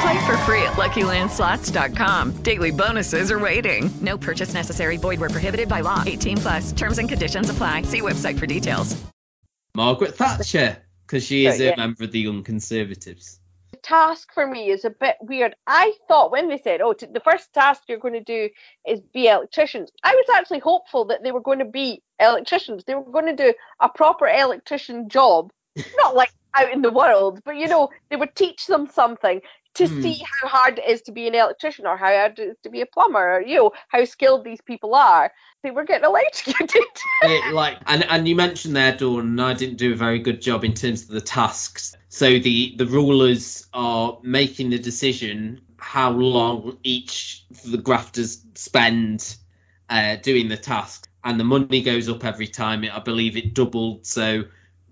Play 0.01 0.25
for 0.25 0.37
free 0.45 0.61
at 0.63 0.73
LuckyLandSlots.com. 0.73 2.43
Daily 2.43 2.71
bonuses 2.71 3.31
are 3.31 3.39
waiting. 3.39 3.89
No 4.01 4.17
purchase 4.17 4.53
necessary. 4.53 4.97
Void 4.97 5.19
where 5.19 5.29
prohibited 5.29 5.67
by 5.67 5.81
law. 5.81 6.03
18 6.05 6.37
plus. 6.37 6.71
Terms 6.71 6.99
and 6.99 7.09
conditions 7.09 7.49
apply. 7.49 7.81
See 7.83 8.01
website 8.01 8.37
for 8.37 8.45
details. 8.45 8.95
Margaret 9.75 10.15
Thatcher, 10.15 10.77
because 11.05 11.25
she 11.25 11.45
is 11.45 11.59
oh, 11.59 11.63
Yeah. 11.65 11.73
a 11.73 11.77
member 11.77 12.03
of 12.05 12.11
the 12.11 12.19
Young 12.19 12.43
Conservatives. 12.43 13.39
The 13.71 13.77
task 13.77 14.29
for 14.33 14.47
me 14.47 14.69
is 14.69 14.85
a 14.85 14.89
bit 14.89 15.17
weird. 15.21 15.55
I 15.67 15.93
thought 16.07 16.31
when 16.31 16.47
they 16.47 16.57
said, 16.57 16.81
"Oh, 16.81 16.93
t- 16.93 17.05
the 17.11 17.19
first 17.19 17.53
task 17.53 17.83
you're 17.87 17.99
going 17.99 18.13
to 18.13 18.23
do 18.23 18.49
is 18.87 19.01
be 19.13 19.27
electricians," 19.27 19.91
I 20.03 20.15
was 20.15 20.25
actually 20.33 20.59
hopeful 20.59 21.05
that 21.05 21.21
they 21.23 21.31
were 21.31 21.41
going 21.41 21.59
to 21.59 21.65
be 21.65 22.01
electricians. 22.19 22.83
They 22.85 22.95
were 22.95 23.11
going 23.11 23.25
to 23.27 23.35
do 23.35 23.53
a 23.81 23.89
proper 23.89 24.27
electrician 24.27 25.09
job, 25.09 25.51
not 25.97 26.15
like 26.15 26.31
out 26.57 26.71
in 26.71 26.81
the 26.81 26.91
world, 26.91 27.39
but 27.45 27.55
you 27.57 27.67
know, 27.67 27.89
they 28.09 28.15
would 28.17 28.35
teach 28.35 28.67
them 28.67 28.87
something 28.87 29.41
to 29.75 29.87
Hmm. 29.87 30.01
see 30.01 30.23
how 30.41 30.49
hard 30.49 30.79
it 30.79 30.85
is 30.87 31.01
to 31.03 31.11
be 31.11 31.27
an 31.27 31.35
electrician 31.35 31.85
or 31.85 31.97
how 31.97 32.13
hard 32.13 32.39
it 32.39 32.43
is 32.49 32.57
to 32.63 32.69
be 32.69 32.81
a 32.81 32.85
plumber, 32.85 33.35
or 33.37 33.41
you 33.41 33.55
know, 33.57 33.71
how 33.89 34.03
skilled 34.05 34.43
these 34.43 34.61
people 34.61 34.95
are. 34.95 35.31
They 35.63 35.71
were 35.71 35.85
getting 35.85 36.05
electrocuted. 36.09 36.83
It, 37.21 37.47
like 37.47 37.79
and 37.87 38.03
and 38.09 38.27
you 38.27 38.35
mentioned 38.35 38.75
there, 38.75 38.95
Dawn, 38.95 39.21
and 39.21 39.41
I 39.41 39.53
didn't 39.53 39.77
do 39.77 39.93
a 39.93 39.95
very 39.95 40.19
good 40.19 40.41
job 40.41 40.63
in 40.63 40.73
terms 40.73 41.03
of 41.03 41.09
the 41.09 41.21
tasks. 41.21 41.95
So 42.09 42.37
the 42.39 42.75
the 42.77 42.85
rulers 42.85 43.67
are 43.73 44.19
making 44.23 44.69
the 44.69 44.77
decision 44.79 45.61
how 45.79 46.11
long 46.11 46.77
each 46.83 47.45
of 47.51 47.71
the 47.71 47.77
grafters 47.77 48.45
spend 48.55 49.37
uh, 49.89 50.17
doing 50.17 50.49
the 50.49 50.57
task, 50.57 51.09
and 51.23 51.39
the 51.39 51.43
money 51.45 51.81
goes 51.81 52.09
up 52.09 52.23
every 52.25 52.47
time. 52.47 52.85
I 52.91 52.99
believe 52.99 53.35
it 53.37 53.53
doubled. 53.53 54.05
So 54.05 54.43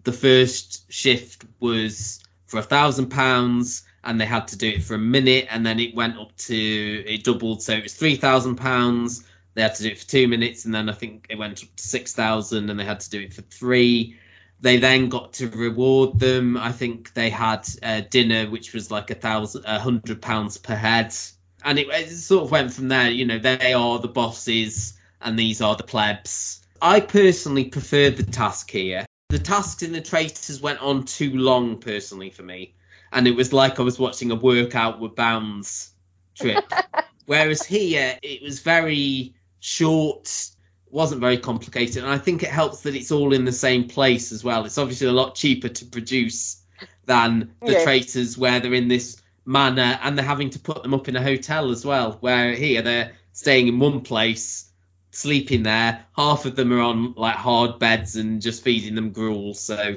the 0.06 0.14
first 0.14 0.91
shift 0.91 1.45
was 1.60 2.24
for 2.45 2.60
a 2.60 2.64
thousand 2.64 3.10
pounds 3.10 3.84
and 4.03 4.22
they 4.22 4.26
had 4.26 4.47
to 4.47 4.58
do 4.58 4.70
it 4.70 4.84
for 4.84 4.93
a 4.93 4.99
minute 4.99 5.47
and 5.49 5.66
then 5.66 5.80
it 5.80 5.95
went 5.95 6.18
up 6.18 6.36
to 6.38 6.56
it 6.56 7.24
doubled. 7.24 7.62
So 7.62 7.74
it 7.74 7.84
was 7.84 7.95
three 7.95 8.16
thousand 8.16 8.56
pounds. 8.56 9.26
They 9.56 9.64
had 9.64 9.76
to 9.76 9.84
do 9.84 9.89
it 9.89 9.99
for 9.99 10.08
two 10.08 10.28
minutes 10.28 10.66
and 10.66 10.74
then 10.74 10.89
i 10.89 10.93
think 10.93 11.26
it 11.30 11.38
went 11.38 11.64
up 11.64 11.76
to 11.76 11.84
six 11.84 12.14
thousand 12.14 12.70
and 12.70 12.80
they 12.80 12.86
had 12.86 12.99
to 13.01 13.10
do 13.10 13.20
it 13.22 13.34
for 13.34 13.41
three. 13.41 14.16
They 14.62 14.78
then 14.78 15.10
got 15.10 15.34
to 15.34 15.49
reward 15.49 16.20
them. 16.20 16.56
I 16.56 16.72
think 16.72 17.14
they 17.14 17.30
had 17.30 17.68
uh, 17.84 18.01
dinner 18.10 18.49
which 18.49 18.74
was 18.74 18.91
like 18.91 19.10
a 19.10 19.16
thousand 19.16 19.66
a 19.66 19.80
hundred 19.80 20.22
pounds 20.22 20.58
per 20.58 20.76
head. 20.76 21.14
And 21.64 21.80
it, 21.80 21.88
it 21.89 22.10
sort 22.16 22.43
of 22.43 22.51
went 22.51 22.72
from 22.72 22.89
there 22.89 23.10
you 23.10 23.26
know 23.26 23.39
they 23.39 23.74
are 23.74 23.97
the 23.97 24.08
bosses 24.08 24.93
and 25.22 25.38
these 25.38 25.62
are 25.62 25.76
the 25.76 25.84
plebs. 25.84 26.62
I 26.80 26.99
personally 26.99 27.66
preferred 27.66 28.18
the 28.18 28.24
task 28.24 28.70
here 28.70 29.06
the 29.30 29.39
tasks 29.39 29.82
in 29.82 29.91
the 29.91 30.01
traitors 30.01 30.61
went 30.61 30.80
on 30.82 31.03
too 31.03 31.36
long 31.38 31.78
personally 31.80 32.30
for 32.30 32.43
me. 32.43 32.73
And 33.11 33.28
it 33.28 33.36
was 33.36 33.53
like 33.53 33.80
i 33.80 33.84
was 33.84 33.99
watching 33.99 34.32
a 34.32 34.36
workout 34.36 34.99
with 34.99 35.15
bounds 35.15 35.91
trip. 36.36 36.63
Whereas 37.26 37.65
here 37.65 38.17
it 38.21 38.41
was 38.43 38.59
very 38.59 39.34
short 39.59 40.51
wasn't 40.91 41.21
very 41.21 41.38
complicated. 41.38 42.03
And 42.03 42.11
i 42.11 42.17
think 42.17 42.43
it 42.43 42.49
helps 42.49 42.82
that 42.82 42.95
it's 42.95 43.11
all 43.11 43.34
in 43.34 43.45
the 43.45 43.51
same 43.51 43.88
place 43.88 44.32
as 44.32 44.43
well. 44.43 44.65
It's 44.65 44.78
obviously 44.78 45.07
a 45.07 45.11
lot 45.11 45.36
cheaper 45.36 45.69
to 45.69 45.86
produce 45.86 46.63
than 47.05 47.51
the 47.65 47.73
Yeah. 47.73 47.84
traitors 47.84 48.38
where 48.38 48.59
they're 48.59 48.73
in 48.73 48.88
this 48.88 49.21
manor 49.45 49.99
and 50.03 50.17
they're 50.17 50.26
having 50.26 50.49
to 50.51 50.59
put 50.59 50.82
them 50.84 50.93
up 50.93 51.07
in 51.07 51.15
a 51.15 51.21
hotel 51.21 51.71
as 51.71 51.86
well 51.86 52.17
where 52.21 52.53
here 52.53 52.82
they're 52.82 53.11
staying 53.32 53.67
in 53.67 53.78
one 53.80 54.01
place 54.01 54.64
sleeping 55.16 55.63
there. 55.63 56.05
Half 56.16 56.45
of 56.45 56.55
them 56.55 56.74
are 56.74 56.82
on 56.82 57.13
like 57.13 57.36
hard 57.36 57.80
beds 57.80 58.16
and 58.16 58.41
just 58.41 58.63
feeding 58.63 58.95
them 58.95 59.11
gruel 59.11 59.53
so 59.53 59.95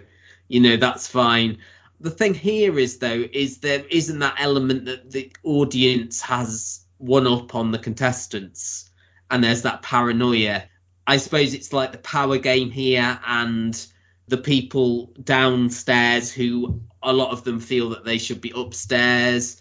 you 0.49 0.61
know 0.61 0.77
that's 0.77 1.07
fine. 1.07 1.59
The 2.01 2.11
thing 2.11 2.35
here 2.35 2.79
is 2.79 2.99
though 2.99 3.25
is 3.33 3.59
there 3.59 3.85
isn't 3.91 4.19
that 4.21 4.37
element 4.39 4.85
that 4.85 5.11
the 5.11 5.33
audience 5.43 6.21
has 6.23 6.85
one 6.99 7.27
up 7.27 7.55
on 7.55 7.71
the 7.71 7.79
contestants 7.79 8.91
and 9.31 9.43
there's 9.43 9.63
that 9.63 9.83
paranoia. 9.83 10.65
I 11.07 11.17
suppose 11.17 11.55
it's 11.55 11.73
like 11.73 11.93
the 11.93 11.99
power 11.99 12.39
game 12.39 12.71
here 12.71 13.19
and 13.27 13.87
the 14.29 14.37
people 14.37 15.13
downstairs 15.25 16.31
who 16.31 16.81
a 17.03 17.13
lot 17.13 17.31
of 17.33 17.45
them 17.45 17.61
feel 17.61 17.89
that 17.91 18.05
they 18.05 18.19
should 18.19 18.41
be 18.41 18.53
upstairs. 18.55 19.61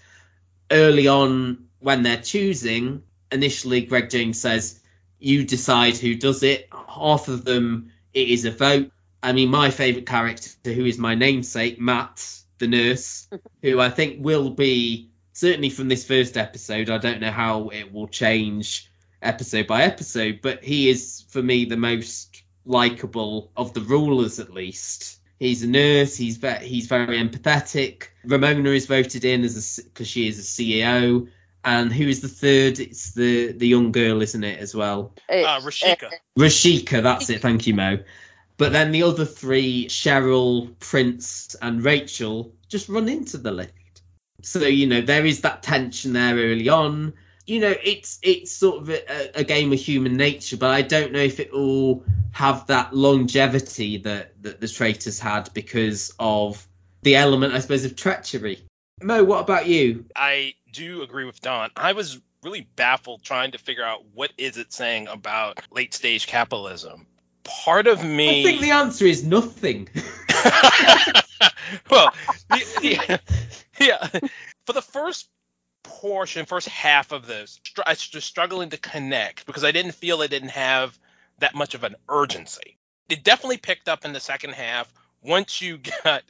Early 0.71 1.07
on 1.07 1.65
when 1.79 2.03
they're 2.03 2.21
choosing 2.21 3.01
initially 3.31 3.81
greg 3.81 4.09
james 4.09 4.39
says 4.39 4.79
you 5.19 5.43
decide 5.45 5.97
who 5.97 6.15
does 6.15 6.43
it 6.43 6.69
half 6.87 7.27
of 7.27 7.45
them 7.45 7.91
it 8.13 8.29
is 8.29 8.45
a 8.45 8.51
vote 8.51 8.91
I 9.23 9.33
mean, 9.33 9.49
my 9.49 9.71
favourite 9.71 10.05
character, 10.05 10.71
who 10.71 10.85
is 10.85 10.97
my 10.97 11.15
namesake, 11.15 11.79
Matt, 11.79 12.25
the 12.59 12.67
nurse, 12.67 13.27
who 13.61 13.79
I 13.79 13.89
think 13.89 14.23
will 14.23 14.49
be 14.49 15.09
certainly 15.33 15.69
from 15.69 15.89
this 15.89 16.05
first 16.05 16.37
episode. 16.37 16.89
I 16.89 16.97
don't 16.97 17.19
know 17.19 17.31
how 17.31 17.69
it 17.69 17.91
will 17.91 18.07
change 18.07 18.91
episode 19.21 19.67
by 19.67 19.83
episode, 19.83 20.39
but 20.41 20.63
he 20.63 20.89
is 20.89 21.25
for 21.29 21.41
me 21.41 21.65
the 21.65 21.77
most 21.77 22.43
likable 22.65 23.51
of 23.57 23.73
the 23.73 23.81
rulers, 23.81 24.39
at 24.39 24.53
least. 24.53 25.19
He's 25.39 25.63
a 25.63 25.67
nurse. 25.67 26.15
He's 26.15 26.37
ve- 26.37 26.65
he's 26.65 26.87
very 26.87 27.17
empathetic. 27.17 28.07
Ramona 28.25 28.69
is 28.69 28.85
voted 28.85 29.25
in 29.25 29.43
as 29.43 29.79
because 29.83 30.07
she 30.07 30.27
is 30.27 30.39
a 30.39 30.41
CEO. 30.41 31.27
And 31.67 31.91
who 31.91 32.07
is 32.07 32.21
the 32.21 32.29
third? 32.29 32.79
It's 32.79 33.11
the 33.11 33.51
the 33.51 33.67
young 33.67 33.91
girl, 33.91 34.21
isn't 34.21 34.43
it, 34.43 34.57
as 34.57 34.73
well? 34.73 35.13
Uh, 35.27 35.59
Rashika. 35.59 36.09
Rashika, 36.39 37.03
that's 37.03 37.29
it. 37.29 37.41
Thank 37.41 37.67
you, 37.67 37.73
Mo. 37.73 37.99
But 38.55 38.71
then 38.71 38.93
the 38.93 39.03
other 39.03 39.25
three, 39.25 39.85
Cheryl, 39.89 40.79
Prince, 40.79 41.57
and 41.61 41.83
Rachel, 41.83 42.53
just 42.69 42.87
run 42.87 43.09
into 43.09 43.37
the 43.37 43.51
lift. 43.51 44.01
So 44.43 44.61
you 44.61 44.87
know 44.87 45.01
there 45.01 45.25
is 45.25 45.41
that 45.41 45.61
tension 45.61 46.13
there 46.13 46.35
early 46.35 46.69
on. 46.69 47.11
You 47.45 47.59
know 47.59 47.75
it's 47.83 48.17
it's 48.21 48.53
sort 48.53 48.83
of 48.83 48.89
a, 48.89 49.39
a 49.39 49.43
game 49.43 49.73
of 49.73 49.79
human 49.79 50.15
nature, 50.15 50.55
but 50.55 50.69
I 50.69 50.81
don't 50.81 51.11
know 51.11 51.19
if 51.19 51.41
it 51.41 51.51
will 51.51 52.05
have 52.31 52.65
that 52.67 52.95
longevity 52.95 53.97
that 53.97 54.41
that 54.41 54.61
the 54.61 54.69
traitors 54.69 55.19
had 55.19 55.53
because 55.53 56.13
of 56.17 56.65
the 57.01 57.17
element, 57.17 57.53
I 57.53 57.59
suppose, 57.59 57.83
of 57.83 57.97
treachery. 57.97 58.61
Mo, 59.01 59.25
what 59.25 59.41
about 59.41 59.67
you? 59.67 60.05
I 60.15 60.53
do 60.71 60.83
you 60.83 61.01
agree 61.03 61.25
with 61.25 61.41
Dawn. 61.41 61.69
I 61.75 61.93
was 61.93 62.19
really 62.43 62.67
baffled 62.75 63.23
trying 63.23 63.51
to 63.51 63.57
figure 63.57 63.83
out 63.83 64.05
what 64.13 64.31
is 64.37 64.57
it 64.57 64.71
saying 64.71 65.07
about 65.07 65.59
late 65.71 65.93
stage 65.93 66.27
capitalism. 66.27 67.05
Part 67.43 67.87
of 67.87 68.03
me 68.03 68.41
I 68.41 68.43
think 68.43 68.61
the 68.61 68.71
answer 68.71 69.05
is 69.05 69.23
nothing. 69.23 69.87
well, 71.89 72.13
the, 72.49 72.59
the, 72.81 73.19
yeah, 73.79 74.07
for 74.65 74.73
the 74.73 74.81
first 74.81 75.29
portion, 75.83 76.45
first 76.45 76.67
half 76.67 77.11
of 77.11 77.25
this, 77.25 77.59
I 77.85 77.91
was 77.91 78.07
just 78.07 78.27
struggling 78.27 78.69
to 78.69 78.77
connect 78.77 79.45
because 79.45 79.63
I 79.63 79.71
didn't 79.71 79.93
feel 79.93 80.21
it 80.21 80.29
didn't 80.29 80.49
have 80.49 80.97
that 81.39 81.55
much 81.55 81.73
of 81.73 81.83
an 81.83 81.95
urgency. 82.09 82.77
It 83.09 83.23
definitely 83.23 83.57
picked 83.57 83.87
up 83.87 84.05
in 84.05 84.13
the 84.13 84.19
second 84.19 84.53
half 84.53 84.91
once 85.21 85.61
you 85.61 85.79
got 86.03 86.23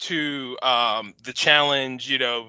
to 0.00 0.56
um, 0.62 1.14
the 1.22 1.32
challenge, 1.32 2.10
you 2.10 2.18
know, 2.18 2.48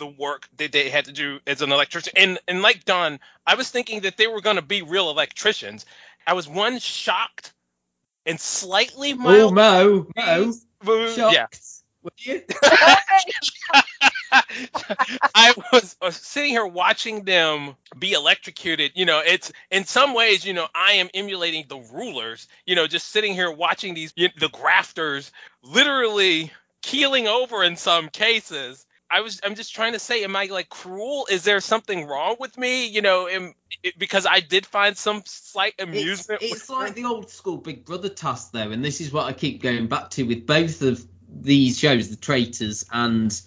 the 0.00 0.08
work 0.08 0.48
that 0.58 0.72
they 0.72 0.90
had 0.90 1.06
to 1.06 1.12
do 1.12 1.40
as 1.46 1.62
an 1.62 1.72
electrician. 1.72 2.14
And 2.16 2.40
and 2.48 2.62
like 2.62 2.86
Dawn, 2.86 3.20
I 3.46 3.56
was 3.56 3.70
thinking 3.70 4.02
that 4.02 4.18
they 4.18 4.28
were 4.28 4.42
going 4.42 4.56
to 4.56 4.62
be 4.62 4.82
real 4.82 5.10
electricians. 5.10 5.86
I 6.26 6.34
was 6.34 6.48
one 6.48 6.80
shocked 6.80 7.54
and 8.26 8.40
slightly 8.40 9.14
Oh, 9.24 9.50
mild. 9.50 9.50
Mo, 9.50 10.08
Mo, 10.16 10.54
Mo, 10.84 11.06
shocked. 11.06 11.28
yeah. 11.28 11.48
Were 12.02 12.12
you? 12.18 12.42
I 15.34 15.54
was, 15.72 15.96
was 16.02 16.16
sitting 16.16 16.50
here 16.50 16.66
watching 16.66 17.24
them 17.24 17.76
be 17.98 18.12
electrocuted. 18.12 18.92
You 18.96 19.06
know, 19.06 19.22
it's 19.24 19.52
in 19.70 19.84
some 19.84 20.14
ways, 20.14 20.44
you 20.46 20.54
know, 20.54 20.68
I 20.74 20.92
am 20.94 21.10
emulating 21.14 21.66
the 21.68 21.80
rulers. 21.92 22.48
You 22.66 22.76
know, 22.76 22.86
just 22.88 23.08
sitting 23.10 23.34
here 23.34 23.52
watching 23.52 23.94
these 23.94 24.12
the 24.14 24.50
grafters 24.52 25.32
literally 25.62 26.52
keeling 26.82 27.28
over 27.28 27.64
in 27.64 27.76
some 27.76 28.08
cases. 28.10 28.86
I 29.10 29.20
was 29.20 29.40
I'm 29.44 29.54
just 29.54 29.74
trying 29.74 29.92
to 29.92 29.98
say, 29.98 30.22
am 30.24 30.36
I 30.36 30.46
like 30.46 30.68
cruel? 30.68 31.26
Is 31.30 31.42
there 31.42 31.60
something 31.60 32.06
wrong 32.06 32.36
with 32.38 32.56
me? 32.56 32.86
You 32.86 33.02
know, 33.02 33.28
am, 33.28 33.54
it, 33.82 33.98
because 33.98 34.26
I 34.26 34.40
did 34.40 34.64
find 34.66 34.96
some 34.96 35.22
slight 35.26 35.74
amusement. 35.80 36.42
It's, 36.42 36.52
it's 36.54 36.70
like 36.70 36.94
the 36.94 37.04
old 37.04 37.28
school 37.30 37.56
Big 37.56 37.84
Brother 37.84 38.08
task, 38.08 38.52
though, 38.52 38.70
and 38.70 38.84
this 38.84 39.00
is 39.00 39.12
what 39.12 39.26
I 39.26 39.32
keep 39.32 39.62
going 39.62 39.88
back 39.88 40.10
to 40.10 40.22
with 40.22 40.46
both 40.46 40.82
of 40.82 41.04
these 41.28 41.78
shows, 41.78 42.10
The 42.10 42.16
Traitors 42.16 42.84
and 42.92 43.40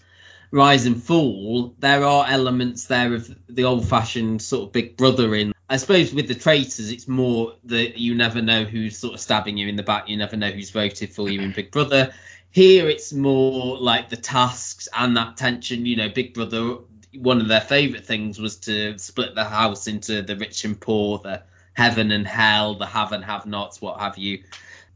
Rise 0.51 0.86
and 0.86 1.01
Fall. 1.01 1.76
There 1.80 2.03
are 2.03 2.26
elements 2.28 2.86
there 2.86 3.14
of 3.14 3.36
the 3.47 3.64
old-fashioned 3.64 4.41
sort 4.41 4.68
of 4.68 4.72
Big 4.72 4.97
Brother 4.97 5.36
in. 5.36 5.53
I 5.70 5.78
suppose 5.78 6.14
with 6.14 6.28
The 6.28 6.36
Traitors, 6.36 6.91
it's 6.91 7.07
more 7.07 7.55
that 7.64 7.99
you 7.99 8.16
never 8.16 8.41
know 8.41 8.64
who's 8.64 8.97
sort 8.97 9.14
of 9.14 9.20
stabbing 9.20 9.57
you 9.57 9.68
in 9.68 9.76
the 9.76 9.84
back. 9.84 10.07
You 10.07 10.18
never 10.18 10.36
know 10.36 10.51
who's 10.51 10.70
voted 10.70 11.14
for 11.14 11.30
you 11.30 11.41
in 11.41 11.51
Big 11.51 11.72
Brother. 11.72 12.14
Here, 12.54 12.88
it's 12.88 13.12
more 13.12 13.78
like 13.78 14.10
the 14.10 14.18
tasks 14.18 14.88
and 14.95 15.18
that 15.18 15.36
tension. 15.36 15.86
You 15.86 15.97
know, 15.97 16.10
Big 16.10 16.34
Brother. 16.34 16.78
One 17.20 17.41
of 17.41 17.47
their 17.47 17.62
favourite 17.62 18.06
things 18.06 18.39
was 18.39 18.56
to 18.62 18.97
split 18.97 19.36
the 19.36 19.43
house 19.43 19.88
into 19.88 20.24
the 20.24 20.36
rich 20.36 20.66
and 20.66 20.80
poor, 20.80 21.20
the 21.20 21.43
heaven 21.74 22.12
and 22.12 22.26
hell, 22.26 22.74
the 22.74 22.88
have 22.88 23.12
and 23.12 23.24
have-nots, 23.24 23.82
what 23.82 23.99
have 23.99 24.18
you 24.18 24.39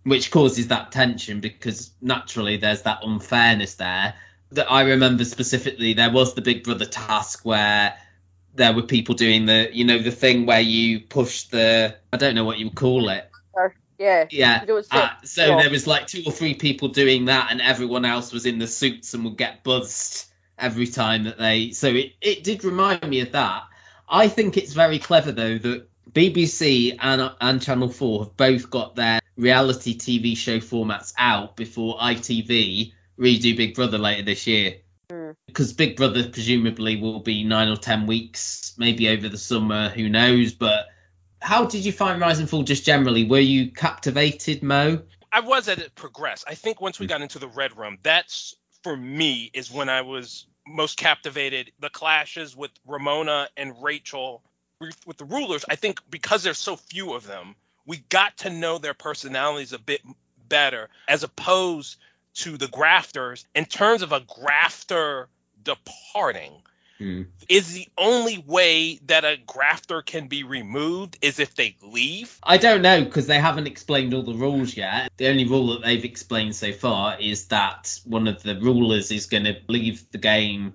which 0.07 0.31
causes 0.31 0.69
that 0.69 0.89
tension 0.89 1.41
because 1.41 1.91
naturally 2.01 2.55
there's 2.55 2.81
that 2.83 2.99
unfairness 3.03 3.75
there. 3.75 4.13
That 4.53 4.71
I 4.71 4.81
remember 4.83 5.25
specifically, 5.25 5.93
there 5.93 6.09
was 6.11 6.33
the 6.33 6.41
Big 6.41 6.63
Brother 6.63 6.85
task 6.85 7.43
where 7.43 7.93
there 8.55 8.71
were 8.71 8.83
people 8.83 9.13
doing 9.13 9.45
the, 9.45 9.69
you 9.73 9.83
know, 9.83 9.99
the 9.99 10.11
thing 10.11 10.45
where 10.45 10.61
you 10.61 11.01
push 11.01 11.43
the, 11.43 11.97
I 12.13 12.17
don't 12.17 12.35
know 12.35 12.45
what 12.45 12.57
you 12.57 12.71
call 12.71 13.09
it. 13.09 13.29
Yeah. 13.97 14.25
Yeah. 14.29 14.61
You 14.61 14.67
don't 14.67 14.83
sit- 14.85 14.93
Uh, 14.93 15.09
so 15.23 15.45
yeah. 15.45 15.61
there 15.61 15.71
was 15.71 15.87
like 15.87 16.07
two 16.07 16.23
or 16.25 16.31
three 16.31 16.53
people 16.53 16.87
doing 16.87 17.25
that, 17.25 17.47
and 17.51 17.61
everyone 17.61 18.05
else 18.05 18.31
was 18.31 18.45
in 18.45 18.59
the 18.59 18.67
suits 18.67 19.13
and 19.13 19.23
would 19.25 19.37
get 19.37 19.63
buzzed 19.63 20.25
every 20.59 20.87
time 20.87 21.23
that 21.23 21.37
they. 21.37 21.71
So 21.71 21.87
it, 21.87 22.13
it 22.21 22.43
did 22.43 22.63
remind 22.63 23.07
me 23.07 23.21
of 23.21 23.31
that. 23.31 23.63
I 24.09 24.27
think 24.27 24.55
it's 24.57 24.73
very 24.73 24.99
clever 24.99 25.31
though 25.31 25.57
that 25.57 25.87
BBC 26.13 26.97
and 27.01 27.31
and 27.41 27.61
Channel 27.61 27.89
Four 27.89 28.23
have 28.25 28.37
both 28.37 28.69
got 28.69 28.95
their 28.95 29.19
reality 29.35 29.95
TV 29.97 30.35
show 30.35 30.57
formats 30.59 31.13
out 31.17 31.55
before 31.55 31.97
ITV 31.99 32.91
redo 33.19 33.55
Big 33.57 33.75
Brother 33.75 33.97
later 33.97 34.23
this 34.23 34.47
year. 34.47 34.75
Because 35.47 35.73
Big 35.73 35.95
Brother 35.95 36.27
presumably 36.29 36.97
will 36.97 37.19
be 37.19 37.43
nine 37.43 37.67
or 37.69 37.77
ten 37.77 38.05
weeks, 38.05 38.73
maybe 38.77 39.09
over 39.09 39.27
the 39.29 39.37
summer, 39.37 39.89
who 39.89 40.09
knows? 40.09 40.53
But 40.53 40.87
how 41.41 41.65
did 41.65 41.85
you 41.85 41.91
find 41.91 42.19
Rise 42.19 42.39
and 42.39 42.49
Fall 42.49 42.63
just 42.63 42.85
generally? 42.85 43.25
Were 43.25 43.39
you 43.39 43.71
captivated, 43.71 44.63
Mo? 44.63 45.01
I 45.31 45.41
was 45.41 45.67
at 45.67 45.79
it 45.79 45.95
progress. 45.95 46.43
I 46.47 46.55
think 46.55 46.81
once 46.81 46.99
we 46.99 47.05
mm. 47.05 47.09
got 47.09 47.21
into 47.21 47.39
the 47.39 47.47
red 47.47 47.77
room, 47.77 47.97
that's 48.03 48.55
for 48.83 48.95
me 48.95 49.51
is 49.53 49.71
when 49.71 49.89
I 49.89 50.01
was 50.01 50.47
most 50.65 50.97
captivated. 50.97 51.71
The 51.79 51.89
clashes 51.89 52.55
with 52.55 52.71
Ramona 52.85 53.49
and 53.57 53.73
Rachel 53.81 54.43
with 54.79 54.97
with 55.05 55.17
the 55.17 55.25
rulers. 55.25 55.65
I 55.69 55.75
think 55.75 56.01
because 56.09 56.43
there's 56.43 56.57
so 56.57 56.75
few 56.75 57.13
of 57.13 57.27
them, 57.27 57.55
we 57.85 57.97
got 58.09 58.37
to 58.37 58.49
know 58.49 58.77
their 58.77 58.93
personalities 58.93 59.73
a 59.73 59.79
bit 59.79 60.01
better, 60.47 60.89
as 61.07 61.23
opposed 61.23 61.97
to 62.35 62.57
the 62.57 62.67
grafters. 62.67 63.45
In 63.55 63.65
terms 63.65 64.01
of 64.01 64.11
a 64.11 64.21
grafter 64.21 65.29
departing, 65.63 66.61
Hmm. 66.97 67.23
is 67.47 67.73
the 67.73 67.87
only 67.95 68.39
way 68.47 68.99
that 69.05 69.23
a 69.23 69.37
grafter 69.45 70.01
can 70.01 70.27
be 70.27 70.43
removed 70.43 71.15
is 71.21 71.37
if 71.39 71.53
they 71.53 71.75
leave. 71.83 72.39
I 72.41 72.57
don't 72.57 72.81
know 72.81 73.03
because 73.03 73.27
they 73.27 73.39
haven't 73.39 73.67
explained 73.67 74.15
all 74.15 74.23
the 74.23 74.33
rules 74.33 74.75
yet. 74.75 75.11
The 75.17 75.27
only 75.27 75.45
rule 75.45 75.67
that 75.67 75.83
they've 75.83 76.03
explained 76.03 76.55
so 76.55 76.73
far 76.73 77.19
is 77.19 77.45
that 77.47 77.99
one 78.05 78.27
of 78.27 78.41
the 78.41 78.59
rulers 78.59 79.11
is 79.11 79.27
going 79.27 79.43
to 79.43 79.57
leave 79.67 80.09
the 80.11 80.17
game 80.17 80.73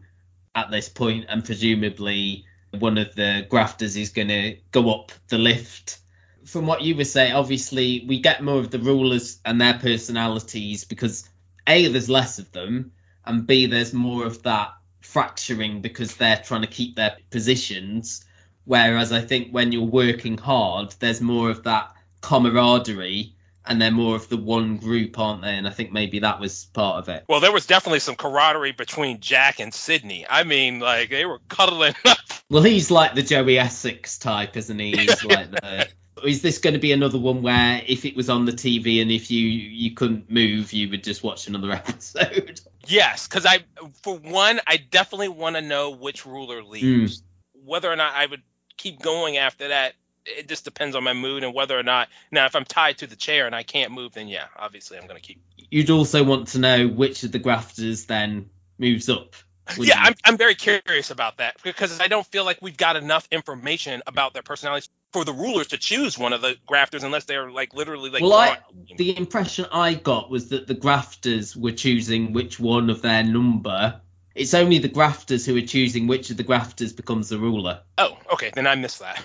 at 0.55 0.71
this 0.71 0.89
point, 0.89 1.27
and 1.29 1.45
presumably 1.45 2.45
one 2.79 2.99
of 2.99 3.15
the 3.17 3.47
grafters 3.51 3.97
is 3.97 4.11
going 4.11 4.29
to 4.29 4.57
go 4.71 4.95
up 4.95 5.11
the 5.29 5.39
lift. 5.39 5.99
From 6.45 6.67
what 6.67 6.83
you 6.83 6.95
were 6.95 7.05
saying, 7.05 7.35
obviously 7.35 8.05
we 8.09 8.21
get 8.21 8.45
more 8.45 8.59
of 8.61 8.71
the 8.71 8.79
rulers 8.79 9.41
and 9.45 9.61
their 9.61 9.75
personalities 9.75 10.85
because 10.85 11.29
a 11.67 11.89
there's 11.89 12.09
less 12.09 12.39
of 12.39 12.51
them, 12.53 12.93
and 13.25 13.47
b 13.47 13.67
there's 13.67 13.93
more 13.93 14.25
of 14.25 14.43
that 14.45 14.73
fracturing 15.03 15.81
because 15.81 16.17
they're 16.17 16.43
trying 16.45 16.63
to 16.63 16.67
keep 16.67 16.97
their 16.97 17.17
positions. 17.31 18.25
Whereas 18.65 19.13
I 19.13 19.21
think 19.21 19.51
when 19.51 19.73
you're 19.73 19.83
working 19.83 20.39
hard, 20.39 20.95
there's 21.01 21.21
more 21.21 21.51
of 21.51 21.65
that 21.65 21.93
camaraderie 22.21 23.35
and 23.67 23.81
they're 23.81 23.91
more 23.91 24.17
of 24.17 24.29
the 24.29 24.37
one 24.37 24.77
group, 24.77 25.19
aren't 25.19 25.43
they? 25.43 25.55
And 25.55 25.67
I 25.67 25.71
think 25.71 25.93
maybe 25.93 26.19
that 26.21 26.41
was 26.41 26.67
part 26.67 26.99
of 26.99 27.09
it. 27.09 27.25
Well, 27.29 27.41
there 27.41 27.53
was 27.53 27.67
definitely 27.67 28.01
some 28.01 28.17
camaraderie 28.17 28.73
between 28.73 29.21
Jack 29.21 29.61
and 29.61 29.73
Sydney. 29.73 30.27
I 30.29 30.45
mean, 30.45 30.81
like 30.81 31.11
they 31.11 31.27
were 31.27 31.41
cuddling 31.49 31.95
up. 32.05 32.19
Well, 32.51 32.63
he's 32.63 32.91
like 32.91 33.15
the 33.15 33.23
Joey 33.23 33.59
Essex 33.59 34.19
type, 34.19 34.57
isn't 34.57 34.79
he? 34.79 34.97
He's 34.97 35.25
like 35.25 35.51
the. 35.51 35.89
Is 36.25 36.43
this 36.43 36.59
going 36.59 36.75
to 36.75 36.81
be 36.81 36.93
another 36.93 37.19
one 37.19 37.43
where 37.43 37.83
if 37.87 38.05
it 38.05 38.15
was 38.15 38.31
on 38.31 38.45
the 38.45 38.53
TV 38.53 39.03
and 39.03 39.11
if 39.11 39.31
you 39.31 39.47
you 39.47 39.93
couldn't 39.93 40.31
move, 40.31 40.73
you 40.73 40.89
would 40.91 41.03
just 41.03 41.25
watch 41.25 41.47
another 41.49 41.73
episode? 41.73 42.61
Yes, 42.87 43.27
because 43.29 43.47
I, 43.47 43.61
for 44.03 44.17
one, 44.17 44.61
I 44.67 44.77
definitely 44.77 45.29
want 45.29 45.57
to 45.57 45.63
know 45.63 45.91
which 45.91 46.27
ruler 46.27 46.63
leaves. 46.63 47.21
Hmm. 47.21 47.69
Whether 47.69 47.91
or 47.91 47.97
not 47.97 48.15
I 48.15 48.27
would 48.27 48.43
keep 48.77 49.01
going 49.01 49.37
after 49.37 49.69
that, 49.69 49.95
it 50.25 50.49
just 50.49 50.65
depends 50.65 50.97
on 50.97 51.05
my 51.05 51.13
mood 51.13 51.45
and 51.45 51.55
whether 51.55 51.79
or 51.79 51.83
not. 51.83 52.09
Now, 52.31 52.47
if 52.47 52.57
I'm 52.57 52.65
tied 52.65 52.99
to 52.99 53.07
the 53.07 53.17
chair 53.17 53.47
and 53.47 53.55
I 53.55 53.63
can't 53.63 53.93
move, 53.93 54.15
then 54.15 54.29
yeah, 54.29 54.47
obviously 54.57 54.99
I'm 54.99 55.07
going 55.07 55.21
to 55.21 55.27
keep. 55.27 55.43
You'd 55.71 55.91
also 55.91 56.23
want 56.25 56.49
to 56.49 56.59
know 56.59 56.89
which 56.89 57.23
of 57.23 57.33
the 57.33 57.39
grafters 57.39 58.07
then 58.07 58.51
moves 58.79 59.09
up. 59.09 59.35
Wouldn't 59.69 59.89
Yeah, 59.89 60.01
you? 60.01 60.09
I'm, 60.09 60.15
I'm 60.25 60.37
very 60.37 60.55
curious 60.55 61.11
about 61.11 61.39
that 61.39 61.57
because 61.63 62.01
I 62.01 62.09
don't 62.09 62.27
feel 62.27 62.45
like 62.45 62.59
we've 62.61 62.77
got 62.77 62.97
enough 62.97 63.27
information 63.31 64.03
about 64.07 64.35
their 64.35 64.43
personalities 64.43 64.89
for 65.13 65.25
the 65.25 65.33
rulers 65.33 65.69
to 65.69 65.79
choose 65.79 66.19
one 66.19 66.33
of 66.33 66.41
the 66.41 66.57
grafters 66.67 67.05
unless 67.05 67.25
they're 67.25 67.51
like 67.51 67.75
literally 67.75 68.11
like. 68.11 68.23
well, 68.23 68.35
I, 68.35 68.59
the 68.97 69.17
impression 69.17 69.67
I 69.73 69.95
got 69.95 70.31
was 70.31 70.49
that 70.49 70.67
the 70.67 70.75
grafters 70.75 71.57
were 71.57 71.73
choosing 71.73 72.33
which 72.33 72.59
one 72.59 72.91
of 72.91 73.03
their 73.03 73.23
number. 73.23 74.01
It's 74.35 74.55
only 74.55 74.79
the 74.79 74.89
grafters 74.89 75.45
who 75.45 75.57
are 75.59 75.67
choosing 75.67 76.07
which 76.07 76.31
of 76.31 76.39
the 76.39 76.43
grafters 76.43 76.93
becomes 76.93 77.29
the 77.29 77.39
ruler. 77.39 77.83
Oh, 77.99 78.17
okay, 78.33 78.51
then 78.55 78.67
I 78.67 78.75
missed 78.75 79.01
that. 79.01 79.23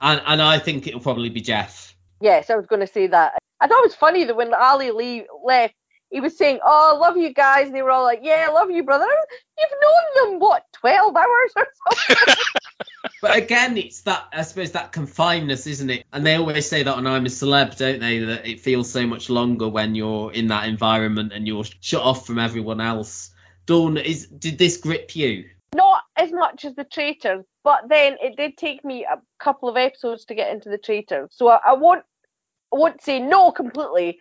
And 0.00 0.22
and 0.26 0.42
I 0.42 0.58
think 0.58 0.86
it'll 0.86 1.00
probably 1.00 1.28
be 1.28 1.42
Jeff. 1.42 1.94
Yes, 2.20 2.50
I 2.50 2.56
was 2.56 2.66
going 2.66 2.80
to 2.80 2.86
say 2.86 3.08
that. 3.08 3.34
I 3.60 3.66
thought 3.68 3.78
it 3.78 3.86
was 3.86 3.94
funny 3.94 4.24
that 4.24 4.34
when 4.36 4.52
Ali 4.54 4.90
Lee 4.90 5.26
left, 5.44 5.74
he 6.12 6.20
was 6.20 6.36
saying, 6.36 6.60
"Oh, 6.64 6.94
I 6.94 6.98
love 6.98 7.16
you 7.16 7.32
guys," 7.32 7.66
and 7.66 7.74
they 7.74 7.82
were 7.82 7.90
all 7.90 8.04
like, 8.04 8.20
"Yeah, 8.22 8.46
I 8.48 8.52
love 8.52 8.70
you, 8.70 8.84
brother." 8.84 9.08
You've 9.58 9.80
known 9.82 10.30
them 10.30 10.40
what 10.40 10.66
twelve 10.72 11.16
hours 11.16 11.52
or 11.56 11.66
something? 11.88 12.34
But 13.20 13.36
again, 13.36 13.76
it's 13.76 14.00
that 14.02 14.26
I 14.32 14.42
suppose 14.42 14.72
that 14.72 14.92
confinedness, 14.92 15.68
isn't 15.68 15.90
it? 15.90 16.04
And 16.12 16.26
they 16.26 16.34
always 16.34 16.68
say 16.68 16.82
that 16.82 16.92
on 16.92 17.06
I'm 17.06 17.24
a 17.24 17.28
Celeb, 17.28 17.76
don't 17.76 18.00
they? 18.00 18.18
That 18.18 18.44
it 18.44 18.60
feels 18.60 18.90
so 18.90 19.06
much 19.06 19.30
longer 19.30 19.68
when 19.68 19.94
you're 19.94 20.32
in 20.32 20.48
that 20.48 20.66
environment 20.66 21.32
and 21.32 21.46
you're 21.46 21.62
shut 21.80 22.02
off 22.02 22.26
from 22.26 22.40
everyone 22.40 22.80
else. 22.80 23.30
Dawn, 23.66 23.96
is 23.96 24.26
did 24.26 24.58
this 24.58 24.76
grip 24.76 25.14
you? 25.14 25.44
Not 25.72 26.02
as 26.16 26.32
much 26.32 26.64
as 26.64 26.74
the 26.74 26.84
traitors, 26.84 27.44
but 27.62 27.88
then 27.88 28.16
it 28.20 28.36
did 28.36 28.56
take 28.56 28.84
me 28.84 29.04
a 29.04 29.20
couple 29.38 29.68
of 29.68 29.76
episodes 29.76 30.24
to 30.24 30.34
get 30.34 30.52
into 30.52 30.68
the 30.68 30.78
traitors. 30.78 31.30
So 31.32 31.48
I, 31.48 31.60
I 31.64 31.72
won't, 31.74 32.04
I 32.74 32.76
won't 32.76 33.02
say 33.02 33.20
no 33.20 33.52
completely. 33.52 34.18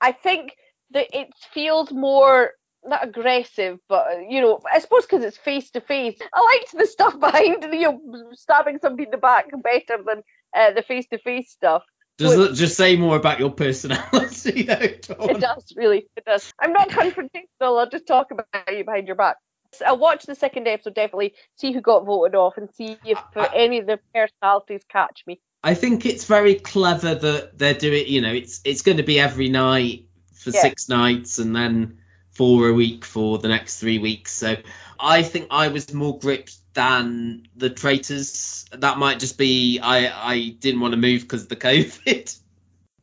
I 0.00 0.10
think 0.10 0.56
it 0.94 1.28
feels 1.52 1.92
more 1.92 2.52
not 2.84 3.04
aggressive, 3.04 3.78
but 3.88 4.06
uh, 4.06 4.18
you 4.28 4.40
know, 4.40 4.60
I 4.72 4.78
suppose 4.78 5.06
because 5.06 5.24
it's 5.24 5.36
face 5.36 5.70
to 5.72 5.80
face. 5.80 6.18
I 6.32 6.40
liked 6.40 6.76
the 6.76 6.86
stuff 6.86 7.18
behind, 7.20 7.64
you 7.72 7.80
know, 7.82 8.30
stabbing 8.32 8.78
somebody 8.80 9.04
in 9.04 9.10
the 9.10 9.18
back 9.18 9.46
better 9.62 10.02
than 10.04 10.22
uh, 10.56 10.72
the 10.72 10.82
face 10.82 11.06
to 11.08 11.18
face 11.18 11.50
stuff. 11.50 11.82
Does 12.18 12.36
Which- 12.36 12.58
just 12.58 12.76
say 12.76 12.96
more 12.96 13.16
about 13.16 13.40
your 13.40 13.50
personality, 13.50 14.62
though, 14.62 14.74
It 14.74 15.40
does, 15.40 15.72
really. 15.74 16.06
It 16.16 16.24
does. 16.26 16.52
I'm 16.60 16.72
not 16.72 16.90
confrontational. 16.90 17.44
I'll 17.62 17.88
just 17.88 18.06
talk 18.06 18.30
about 18.30 18.46
you 18.70 18.84
behind 18.84 19.06
your 19.06 19.16
back. 19.16 19.36
So 19.72 19.86
I'll 19.86 19.98
watch 19.98 20.26
the 20.26 20.34
second 20.34 20.66
episode, 20.66 20.94
definitely 20.94 21.34
see 21.56 21.72
who 21.72 21.80
got 21.80 22.04
voted 22.04 22.34
off 22.34 22.54
and 22.56 22.68
see 22.74 22.98
if 23.06 23.18
uh, 23.36 23.48
any 23.54 23.78
of 23.78 23.86
the 23.86 24.00
personalities 24.12 24.82
catch 24.90 25.22
me. 25.26 25.40
I 25.62 25.74
think 25.74 26.04
it's 26.04 26.24
very 26.24 26.56
clever 26.56 27.14
that 27.14 27.56
they're 27.56 27.74
doing. 27.74 28.06
You 28.08 28.20
know, 28.20 28.32
it's 28.32 28.60
it's 28.64 28.82
going 28.82 28.96
to 28.96 29.02
be 29.02 29.20
every 29.20 29.48
night 29.48 30.06
for 30.40 30.50
Yeah. 30.50 30.62
six 30.62 30.88
nights 30.88 31.38
and 31.38 31.54
then 31.54 31.98
four 32.30 32.68
a 32.68 32.72
week 32.72 33.04
for 33.04 33.38
the 33.38 33.48
next 33.48 33.78
three 33.78 33.98
weeks. 33.98 34.32
So 34.32 34.56
I 34.98 35.22
think 35.22 35.46
I 35.50 35.68
was 35.68 35.92
more 35.92 36.18
gripped 36.18 36.56
than 36.74 37.46
the 37.56 37.70
traitors. 37.70 38.64
That 38.72 38.98
might 38.98 39.18
just 39.18 39.36
be 39.36 39.78
I 39.80 40.30
I 40.32 40.48
didn't 40.60 40.80
want 40.80 40.92
to 40.92 40.98
move 40.98 41.22
because 41.22 41.42
of 41.42 41.48
the 41.48 41.56
COVID. 41.56 42.38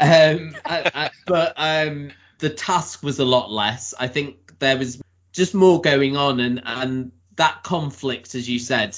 um, 0.00 0.56
I, 0.66 0.90
I, 0.94 1.10
but 1.26 1.54
um, 1.56 2.10
the 2.38 2.50
task 2.50 3.02
was 3.02 3.18
a 3.18 3.24
lot 3.24 3.50
less. 3.50 3.94
I 3.98 4.06
think 4.06 4.58
there 4.58 4.76
was 4.76 5.00
just 5.32 5.54
more 5.54 5.80
going 5.80 6.16
on, 6.16 6.40
and 6.40 6.62
and 6.64 7.12
that 7.36 7.62
conflict, 7.62 8.34
as 8.34 8.48
you 8.48 8.58
said, 8.58 8.96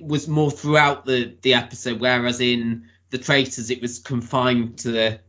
was 0.00 0.28
more 0.28 0.50
throughout 0.50 1.06
the 1.06 1.34
the 1.42 1.54
episode. 1.54 2.00
Whereas 2.00 2.40
in 2.40 2.88
the 3.10 3.18
traitors, 3.18 3.70
it 3.70 3.80
was 3.80 3.98
confined 3.98 4.78
to 4.78 4.90
the 4.90 5.20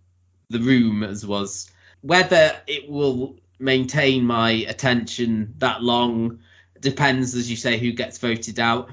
the 0.50 0.60
room, 0.60 1.04
as 1.04 1.26
was. 1.26 1.70
Whether 2.02 2.60
it 2.68 2.89
will 2.89 3.38
maintain 3.60 4.24
my 4.24 4.52
attention 4.68 5.54
that 5.58 5.82
long 5.82 6.39
depends, 6.80 7.36
as 7.36 7.50
you 7.50 7.56
say, 7.56 7.78
who 7.78 7.91
gets 7.91 8.18
voted 8.18 8.60
out. 8.60 8.89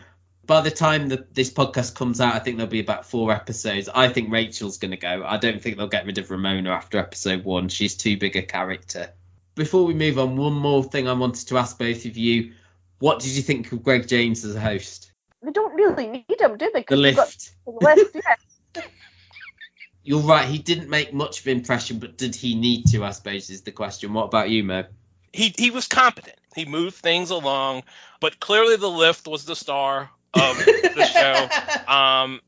By 0.47 0.61
the 0.61 0.71
time 0.71 1.09
that 1.09 1.35
this 1.35 1.51
podcast 1.51 1.95
comes 1.95 2.21
out, 2.21 2.35
I 2.35 2.39
think 2.39 2.57
there'll 2.57 2.71
be 2.71 2.81
about 2.81 3.07
four 3.07 3.33
episodes. 3.33 3.89
I 3.95 4.09
think 4.09 4.31
Rachel's 4.31 4.77
going 4.77 4.91
to 4.91 4.97
go. 4.97 5.25
I 5.27 5.39
don't 5.39 5.63
think 5.63 5.77
they'll 5.77 5.87
get 5.87 6.05
rid 6.05 6.19
of 6.19 6.31
Ramona 6.31 6.71
after 6.71 6.99
episode 6.99 7.45
one. 7.45 7.69
She's 7.69 7.97
too 7.97 8.19
big 8.19 8.37
a 8.37 8.43
character. 8.43 9.11
Before 9.55 9.85
we 9.85 9.95
move 9.95 10.19
on, 10.19 10.37
one 10.37 10.55
more 10.55 10.83
thing 10.83 11.09
I 11.09 11.13
wanted 11.13 11.47
to 11.49 11.59
ask 11.59 11.79
both 11.79 12.05
of 12.05 12.17
you. 12.17 12.53
What 12.99 13.21
did 13.21 13.31
you 13.31 13.43
think 13.43 13.73
of 13.73 13.83
Greg 13.83 14.07
James 14.07 14.45
as 14.45 14.55
a 14.55 14.61
host? 14.61 15.13
They 15.43 15.53
don't 15.53 15.75
really 15.75 16.09
need 16.09 16.41
him, 16.41 16.57
do 16.57 16.71
they? 16.73 16.85
The 16.89 16.97
lift. 16.97 17.55
the 17.65 17.73
lift, 17.73 18.15
yeah. 18.15 18.35
You're 20.05 20.21
right. 20.21 20.47
He 20.47 20.59
didn't 20.59 20.91
make 20.91 21.15
much 21.15 21.41
of 21.41 21.47
an 21.47 21.57
impression, 21.57 21.99
but 21.99 22.19
did 22.19 22.35
he 22.35 22.55
need 22.55 22.87
to? 22.89 23.05
I 23.05 23.11
suppose 23.11 23.49
is 23.49 23.63
the 23.63 23.73
question. 23.73 24.13
What 24.13 24.25
about 24.25 24.51
you, 24.51 24.63
Mo? 24.63 24.85
He 25.33 25.55
he 25.57 25.71
was 25.71 25.89
competent. 25.89 26.37
He 26.55 26.65
moved 26.65 26.97
things 26.97 27.31
along, 27.31 27.83
but 28.21 28.39
clearly 28.39 28.77
the 28.77 28.91
lift 28.91 29.27
was 29.27 29.45
the 29.45 29.57
star 29.57 30.11
of 30.35 30.57
the 30.59 31.05
show. 31.87 31.93
Um, 31.93 32.41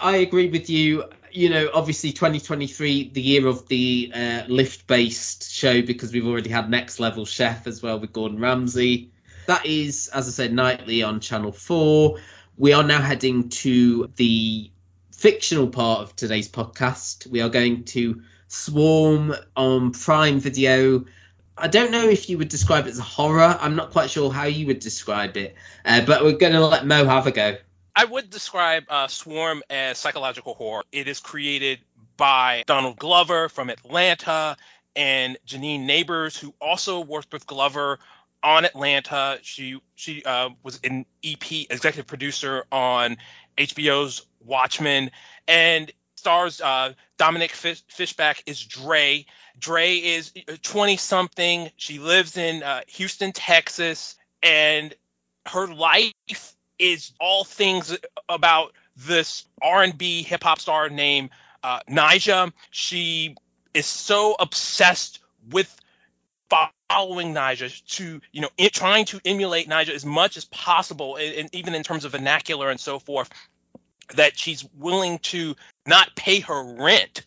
I 0.00 0.18
agree 0.18 0.48
with 0.48 0.70
you. 0.70 1.04
You 1.32 1.48
know, 1.48 1.70
obviously 1.74 2.12
2023, 2.12 3.10
the 3.10 3.20
year 3.20 3.46
of 3.46 3.66
the 3.68 4.12
uh, 4.14 4.42
lift-based 4.48 5.50
show, 5.50 5.80
because 5.80 6.12
we've 6.12 6.26
already 6.26 6.50
had 6.50 6.70
Next 6.70 7.00
Level 7.00 7.24
Chef 7.24 7.66
as 7.66 7.82
well 7.82 7.98
with 7.98 8.12
Gordon 8.12 8.38
Ramsay. 8.38 9.10
That 9.46 9.64
is, 9.64 10.08
as 10.08 10.28
I 10.28 10.30
said, 10.30 10.52
nightly 10.52 11.02
on 11.02 11.20
Channel 11.20 11.52
4. 11.52 12.18
We 12.58 12.74
are 12.74 12.82
now 12.82 13.00
heading 13.00 13.48
to 13.48 14.10
the 14.16 14.70
fictional 15.22 15.68
part 15.68 16.00
of 16.00 16.16
today's 16.16 16.48
podcast. 16.48 17.28
We 17.28 17.40
are 17.40 17.48
going 17.48 17.84
to 17.84 18.20
Swarm 18.48 19.32
on 19.54 19.92
Prime 19.92 20.40
Video. 20.40 21.04
I 21.56 21.68
don't 21.68 21.92
know 21.92 22.08
if 22.08 22.28
you 22.28 22.38
would 22.38 22.48
describe 22.48 22.88
it 22.88 22.90
as 22.90 22.98
a 22.98 23.02
horror. 23.02 23.56
I'm 23.60 23.76
not 23.76 23.92
quite 23.92 24.10
sure 24.10 24.32
how 24.32 24.46
you 24.46 24.66
would 24.66 24.80
describe 24.80 25.36
it, 25.36 25.54
uh, 25.84 26.04
but 26.04 26.24
we're 26.24 26.32
going 26.32 26.54
to 26.54 26.66
let 26.66 26.86
Mo 26.86 27.04
have 27.04 27.28
a 27.28 27.30
go. 27.30 27.56
I 27.94 28.04
would 28.04 28.30
describe 28.30 28.82
uh, 28.88 29.06
Swarm 29.06 29.62
as 29.70 29.96
psychological 29.96 30.54
horror. 30.54 30.82
It 30.90 31.06
is 31.06 31.20
created 31.20 31.78
by 32.16 32.64
Donald 32.66 32.98
Glover 32.98 33.48
from 33.48 33.70
Atlanta 33.70 34.56
and 34.96 35.38
Janine 35.46 35.86
Nabers, 35.86 36.36
who 36.36 36.52
also 36.60 36.98
worked 36.98 37.32
with 37.32 37.46
Glover 37.46 38.00
on 38.42 38.64
Atlanta. 38.64 39.38
She 39.42 39.80
she 39.94 40.24
uh, 40.24 40.50
was 40.62 40.80
an 40.82 41.06
EP 41.24 41.52
executive 41.70 42.06
producer 42.06 42.64
on 42.72 43.16
HBO's 43.58 44.26
Watchmen, 44.44 45.10
and 45.48 45.92
stars 46.16 46.60
uh, 46.60 46.92
Dominique 47.18 47.52
Fish- 47.52 47.84
Fishback 47.88 48.42
is 48.46 48.62
Dre. 48.64 49.26
Dre 49.58 49.96
is 49.96 50.32
20 50.62 50.96
something. 50.96 51.70
She 51.76 51.98
lives 51.98 52.36
in 52.36 52.62
uh, 52.62 52.80
Houston, 52.88 53.32
Texas, 53.32 54.16
and 54.42 54.94
her 55.46 55.66
life 55.66 56.12
is 56.78 57.12
all 57.20 57.44
things 57.44 57.96
about 58.28 58.72
this 58.96 59.44
R&B 59.62 60.22
hip 60.22 60.42
hop 60.42 60.60
star 60.60 60.88
named 60.88 61.30
uh, 61.62 61.80
Nija. 61.88 62.52
She 62.70 63.36
is 63.74 63.86
so 63.86 64.36
obsessed 64.38 65.20
with 65.50 65.74
following 66.88 67.34
Nija 67.34 67.84
to 67.96 68.20
you 68.32 68.40
know 68.40 68.50
it, 68.58 68.72
trying 68.72 69.04
to 69.06 69.20
emulate 69.24 69.68
Nija 69.68 69.90
as 69.90 70.04
much 70.04 70.36
as 70.36 70.44
possible, 70.46 71.16
and, 71.16 71.34
and 71.34 71.54
even 71.54 71.74
in 71.74 71.82
terms 71.82 72.04
of 72.04 72.12
vernacular 72.12 72.70
and 72.70 72.78
so 72.78 72.98
forth, 72.98 73.30
that 74.14 74.38
she's 74.38 74.64
willing 74.78 75.18
to 75.20 75.54
not 75.86 76.14
pay 76.16 76.40
her 76.40 76.74
rent 76.74 77.24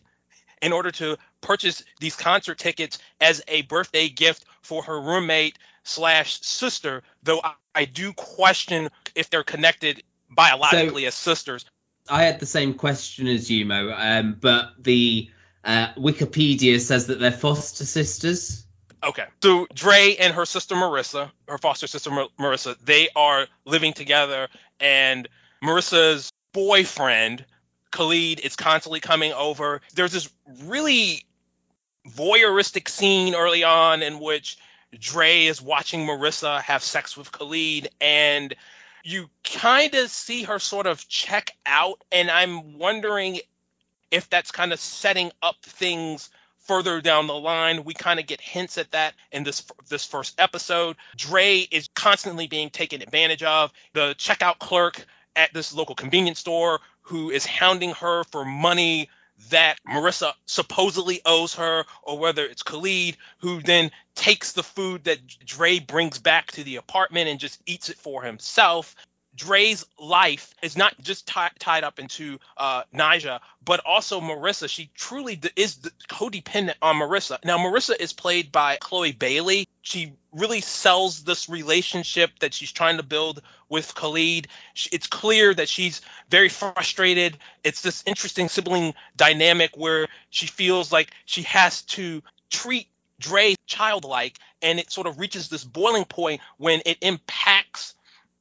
in 0.62 0.72
order 0.72 0.90
to 0.90 1.16
purchase 1.40 1.84
these 2.00 2.16
concert 2.16 2.58
tickets 2.58 2.98
as 3.20 3.42
a 3.48 3.62
birthday 3.62 4.08
gift 4.08 4.44
for 4.62 4.82
her 4.82 5.00
roommate 5.00 5.58
slash 5.84 6.40
sister. 6.40 7.02
Though 7.22 7.40
I, 7.42 7.54
I 7.74 7.84
do 7.84 8.12
question 8.14 8.88
if 9.14 9.30
they're 9.30 9.44
connected 9.44 10.02
biologically 10.30 11.06
as 11.06 11.14
sisters. 11.14 11.64
I 12.08 12.22
had 12.22 12.40
the 12.40 12.46
same 12.46 12.74
question 12.74 13.26
as 13.26 13.50
you, 13.50 13.64
Mo, 13.66 13.92
um, 13.96 14.36
but 14.40 14.72
the 14.78 15.28
uh, 15.64 15.92
Wikipedia 15.94 16.80
says 16.80 17.06
that 17.08 17.18
they're 17.18 17.32
foster 17.32 17.84
sisters. 17.84 18.65
Okay. 19.06 19.24
So 19.42 19.66
Dre 19.72 20.16
and 20.18 20.34
her 20.34 20.44
sister 20.44 20.74
Marissa, 20.74 21.30
her 21.48 21.58
foster 21.58 21.86
sister 21.86 22.10
Mar- 22.10 22.28
Marissa, 22.38 22.76
they 22.84 23.08
are 23.14 23.46
living 23.64 23.92
together, 23.92 24.48
and 24.80 25.28
Marissa's 25.62 26.30
boyfriend 26.52 27.44
Khalid 27.92 28.40
is 28.40 28.56
constantly 28.56 29.00
coming 29.00 29.32
over. 29.32 29.80
There's 29.94 30.12
this 30.12 30.28
really 30.64 31.24
voyeuristic 32.08 32.88
scene 32.88 33.34
early 33.34 33.64
on 33.64 34.02
in 34.02 34.20
which 34.20 34.58
Dre 34.98 35.46
is 35.46 35.62
watching 35.62 36.06
Marissa 36.06 36.60
have 36.62 36.82
sex 36.82 37.16
with 37.16 37.30
Khalid, 37.32 37.88
and 38.00 38.54
you 39.04 39.30
kind 39.44 39.94
of 39.94 40.10
see 40.10 40.42
her 40.42 40.58
sort 40.58 40.86
of 40.86 41.06
check 41.08 41.52
out, 41.64 42.02
and 42.10 42.30
I'm 42.30 42.78
wondering 42.78 43.38
if 44.10 44.28
that's 44.28 44.50
kind 44.50 44.72
of 44.72 44.80
setting 44.80 45.30
up 45.42 45.56
things 45.62 46.30
further 46.66 47.00
down 47.00 47.26
the 47.26 47.34
line. 47.34 47.84
We 47.84 47.94
kind 47.94 48.20
of 48.20 48.26
get 48.26 48.40
hints 48.40 48.78
at 48.78 48.90
that 48.92 49.14
in 49.32 49.44
this 49.44 49.64
this 49.88 50.04
first 50.04 50.40
episode. 50.40 50.96
Dre 51.16 51.66
is 51.70 51.88
constantly 51.94 52.46
being 52.46 52.70
taken 52.70 53.02
advantage 53.02 53.42
of. 53.42 53.72
The 53.92 54.14
checkout 54.18 54.58
clerk 54.58 55.04
at 55.36 55.52
this 55.52 55.74
local 55.74 55.94
convenience 55.94 56.40
store 56.40 56.80
who 57.02 57.30
is 57.30 57.46
hounding 57.46 57.92
her 57.92 58.24
for 58.24 58.44
money 58.44 59.08
that 59.50 59.78
Marissa 59.86 60.32
supposedly 60.46 61.20
owes 61.26 61.54
her, 61.54 61.84
or 62.02 62.18
whether 62.18 62.44
it's 62.46 62.62
Khalid 62.62 63.16
who 63.38 63.60
then 63.60 63.90
takes 64.14 64.52
the 64.52 64.62
food 64.62 65.04
that 65.04 65.18
Dre 65.44 65.78
brings 65.78 66.18
back 66.18 66.50
to 66.52 66.64
the 66.64 66.76
apartment 66.76 67.28
and 67.28 67.38
just 67.38 67.60
eats 67.66 67.90
it 67.90 67.98
for 67.98 68.22
himself. 68.22 68.96
Dre's 69.36 69.84
life 70.00 70.54
is 70.62 70.76
not 70.76 70.94
just 71.02 71.28
ti- 71.28 71.54
tied 71.60 71.84
up 71.84 72.00
into 72.00 72.38
uh, 72.56 72.84
Nija, 72.94 73.40
but 73.64 73.80
also 73.86 74.20
Marissa. 74.20 74.68
She 74.68 74.90
truly 74.96 75.36
d- 75.36 75.50
is 75.56 75.76
d- 75.76 75.90
codependent 76.08 76.76
on 76.82 76.96
Marissa. 76.96 77.44
Now, 77.44 77.58
Marissa 77.58 77.94
is 78.00 78.12
played 78.14 78.52
by 78.52 78.78
Chloe 78.80 79.12
Bailey. 79.12 79.68
She 79.82 80.14
really 80.32 80.62
sells 80.62 81.24
this 81.24 81.48
relationship 81.48 82.32
that 82.40 82.54
she's 82.54 82.72
trying 82.72 82.98
to 82.98 83.04
build 83.04 83.42
with 83.68 83.94
Khalid. 83.94 84.48
Sh- 84.74 84.88
It's 84.92 85.08
clear 85.08 85.54
that 85.54 85.68
she's 85.68 86.02
very 86.30 86.50
frustrated. 86.50 87.38
It's 87.64 87.82
this 87.82 88.04
interesting 88.06 88.48
sibling 88.48 88.94
dynamic 89.16 89.76
where 89.76 90.08
she 90.30 90.48
feels 90.48 90.92
like 90.92 91.12
she 91.26 91.42
has 91.44 91.82
to 91.82 92.22
treat 92.50 92.88
Dre 93.20 93.56
childlike, 93.66 94.38
and 94.62 94.80
it 94.80 94.92
sort 94.92 95.08
of 95.08 95.20
reaches 95.20 95.48
this 95.48 95.64
boiling 95.64 96.06
point 96.06 96.42
when 96.58 96.82
it 96.86 96.98
impacts 97.02 97.95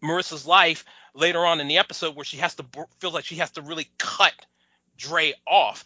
Marissa's 0.05 0.45
life 0.45 0.85
later 1.13 1.45
on 1.45 1.59
in 1.59 1.67
the 1.67 1.77
episode 1.77 2.15
where 2.15 2.25
she 2.25 2.37
has 2.37 2.55
to 2.55 2.63
br- 2.63 2.83
feel 2.99 3.11
like 3.11 3.25
she 3.25 3.35
has 3.35 3.51
to 3.51 3.61
really 3.61 3.87
cut 3.97 4.33
Dre 4.97 5.33
off. 5.47 5.85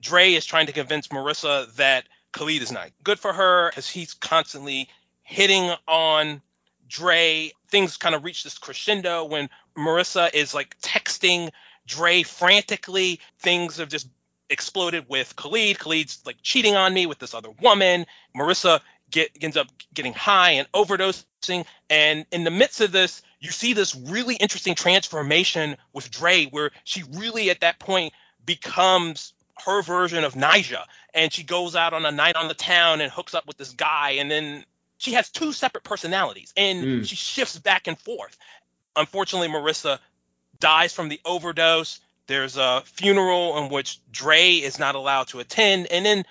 Dre 0.00 0.32
is 0.32 0.46
trying 0.46 0.66
to 0.66 0.72
convince 0.72 1.08
Marissa 1.08 1.74
that 1.76 2.06
Khalid 2.32 2.62
is 2.62 2.72
not 2.72 2.90
good 3.02 3.18
for 3.18 3.32
her 3.32 3.70
because 3.70 3.88
he's 3.88 4.14
constantly 4.14 4.88
hitting 5.22 5.74
on 5.88 6.42
Dre. 6.88 7.50
Things 7.68 7.96
kind 7.96 8.14
of 8.14 8.24
reach 8.24 8.44
this 8.44 8.58
crescendo 8.58 9.24
when 9.24 9.48
Marissa 9.76 10.32
is 10.34 10.54
like 10.54 10.78
texting 10.80 11.50
Dre 11.86 12.22
frantically. 12.22 13.20
Things 13.40 13.78
have 13.78 13.88
just 13.88 14.08
exploded 14.50 15.06
with 15.08 15.34
Khalid. 15.36 15.78
Khalid's 15.78 16.20
like 16.24 16.36
cheating 16.42 16.76
on 16.76 16.94
me 16.94 17.06
with 17.06 17.18
this 17.18 17.34
other 17.34 17.50
woman. 17.60 18.06
Marissa 18.36 18.80
get, 19.10 19.30
ends 19.40 19.56
up 19.56 19.68
getting 19.94 20.12
high 20.12 20.52
and 20.52 20.70
overdosing. 20.72 21.64
And 21.90 22.26
in 22.30 22.44
the 22.44 22.50
midst 22.50 22.80
of 22.80 22.92
this, 22.92 23.22
you 23.40 23.50
see 23.50 23.72
this 23.72 23.94
really 23.94 24.36
interesting 24.36 24.74
transformation 24.74 25.76
with 25.92 26.10
Dre, 26.10 26.46
where 26.46 26.70
she 26.84 27.02
really 27.12 27.50
at 27.50 27.60
that 27.60 27.78
point 27.78 28.12
becomes 28.44 29.32
her 29.64 29.82
version 29.82 30.24
of 30.24 30.34
Nija. 30.34 30.84
And 31.14 31.32
she 31.32 31.42
goes 31.42 31.76
out 31.76 31.92
on 31.92 32.04
a 32.04 32.10
night 32.10 32.36
on 32.36 32.48
the 32.48 32.54
town 32.54 33.00
and 33.00 33.10
hooks 33.10 33.34
up 33.34 33.46
with 33.46 33.56
this 33.56 33.72
guy. 33.72 34.12
And 34.12 34.30
then 34.30 34.64
she 34.98 35.12
has 35.12 35.30
two 35.30 35.52
separate 35.52 35.84
personalities 35.84 36.52
and 36.56 36.84
Mm. 36.84 37.08
she 37.08 37.16
shifts 37.16 37.58
back 37.58 37.86
and 37.86 37.98
forth. 37.98 38.36
Unfortunately, 38.96 39.48
Marissa 39.48 39.98
dies 40.58 40.92
from 40.92 41.08
the 41.08 41.20
overdose. 41.24 42.00
There's 42.26 42.56
a 42.56 42.82
funeral 42.86 43.58
in 43.58 43.70
which 43.70 43.98
Dre 44.10 44.52
is 44.52 44.78
not 44.78 44.94
allowed 44.94 45.28
to 45.28 45.40
attend. 45.40 45.86
And 45.88 46.04
then 46.04 46.24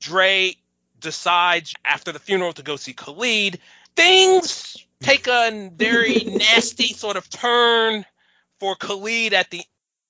Dre 0.00 0.56
decides 1.00 1.74
after 1.84 2.12
the 2.12 2.18
funeral 2.18 2.52
to 2.54 2.62
go 2.62 2.76
see 2.76 2.92
Khalid. 2.92 3.58
Things 3.96 4.76
take 5.02 5.26
a 5.26 5.70
very 5.74 6.24
nasty 6.26 6.88
sort 6.94 7.16
of 7.16 7.28
turn 7.30 8.04
for 8.60 8.74
Khalid 8.76 9.32
at 9.34 9.50
the 9.50 9.62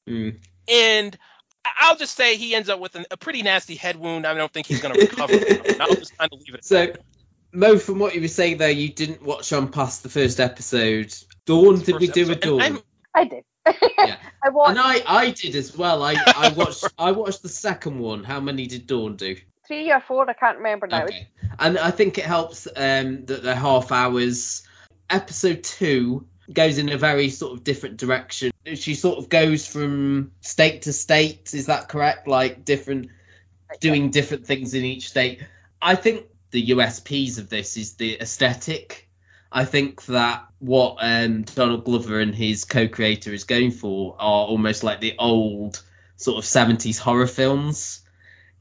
Mm. 0.09 0.37
end. 0.69 1.17
I- 1.65 1.71
I'll 1.83 1.97
just 1.97 2.17
say 2.17 2.37
he 2.37 2.55
ends 2.57 2.69
up 2.69 2.81
with 2.81 2.95
an, 2.97 3.05
a 3.13 3.17
pretty 3.17 3.43
nasty 3.43 3.77
head 3.77 3.97
wound. 3.97 4.27
I 4.27 4.35
don't 4.35 4.53
think 4.53 4.67
he's 4.67 4.81
going 4.83 4.95
to 4.95 5.01
recover. 5.01 5.39
from. 5.39 5.81
I'll 5.81 5.95
just 5.95 6.17
kind 6.19 6.31
of 6.33 6.39
leave 6.41 6.55
it. 6.55 6.59
at 6.59 6.65
So, 6.65 6.87
that. 6.87 6.99
Mo, 7.53 7.79
from 7.79 7.99
what 8.01 8.15
you 8.15 8.21
were 8.21 8.29
saying 8.29 8.57
there, 8.59 8.71
you 8.71 8.89
didn't 8.89 9.23
watch 9.23 9.53
on 9.53 9.71
past 9.71 10.03
the 10.03 10.09
first 10.09 10.41
episode. 10.41 11.15
Dawn, 11.47 11.79
did 11.81 12.01
we 12.01 12.09
do 12.09 12.31
a 12.33 12.35
Dawn? 12.35 12.81
I 13.15 13.25
did. 13.25 13.45
yeah. 13.99 14.17
I 14.43 14.49
watched 14.49 14.71
And 14.71 14.79
I, 14.81 15.03
I 15.07 15.31
did 15.31 15.55
as 15.55 15.77
well. 15.77 16.03
I, 16.03 16.17
I 16.37 16.49
watched 16.57 16.85
I 16.99 17.13
watched 17.13 17.43
the 17.43 17.49
second 17.49 17.99
one. 18.01 18.25
How 18.25 18.41
many 18.41 18.67
did 18.67 18.87
Dawn 18.89 19.15
do? 19.17 19.37
three 19.69 19.93
or 19.93 20.01
four. 20.01 20.29
I 20.29 20.33
can't 20.33 20.57
remember 20.57 20.87
now. 20.89 21.05
Okay. 21.05 21.29
And 21.61 21.79
I 21.79 21.93
think 21.93 22.19
it 22.19 22.25
helps 22.25 22.67
um, 22.77 23.25
that 23.27 23.43
they're 23.45 23.55
half 23.55 23.93
hours. 23.93 24.65
Episode 25.13 25.63
two 25.63 26.27
goes 26.53 26.79
in 26.79 26.89
a 26.89 26.97
very 26.97 27.29
sort 27.29 27.53
of 27.53 27.65
different 27.65 27.99
direction. 27.99 28.51
She 28.75 28.95
sort 28.95 29.19
of 29.19 29.29
goes 29.29 29.67
from 29.67 30.33
state 30.41 30.83
to 30.83 30.93
state. 30.93 31.55
Is 31.55 31.67
that 31.67 31.89
correct? 31.89 32.27
Like 32.27 32.65
different, 32.65 33.11
doing 33.81 34.11
different 34.11 34.47
things 34.47 34.75
in 34.75 34.85
each 34.85 35.11
state. 35.11 35.45
I 35.81 35.95
think 35.95 36.27
the 36.51 36.69
USPs 36.69 37.39
of 37.39 37.51
this 37.51 37.77
is 37.77 37.95
the 37.95 38.21
aesthetic. 38.21 39.09
I 39.53 39.67
think 39.67 40.05
that 40.07 40.47
what 40.61 40.97
um, 41.01 41.43
Donald 41.43 41.85
Glover 41.85 42.21
and 42.21 42.35
his 42.35 42.65
co-creator 42.65 43.35
is 43.35 43.45
going 43.45 43.71
for 43.71 44.17
are 44.19 44.47
almost 44.47 44.83
like 44.83 45.01
the 45.01 45.15
old 45.19 45.83
sort 46.17 46.39
of 46.39 46.49
70s 46.49 46.99
horror 46.99 47.27
films. 47.27 48.01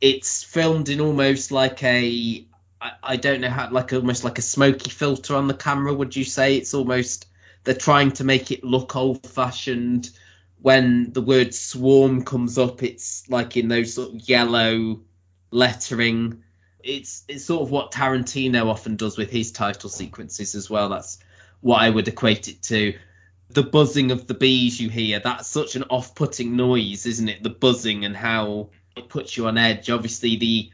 It's 0.01 0.43
filmed 0.43 0.89
in 0.89 0.99
almost 0.99 1.51
like 1.51 1.81
a 1.83 2.45
I, 2.81 2.91
I 3.03 3.15
don't 3.15 3.41
know 3.41 3.49
how 3.49 3.69
like 3.71 3.93
almost 3.93 4.23
like 4.23 4.37
a 4.37 4.41
smoky 4.41 4.89
filter 4.89 5.35
on 5.35 5.47
the 5.47 5.53
camera. 5.53 5.93
Would 5.93 6.15
you 6.15 6.23
say 6.23 6.57
it's 6.57 6.73
almost 6.73 7.27
they're 7.63 7.75
trying 7.75 8.11
to 8.13 8.23
make 8.23 8.51
it 8.51 8.63
look 8.63 8.95
old-fashioned? 8.95 10.09
When 10.61 11.11
the 11.13 11.21
word 11.21 11.55
swarm 11.55 12.23
comes 12.23 12.57
up, 12.59 12.83
it's 12.83 13.27
like 13.29 13.57
in 13.57 13.67
those 13.67 13.95
sort 13.95 14.13
of 14.13 14.29
yellow 14.29 14.99
lettering 15.49 16.43
it's 16.83 17.23
it's 17.27 17.45
sort 17.45 17.61
of 17.61 17.71
what 17.71 17.91
Tarantino 17.91 18.67
often 18.67 18.95
does 18.95 19.17
with 19.17 19.29
his 19.29 19.51
title 19.51 19.89
sequences 19.89 20.55
as 20.55 20.69
well. 20.69 20.89
That's 20.89 21.19
what 21.61 21.81
I 21.81 21.89
would 21.89 22.07
equate 22.07 22.47
it 22.47 22.61
to. 22.63 22.97
The 23.49 23.63
buzzing 23.63 24.11
of 24.11 24.27
the 24.27 24.33
bees 24.33 24.79
you 24.79 24.89
hear, 24.89 25.19
that's 25.19 25.47
such 25.47 25.75
an 25.75 25.83
off 25.89 26.15
putting 26.15 26.55
noise, 26.55 27.05
isn't 27.05 27.29
it? 27.29 27.43
The 27.43 27.49
buzzing 27.49 28.05
and 28.05 28.15
how 28.15 28.69
it 28.95 29.09
puts 29.09 29.35
you 29.35 29.47
on 29.47 29.57
edge. 29.57 29.89
Obviously 29.89 30.37
the 30.37 30.71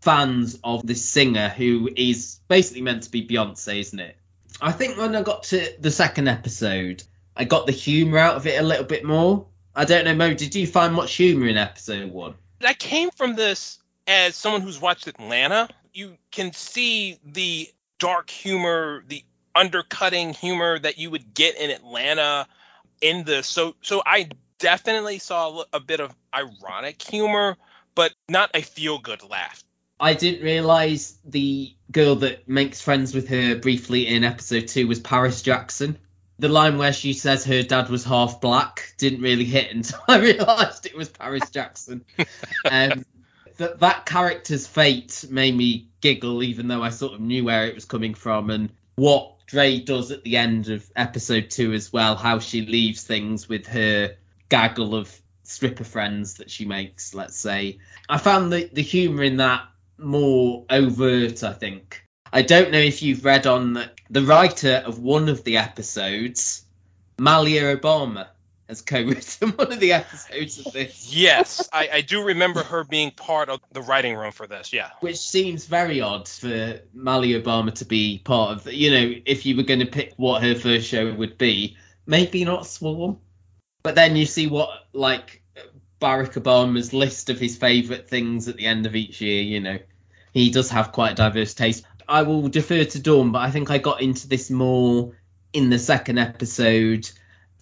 fans 0.00 0.58
of 0.64 0.86
this 0.86 1.04
singer 1.04 1.48
who 1.50 1.90
is 1.96 2.40
basically 2.48 2.82
meant 2.82 3.02
to 3.02 3.10
be 3.10 3.26
Beyonce, 3.26 3.80
isn't 3.80 4.00
it? 4.00 4.16
I 4.60 4.72
think 4.72 4.96
when 4.96 5.14
I 5.14 5.22
got 5.22 5.42
to 5.44 5.72
the 5.78 5.90
second 5.90 6.28
episode, 6.28 7.02
I 7.36 7.44
got 7.44 7.66
the 7.66 7.72
humour 7.72 8.18
out 8.18 8.36
of 8.36 8.46
it 8.46 8.60
a 8.60 8.62
little 8.62 8.84
bit 8.84 9.04
more. 9.04 9.46
I 9.74 9.84
don't 9.84 10.04
know, 10.04 10.14
Mo, 10.14 10.34
did 10.34 10.54
you 10.54 10.66
find 10.66 10.94
much 10.94 11.14
humour 11.14 11.46
in 11.46 11.56
episode 11.56 12.10
one? 12.10 12.34
I 12.62 12.74
came 12.74 13.10
from 13.10 13.36
this 13.36 13.78
as 14.06 14.34
someone 14.36 14.60
who's 14.60 14.80
watched 14.80 15.06
Atlanta. 15.06 15.68
You 15.94 16.16
can 16.30 16.52
see 16.52 17.18
the 17.24 17.68
dark 17.98 18.28
humor, 18.28 19.04
the 19.08 19.24
undercutting 19.54 20.34
humor 20.34 20.78
that 20.78 20.98
you 20.98 21.10
would 21.10 21.34
get 21.34 21.56
in 21.56 21.70
Atlanta 21.70 22.46
in 23.00 23.24
this. 23.24 23.46
So, 23.46 23.74
so 23.80 24.02
I 24.04 24.28
definitely 24.58 25.18
saw 25.18 25.62
a 25.72 25.80
bit 25.80 26.00
of 26.00 26.14
ironic 26.34 27.00
humor, 27.00 27.56
but 27.94 28.12
not 28.28 28.50
a 28.54 28.62
feel-good 28.62 29.22
laugh. 29.28 29.62
I 30.00 30.14
didn't 30.14 30.42
realize 30.42 31.18
the 31.26 31.74
girl 31.92 32.16
that 32.16 32.48
makes 32.48 32.80
friends 32.80 33.14
with 33.14 33.28
her 33.28 33.56
briefly 33.56 34.06
in 34.06 34.24
episode 34.24 34.66
two 34.66 34.88
was 34.88 34.98
Paris 34.98 35.42
Jackson. 35.42 35.98
The 36.38 36.48
line 36.48 36.78
where 36.78 36.94
she 36.94 37.12
says 37.12 37.44
her 37.44 37.62
dad 37.62 37.90
was 37.90 38.02
half 38.02 38.40
black 38.40 38.94
didn't 38.96 39.20
really 39.20 39.44
hit 39.44 39.74
until 39.74 40.00
I 40.08 40.18
realized 40.18 40.86
it 40.86 40.96
was 40.96 41.10
Paris 41.10 41.50
Jackson. 41.50 42.02
um, 42.70 43.04
that 43.58 43.78
that 43.80 44.06
character's 44.06 44.66
fate 44.66 45.26
made 45.28 45.54
me 45.54 45.88
giggle, 46.00 46.42
even 46.42 46.66
though 46.66 46.82
I 46.82 46.88
sort 46.88 47.12
of 47.12 47.20
knew 47.20 47.44
where 47.44 47.66
it 47.66 47.74
was 47.74 47.84
coming 47.84 48.14
from, 48.14 48.48
and 48.48 48.70
what 48.96 49.46
Dre 49.46 49.80
does 49.80 50.10
at 50.10 50.24
the 50.24 50.38
end 50.38 50.70
of 50.70 50.90
episode 50.96 51.50
two 51.50 51.74
as 51.74 51.92
well, 51.92 52.16
how 52.16 52.38
she 52.38 52.64
leaves 52.64 53.02
things 53.04 53.50
with 53.50 53.66
her 53.66 54.16
gaggle 54.48 54.94
of 54.94 55.14
stripper 55.42 55.84
friends 55.84 56.34
that 56.34 56.50
she 56.50 56.64
makes. 56.64 57.14
Let's 57.14 57.38
say 57.38 57.80
I 58.08 58.16
found 58.16 58.50
the 58.50 58.70
the 58.72 58.82
humor 58.82 59.22
in 59.22 59.36
that 59.36 59.64
more 60.00 60.64
overt. 60.70 61.42
I 61.44 61.52
think 61.52 62.02
I 62.32 62.42
don't 62.42 62.70
know 62.70 62.78
if 62.78 63.02
you've 63.02 63.24
read 63.24 63.46
on 63.46 63.74
the, 63.74 63.90
the 64.08 64.22
writer 64.22 64.82
of 64.86 65.00
one 65.00 65.28
of 65.28 65.44
the 65.44 65.56
episodes, 65.56 66.64
Malia 67.18 67.76
Obama 67.76 68.28
has 68.68 68.80
co-written 68.80 69.48
one 69.56 69.72
of 69.72 69.80
the 69.80 69.92
episodes 69.92 70.64
of 70.64 70.72
this. 70.72 71.12
Yes, 71.12 71.68
I, 71.72 71.88
I 71.94 72.00
do 72.00 72.22
remember 72.22 72.62
her 72.62 72.84
being 72.84 73.10
part 73.10 73.48
of 73.48 73.60
the 73.72 73.82
writing 73.82 74.14
room 74.14 74.30
for 74.30 74.46
this. 74.46 74.72
Yeah, 74.72 74.90
which 75.00 75.18
seems 75.18 75.66
very 75.66 76.00
odd 76.00 76.28
for 76.28 76.80
Malia 76.94 77.42
Obama 77.42 77.74
to 77.74 77.84
be 77.84 78.22
part 78.24 78.56
of. 78.56 78.64
The, 78.64 78.74
you 78.74 78.90
know, 78.90 79.14
if 79.26 79.44
you 79.44 79.56
were 79.56 79.64
going 79.64 79.80
to 79.80 79.86
pick 79.86 80.14
what 80.16 80.42
her 80.42 80.54
first 80.54 80.86
show 80.86 81.12
would 81.12 81.36
be, 81.36 81.76
maybe 82.06 82.44
not 82.44 82.66
Swarm, 82.66 83.18
but 83.82 83.96
then 83.96 84.14
you 84.14 84.24
see 84.24 84.46
what 84.46 84.70
like 84.92 85.42
Barack 86.00 86.40
Obama's 86.40 86.92
list 86.92 87.28
of 87.28 87.40
his 87.40 87.56
favorite 87.56 88.08
things 88.08 88.46
at 88.46 88.56
the 88.56 88.66
end 88.66 88.86
of 88.86 88.94
each 88.94 89.20
year. 89.20 89.42
You 89.42 89.60
know, 89.60 89.78
he 90.32 90.50
does 90.50 90.70
have 90.70 90.92
quite 90.92 91.16
diverse 91.16 91.54
taste. 91.54 91.84
I 92.08 92.22
will 92.22 92.48
defer 92.48 92.84
to 92.84 93.00
Dawn, 93.00 93.32
but 93.32 93.40
I 93.40 93.50
think 93.50 93.70
I 93.70 93.78
got 93.78 94.00
into 94.00 94.28
this 94.28 94.50
more 94.50 95.12
in 95.52 95.70
the 95.70 95.78
second 95.78 96.18
episode. 96.18 97.08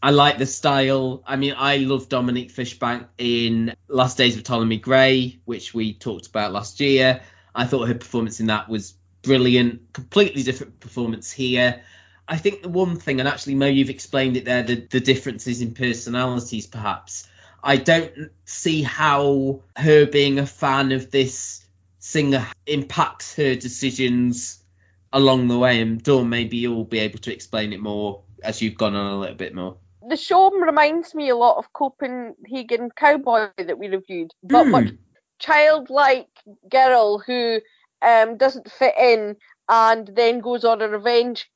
I 0.03 0.11
like 0.11 0.39
the 0.39 0.47
style. 0.47 1.23
I 1.27 1.37
mean, 1.37 1.55
I 1.57 1.79
love 1.79 2.09
Dominique 2.09 2.51
Fishback 2.51 3.09
in 3.19 3.75
Last 3.89 4.17
Days 4.17 4.37
of 4.37 4.45
Ptolemy 4.45 4.79
Grey, 4.79 5.39
which 5.45 5.75
we 5.75 5.95
talked 5.95 6.29
about 6.29 6.53
last 6.53 6.81
year. 6.81 7.21
I 7.55 7.67
thought 7.67 7.89
her 7.89 7.95
performance 7.95 8.41
in 8.41 8.47
that 8.47 8.69
was 8.69 8.95
brilliant. 9.23 9.93
Completely 9.93 10.43
different 10.43 10.79
performance 10.81 11.33
here. 11.33 11.81
I 12.29 12.37
think 12.37 12.63
the 12.63 12.69
one 12.69 12.97
thing, 12.97 13.21
and 13.21 13.29
actually, 13.29 13.55
Mo, 13.55 13.67
you've 13.67 13.91
explained 13.91 14.37
it 14.37 14.45
there, 14.45 14.63
the, 14.63 14.87
the 14.91 15.01
differences 15.01 15.63
in 15.63 15.73
personalities, 15.75 16.67
perhaps. 16.67 17.29
I 17.65 17.77
don't 17.77 18.31
see 18.45 18.83
how 18.83 19.61
her 19.77 20.07
being 20.07 20.39
a 20.39 20.47
fan 20.47 20.93
of 20.93 21.11
this 21.11 21.58
singer 21.99 22.47
impacts 22.67 23.35
her 23.35 23.55
decisions 23.55 24.65
along 25.13 25.49
the 25.49 25.59
way. 25.59 25.81
And 25.81 26.03
Dawn, 26.03 26.29
maybe 26.29 26.57
you'll 26.57 26.85
be 26.85 26.99
able 26.99 27.19
to 27.21 27.33
explain 27.33 27.73
it 27.73 27.81
more 27.81 28.23
as 28.43 28.63
you've 28.63 28.79
gone 28.79 28.95
on 28.95 29.13
a 29.13 29.19
little 29.19 29.37
bit 29.37 29.55
more 29.55 29.77
the 30.09 30.17
show 30.17 30.51
reminds 30.51 31.15
me 31.15 31.29
a 31.29 31.37
lot 31.37 31.59
of 31.59 31.73
Copenhagen 31.73 32.91
Cowboy 32.97 33.49
that 33.59 33.79
we 33.79 33.89
reviewed, 33.89 34.33
but 34.43 34.65
Hmm. 34.65 34.71
much 34.71 34.93
childlike 35.39 36.29
girl 36.71 37.19
who 37.19 37.61
um, 38.03 38.37
doesn't 38.37 38.71
fit 38.71 38.95
in 38.99 39.37
and 39.69 40.09
then 40.15 40.41
goes 40.41 40.65
on 40.65 40.83
a 40.83 40.89
revenge 40.89 41.51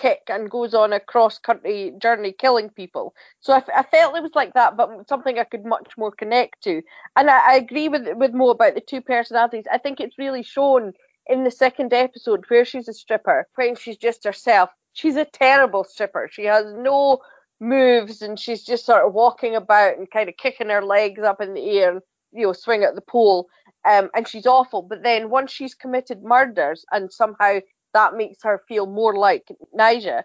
kick 0.00 0.22
and 0.28 0.50
goes 0.50 0.74
on 0.74 0.92
a 0.92 1.00
cross 1.00 1.38
country 1.38 1.92
journey 1.98 2.32
killing 2.32 2.70
people. 2.70 3.14
So 3.40 3.52
I, 3.52 3.82
felt 3.82 4.16
it 4.16 4.22
was 4.22 4.34
like 4.34 4.54
that, 4.54 4.76
but 4.76 5.08
something 5.08 5.38
I 5.38 5.44
could 5.44 5.64
much 5.64 5.92
more 5.98 6.10
connect 6.10 6.62
to. 6.64 6.82
And 7.16 7.30
I, 7.30 7.52
I 7.52 7.56
agree 7.56 7.88
with 7.88 8.08
with 8.16 8.32
Mo 8.32 8.50
about 8.50 8.74
the 8.74 8.80
two 8.80 9.00
personalities. 9.00 9.64
I 9.70 9.78
think 9.78 10.00
it's 10.00 10.18
really 10.18 10.42
shown 10.42 10.92
in 11.26 11.44
the 11.44 11.50
second 11.50 11.92
episode 11.92 12.44
where 12.48 12.64
she's 12.64 12.88
a 12.88 12.94
stripper, 12.94 13.46
when 13.54 13.76
she's 13.76 13.96
just 13.98 14.24
herself. 14.24 14.70
She's 14.92 15.16
a 15.16 15.24
terrible 15.24 15.84
stripper. 15.84 16.28
She 16.32 16.44
has 16.44 16.66
no 16.72 17.20
moves 17.60 18.22
and 18.22 18.40
she's 18.40 18.64
just 18.64 18.86
sort 18.86 19.04
of 19.06 19.12
walking 19.12 19.54
about 19.54 19.98
and 19.98 20.10
kind 20.10 20.28
of 20.28 20.36
kicking 20.38 20.70
her 20.70 20.82
legs 20.82 21.22
up 21.22 21.40
in 21.40 21.54
the 21.54 21.78
air 21.78 21.92
and 21.92 22.00
you 22.32 22.46
know 22.46 22.52
swing 22.54 22.82
at 22.82 22.94
the 22.94 23.02
pole 23.02 23.48
um, 23.86 24.08
and 24.14 24.26
she's 24.26 24.46
awful 24.46 24.80
but 24.80 25.02
then 25.02 25.28
once 25.28 25.52
she's 25.52 25.74
committed 25.74 26.22
murders 26.22 26.86
and 26.90 27.12
somehow 27.12 27.58
that 27.94 28.14
makes 28.14 28.42
her 28.42 28.62
feel 28.68 28.86
more 28.86 29.16
like 29.16 29.48
Nija 29.78 30.22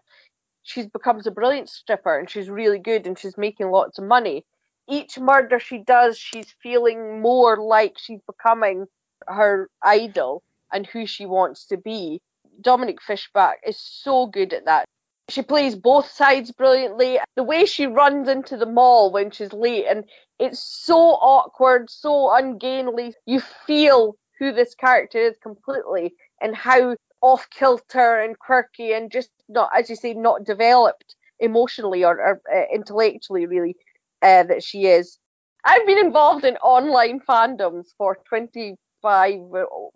she 0.63 0.87
becomes 0.87 1.27
a 1.27 1.31
brilliant 1.31 1.69
stripper 1.69 2.17
and 2.17 2.29
she's 2.29 2.49
really 2.49 2.79
good 2.79 3.05
and 3.05 3.17
she's 3.17 3.37
making 3.37 3.69
lots 3.69 3.97
of 3.97 4.05
money 4.05 4.43
each 4.89 5.17
murder 5.19 5.59
she 5.59 5.79
does 5.79 6.17
she's 6.17 6.53
feeling 6.61 7.21
more 7.21 7.57
like 7.57 7.97
she's 7.97 8.21
becoming 8.27 8.85
her 9.27 9.69
idol 9.83 10.43
and 10.71 10.87
who 10.87 11.05
she 11.05 11.25
wants 11.25 11.65
to 11.65 11.77
be 11.77 12.21
Dominique 12.61 13.01
Fishback 13.01 13.57
is 13.65 13.77
so 13.77 14.27
good 14.27 14.53
at 14.53 14.65
that 14.65 14.85
she 15.29 15.41
plays 15.41 15.75
both 15.75 16.07
sides 16.07 16.51
brilliantly. 16.51 17.19
The 17.35 17.43
way 17.43 17.65
she 17.65 17.87
runs 17.87 18.27
into 18.27 18.57
the 18.57 18.65
mall 18.65 19.11
when 19.11 19.31
she's 19.31 19.53
late, 19.53 19.85
and 19.89 20.05
it's 20.39 20.59
so 20.59 20.97
awkward, 20.97 21.89
so 21.89 22.33
ungainly. 22.33 23.15
You 23.25 23.39
feel 23.39 24.15
who 24.37 24.51
this 24.51 24.75
character 24.75 25.17
is 25.19 25.35
completely 25.41 26.13
and 26.41 26.55
how 26.55 26.95
off 27.25 27.49
kilter 27.49 28.19
and 28.19 28.37
quirky 28.37 28.93
and 28.93 29.11
just 29.11 29.31
not, 29.49 29.69
as 29.77 29.89
you 29.89 29.95
say, 29.95 30.13
not 30.13 30.43
developed 30.45 31.15
emotionally 31.39 32.03
or, 32.03 32.19
or 32.19 32.41
uh, 32.55 32.65
intellectually, 32.73 33.45
really, 33.45 33.75
uh, 34.21 34.43
that 34.43 34.63
she 34.63 34.85
is. 34.85 35.17
I've 35.65 35.87
been 35.87 35.97
involved 35.97 36.45
in 36.45 36.55
online 36.57 37.19
fandoms 37.27 37.87
for 37.97 38.17
25, 38.29 39.39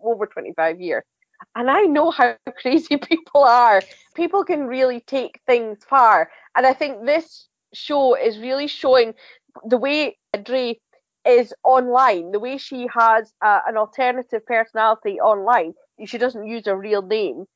over 0.00 0.26
25 0.26 0.80
years 0.80 1.04
and 1.54 1.70
I 1.70 1.82
know 1.82 2.10
how 2.10 2.36
crazy 2.60 2.96
people 2.96 3.44
are. 3.44 3.82
People 4.14 4.44
can 4.44 4.66
really 4.66 5.00
take 5.00 5.40
things 5.46 5.78
far, 5.88 6.30
and 6.56 6.66
I 6.66 6.72
think 6.72 7.06
this 7.06 7.48
show 7.72 8.14
is 8.14 8.38
really 8.38 8.66
showing 8.66 9.14
the 9.64 9.78
way 9.78 10.18
Dre 10.42 10.78
is 11.26 11.52
online, 11.64 12.32
the 12.32 12.40
way 12.40 12.56
she 12.56 12.88
has 12.96 13.32
uh, 13.44 13.60
an 13.66 13.76
alternative 13.76 14.44
personality 14.46 15.20
online 15.20 15.74
she 16.06 16.18
doesn't 16.18 16.46
use 16.46 16.66
a 16.66 16.76
real 16.76 17.02
name 17.02 17.46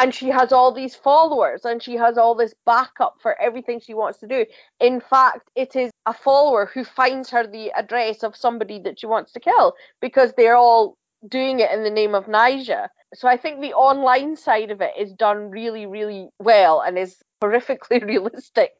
and 0.00 0.14
she 0.14 0.28
has 0.28 0.50
all 0.50 0.72
these 0.72 0.94
followers 0.94 1.64
and 1.66 1.82
she 1.82 1.94
has 1.94 2.16
all 2.16 2.34
this 2.34 2.54
backup 2.64 3.16
for 3.20 3.38
everything 3.40 3.78
she 3.78 3.92
wants 3.92 4.18
to 4.18 4.26
do. 4.26 4.46
In 4.80 4.98
fact, 5.00 5.50
it 5.54 5.76
is 5.76 5.90
a 6.06 6.14
follower 6.14 6.70
who 6.72 6.84
finds 6.84 7.28
her 7.30 7.46
the 7.46 7.70
address 7.72 8.22
of 8.22 8.34
somebody 8.34 8.78
that 8.80 8.98
she 8.98 9.06
wants 9.06 9.32
to 9.32 9.40
kill 9.40 9.74
because 10.00 10.32
they're 10.36 10.56
all 10.56 10.96
doing 11.28 11.60
it 11.60 11.70
in 11.70 11.84
the 11.84 11.90
name 11.90 12.14
of 12.14 12.24
Nyjah. 12.24 12.88
So 13.12 13.28
I 13.28 13.36
think 13.36 13.60
the 13.60 13.74
online 13.74 14.36
side 14.36 14.70
of 14.70 14.80
it 14.80 14.92
is 14.98 15.12
done 15.12 15.50
really, 15.50 15.84
really 15.84 16.28
well 16.38 16.80
and 16.80 16.96
is 16.96 17.16
horrifically 17.42 18.02
realistic 18.06 18.70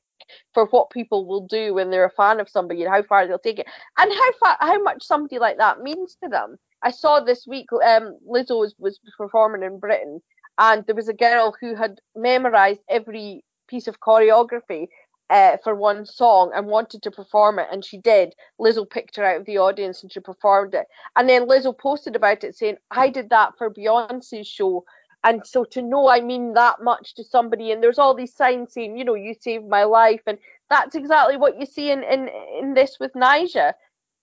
for 0.55 0.67
what 0.67 0.91
people 0.91 1.27
will 1.27 1.47
do 1.47 1.75
when 1.75 1.91
they're 1.91 2.05
a 2.05 2.11
fan 2.11 2.41
of 2.41 2.49
somebody 2.49 2.83
and 2.83 2.93
how 2.93 3.03
far 3.03 3.27
they'll 3.27 3.39
take 3.39 3.59
it 3.59 3.67
and 3.99 4.11
how 4.13 4.33
far 4.41 4.57
how 4.61 4.81
much 4.83 5.05
somebody 5.05 5.39
like 5.39 5.59
that 5.59 5.81
means 5.83 6.17
to 6.23 6.31
them. 6.31 6.57
I 6.83 6.91
saw 6.91 7.21
this 7.21 7.47
week 7.47 7.67
um, 7.73 8.19
Lizzo 8.29 8.59
was, 8.61 8.75
was 8.79 8.99
performing 9.19 9.63
in 9.63 9.79
Britain 9.79 10.21
and 10.59 10.85
there 10.87 10.95
was 10.95 11.09
a 11.09 11.15
girl 11.15 11.57
who 11.61 11.75
had 11.75 12.01
memorized 12.15 12.81
every 12.89 13.45
piece 13.69 13.87
of 13.87 14.01
choreography 14.01 14.89
uh, 15.31 15.57
for 15.63 15.75
one 15.75 16.05
song 16.05 16.51
and 16.55 16.67
wanted 16.67 17.03
to 17.03 17.11
perform 17.11 17.59
it, 17.59 17.69
and 17.73 17.85
she 17.85 17.97
did. 17.97 18.35
Lizzo 18.61 18.89
picked 18.89 19.17
her 19.17 19.25
out 19.25 19.41
of 19.41 19.47
the 19.47 19.59
audience 19.59 20.03
and 20.03 20.13
she 20.13 20.21
performed 20.21 20.75
it. 20.75 20.87
And 21.17 21.29
then 21.29 21.47
Lizzo 21.47 21.77
posted 21.77 22.17
about 22.17 22.45
it 22.45 22.57
saying, 22.57 22.77
I 22.91 23.09
did 23.09 23.31
that 23.31 23.53
for 23.57 23.71
Beyonce's 23.71 24.49
show. 24.49 24.85
And 25.23 25.47
so 25.47 25.65
to 25.65 25.83
know 25.83 26.09
I 26.09 26.21
mean 26.21 26.55
that 26.55 26.83
much 26.83 27.15
to 27.15 27.25
somebody, 27.25 27.71
and 27.71 27.83
there's 27.83 27.99
all 27.99 28.15
these 28.15 28.35
signs 28.35 28.73
saying, 28.73 28.99
you 28.99 29.05
know, 29.05 29.15
you 29.15 29.35
saved 29.41 29.69
my 29.69 29.85
life. 29.85 30.23
And 30.27 30.39
that's 30.69 30.97
exactly 30.97 31.37
what 31.37 31.59
you 31.61 31.67
see 31.67 31.91
in, 31.91 32.03
in, 32.03 32.29
in 32.59 32.75
this 32.75 32.99
with 32.99 33.13
Nyjah. 33.13 33.75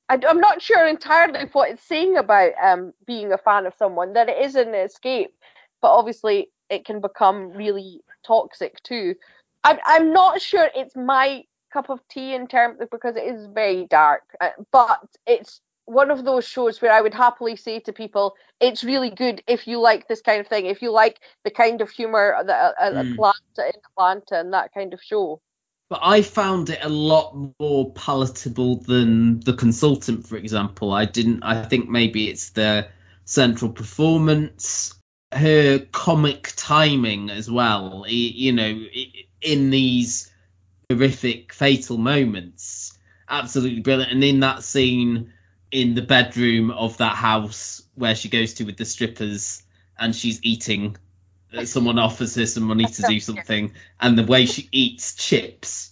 I, 0.10 0.20
I'm 0.28 0.40
not 0.40 0.62
sure 0.62 0.88
entirely 0.88 1.46
what 1.52 1.72
it's 1.72 1.84
saying 1.84 2.18
about 2.18 2.52
um, 2.62 2.94
being 3.06 3.34
a 3.34 3.38
fan 3.38 3.66
of 3.66 3.74
someone, 3.78 4.14
that 4.14 4.30
it 4.30 4.38
is 4.38 4.56
an 4.56 4.74
escape 4.74 5.34
but 5.82 5.92
obviously 5.92 6.50
it 6.70 6.86
can 6.86 7.02
become 7.02 7.52
really 7.52 8.02
toxic 8.26 8.82
too. 8.84 9.16
I'm 9.64 9.78
I'm 9.86 10.14
not 10.14 10.42
sure 10.42 10.70
it's 10.76 10.96
my 10.96 11.44
cup 11.72 11.90
of 11.90 12.00
tea 12.10 12.34
in 12.34 12.48
terms 12.48 12.80
of, 12.82 12.90
because 12.90 13.16
it 13.16 13.24
is 13.24 13.48
very 13.54 13.86
dark, 13.86 14.24
uh, 14.42 14.50
but 14.72 15.00
it's 15.26 15.62
one 15.86 16.12
of 16.12 16.26
those 16.26 16.46
shows 16.46 16.82
where 16.82 16.92
I 16.92 17.02
would 17.02 17.14
happily 17.14 17.56
say 17.56 17.80
to 17.82 17.94
people, 17.94 18.36
it's 18.60 18.84
really 18.84 19.10
good 19.10 19.42
if 19.48 19.68
you 19.68 19.80
like 19.80 20.08
this 20.08 20.22
kind 20.22 20.42
of 20.42 20.48
thing, 20.48 20.66
if 20.66 20.82
you 20.82 20.92
like 20.92 21.20
the 21.46 21.52
kind 21.52 21.80
of 21.80 21.90
humor 21.90 22.36
that 22.46 22.76
uh, 22.80 22.92
mm. 22.92 23.14
Atlanta 23.14 23.34
in 23.60 23.82
Atlanta 23.98 24.40
and 24.40 24.54
that 24.54 24.74
kind 24.74 24.94
of 24.94 25.02
show. 25.02 25.42
But 25.90 26.02
I 26.04 26.22
found 26.22 26.70
it 26.70 26.80
a 26.82 26.90
lot 26.90 27.34
more 27.60 27.92
palatable 27.94 28.78
than 28.78 29.40
the 29.42 29.54
consultant, 29.54 30.28
for 30.28 30.36
example. 30.36 30.92
I 30.92 31.06
didn't. 31.06 31.44
I 31.44 31.64
think 31.64 31.90
maybe 31.90 32.30
it's 32.30 32.50
the 32.50 32.88
central 33.26 33.72
performance 33.72 34.94
her 35.34 35.80
comic 35.92 36.54
timing 36.56 37.30
as 37.30 37.50
well. 37.50 38.06
You 38.08 38.54
know, 38.54 38.86
in 39.42 39.70
these 39.70 40.32
horrific, 40.90 41.54
fatal 41.54 41.98
moments, 41.98 42.98
absolutely 43.30 43.82
brilliant. 43.82 44.12
And 44.12 44.24
in 44.24 44.40
that 44.42 44.64
scene 44.64 45.34
in 45.72 45.96
the 45.96 46.02
bedroom 46.02 46.72
of 46.72 46.98
that 46.98 47.16
house 47.16 47.84
where 47.96 48.16
she 48.16 48.30
goes 48.30 48.54
to 48.56 48.64
with 48.64 48.78
the 48.78 48.86
strippers 48.86 49.64
and 50.00 50.16
she's 50.16 50.40
eating, 50.44 50.96
someone 51.66 52.00
offers 52.00 52.36
her 52.36 52.46
some 52.46 52.64
money 52.64 52.86
to 52.86 53.02
do 53.04 53.20
something, 53.20 53.72
and 54.00 54.18
the 54.18 54.24
way 54.24 54.46
she 54.46 54.70
eats 54.72 55.16
chips, 55.16 55.90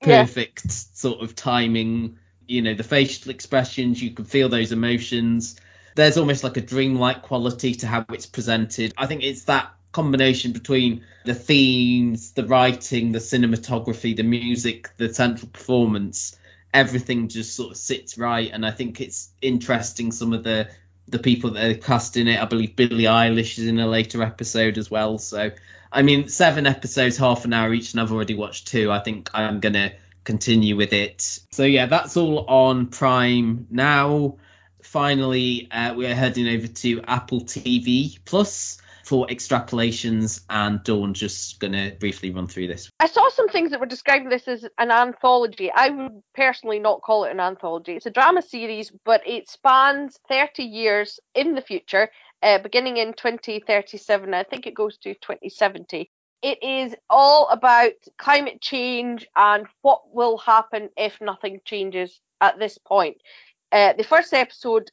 perfect 0.00 0.64
yeah. 0.64 0.70
sort 0.70 1.22
of 1.22 1.34
timing. 1.34 2.18
You 2.46 2.62
know, 2.62 2.74
the 2.74 2.84
facial 2.84 3.30
expressions, 3.30 4.02
you 4.02 4.10
can 4.10 4.24
feel 4.24 4.48
those 4.48 4.70
emotions 4.70 5.58
there's 5.94 6.16
almost 6.16 6.44
like 6.44 6.56
a 6.56 6.60
dreamlike 6.60 7.22
quality 7.22 7.74
to 7.74 7.86
how 7.86 8.04
it's 8.10 8.26
presented. 8.26 8.92
I 8.98 9.06
think 9.06 9.22
it's 9.22 9.44
that 9.44 9.72
combination 9.92 10.52
between 10.52 11.04
the 11.24 11.34
themes, 11.34 12.32
the 12.32 12.44
writing, 12.44 13.12
the 13.12 13.20
cinematography, 13.20 14.16
the 14.16 14.24
music, 14.24 14.90
the 14.96 15.12
central 15.14 15.48
performance, 15.48 16.36
everything 16.74 17.28
just 17.28 17.54
sort 17.54 17.70
of 17.70 17.76
sits 17.76 18.18
right. 18.18 18.50
And 18.52 18.66
I 18.66 18.72
think 18.72 19.00
it's 19.00 19.30
interesting 19.40 20.10
some 20.10 20.32
of 20.32 20.42
the 20.42 20.68
the 21.08 21.18
people 21.18 21.50
that 21.50 21.70
are 21.70 21.74
cast 21.74 22.16
in 22.16 22.28
it. 22.28 22.40
I 22.40 22.44
believe 22.44 22.76
Billie 22.76 23.04
Eilish 23.04 23.58
is 23.58 23.66
in 23.66 23.78
a 23.78 23.86
later 23.86 24.22
episode 24.22 24.78
as 24.78 24.90
well. 24.90 25.18
So 25.18 25.50
I 25.92 26.02
mean, 26.02 26.28
seven 26.28 26.66
episodes, 26.66 27.16
half 27.16 27.44
an 27.44 27.52
hour 27.52 27.72
each, 27.72 27.92
and 27.92 28.00
I've 28.00 28.12
already 28.12 28.34
watched 28.34 28.68
two. 28.68 28.90
I 28.90 29.00
think 29.00 29.30
I'm 29.34 29.60
gonna 29.60 29.92
continue 30.24 30.76
with 30.76 30.92
it. 30.92 31.40
So 31.52 31.64
yeah, 31.64 31.86
that's 31.86 32.16
all 32.16 32.46
on 32.48 32.86
Prime 32.86 33.66
now 33.70 34.36
finally, 34.84 35.66
uh, 35.72 35.94
we're 35.94 36.14
heading 36.14 36.46
over 36.46 36.68
to 36.68 37.00
Apple 37.08 37.40
TV 37.40 38.18
Plus 38.24 38.78
for 39.04 39.26
extrapolations, 39.26 40.44
and 40.50 40.82
Dawn 40.82 41.14
just 41.14 41.60
going 41.60 41.72
to 41.72 41.96
briefly 42.00 42.30
run 42.30 42.46
through 42.46 42.68
this. 42.68 42.90
I 43.00 43.06
saw 43.06 43.28
some 43.30 43.48
things 43.48 43.70
that 43.70 43.80
were 43.80 43.86
describing 43.86 44.28
this 44.28 44.48
as 44.48 44.66
an 44.78 44.90
anthology. 44.90 45.70
I 45.70 45.90
would 45.90 46.22
personally 46.34 46.78
not 46.78 47.02
call 47.02 47.24
it 47.24 47.30
an 47.30 47.40
anthology. 47.40 47.92
It's 47.92 48.06
a 48.06 48.10
drama 48.10 48.42
series, 48.42 48.90
but 49.04 49.20
it 49.26 49.48
spans 49.48 50.18
30 50.28 50.62
years 50.62 51.20
in 51.34 51.54
the 51.54 51.60
future, 51.60 52.10
uh, 52.42 52.58
beginning 52.58 52.96
in 52.96 53.12
2037. 53.12 54.32
I 54.32 54.42
think 54.42 54.66
it 54.66 54.74
goes 54.74 54.96
to 54.98 55.14
2070. 55.14 56.10
It 56.42 56.62
is 56.62 56.94
all 57.08 57.48
about 57.48 57.92
climate 58.18 58.60
change 58.60 59.26
and 59.34 59.66
what 59.82 60.02
will 60.12 60.36
happen 60.38 60.90
if 60.96 61.20
nothing 61.20 61.60
changes 61.64 62.20
at 62.40 62.58
this 62.58 62.76
point. 62.78 63.16
Uh, 63.72 63.94
the 63.94 64.04
first 64.04 64.32
episode 64.32 64.90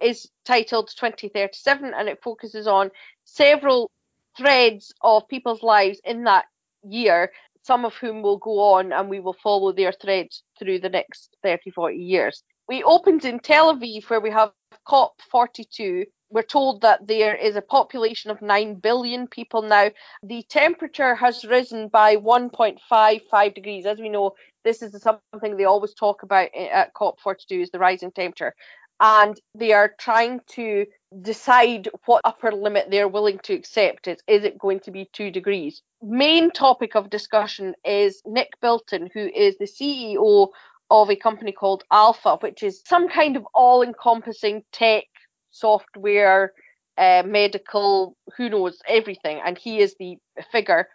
is 0.00 0.28
titled 0.44 0.88
2037 0.96 1.92
and 1.96 2.08
it 2.08 2.22
focuses 2.22 2.66
on 2.66 2.90
several 3.24 3.90
threads 4.36 4.92
of 5.02 5.28
people's 5.28 5.62
lives 5.62 6.00
in 6.04 6.24
that 6.24 6.46
year, 6.82 7.32
some 7.62 7.84
of 7.84 7.94
whom 7.94 8.22
will 8.22 8.38
go 8.38 8.74
on 8.74 8.92
and 8.92 9.08
we 9.08 9.20
will 9.20 9.36
follow 9.42 9.72
their 9.72 9.92
threads 9.92 10.42
through 10.58 10.78
the 10.78 10.88
next 10.88 11.36
30, 11.42 11.70
40 11.70 11.96
years. 11.96 12.42
We 12.68 12.82
opened 12.82 13.24
in 13.24 13.38
Tel 13.38 13.74
Aviv 13.76 14.08
where 14.10 14.20
we 14.20 14.30
have 14.30 14.52
COP42. 14.88 16.06
We're 16.28 16.42
told 16.42 16.80
that 16.80 17.06
there 17.06 17.36
is 17.36 17.54
a 17.54 17.62
population 17.62 18.32
of 18.32 18.42
9 18.42 18.74
billion 18.76 19.28
people 19.28 19.62
now. 19.62 19.90
The 20.24 20.42
temperature 20.48 21.14
has 21.14 21.44
risen 21.44 21.88
by 21.88 22.16
1.55 22.16 23.54
degrees. 23.54 23.86
As 23.86 24.00
we 24.00 24.08
know, 24.08 24.34
this 24.64 24.82
is 24.82 25.00
something 25.00 25.56
they 25.56 25.64
always 25.64 25.94
talk 25.94 26.24
about 26.24 26.48
eh, 26.52 26.66
at 26.66 26.92
COP42 26.94 27.62
is 27.62 27.70
the 27.70 27.78
rising 27.78 28.10
temperature. 28.10 28.52
And 29.00 29.38
they 29.54 29.72
are 29.72 29.94
trying 29.98 30.40
to 30.52 30.86
decide 31.22 31.88
what 32.06 32.22
upper 32.24 32.52
limit 32.52 32.88
they're 32.90 33.08
willing 33.08 33.38
to 33.44 33.54
accept. 33.54 34.08
Is, 34.08 34.18
is 34.26 34.44
it 34.44 34.58
going 34.58 34.80
to 34.80 34.90
be 34.90 35.08
two 35.12 35.30
degrees? 35.30 35.82
Main 36.02 36.50
topic 36.50 36.94
of 36.94 37.10
discussion 37.10 37.74
is 37.84 38.22
Nick 38.24 38.50
Bilton, 38.60 39.10
who 39.12 39.28
is 39.34 39.56
the 39.58 39.66
CEO 39.66 40.48
of 40.90 41.10
a 41.10 41.16
company 41.16 41.52
called 41.52 41.84
Alpha, 41.90 42.36
which 42.40 42.62
is 42.62 42.82
some 42.86 43.08
kind 43.08 43.36
of 43.36 43.46
all 43.54 43.82
encompassing 43.82 44.62
tech, 44.72 45.04
software, 45.50 46.52
uh, 46.98 47.22
medical, 47.26 48.16
who 48.36 48.48
knows, 48.48 48.78
everything. 48.88 49.40
And 49.44 49.58
he 49.58 49.80
is 49.80 49.94
the 49.98 50.16
figure. 50.52 50.88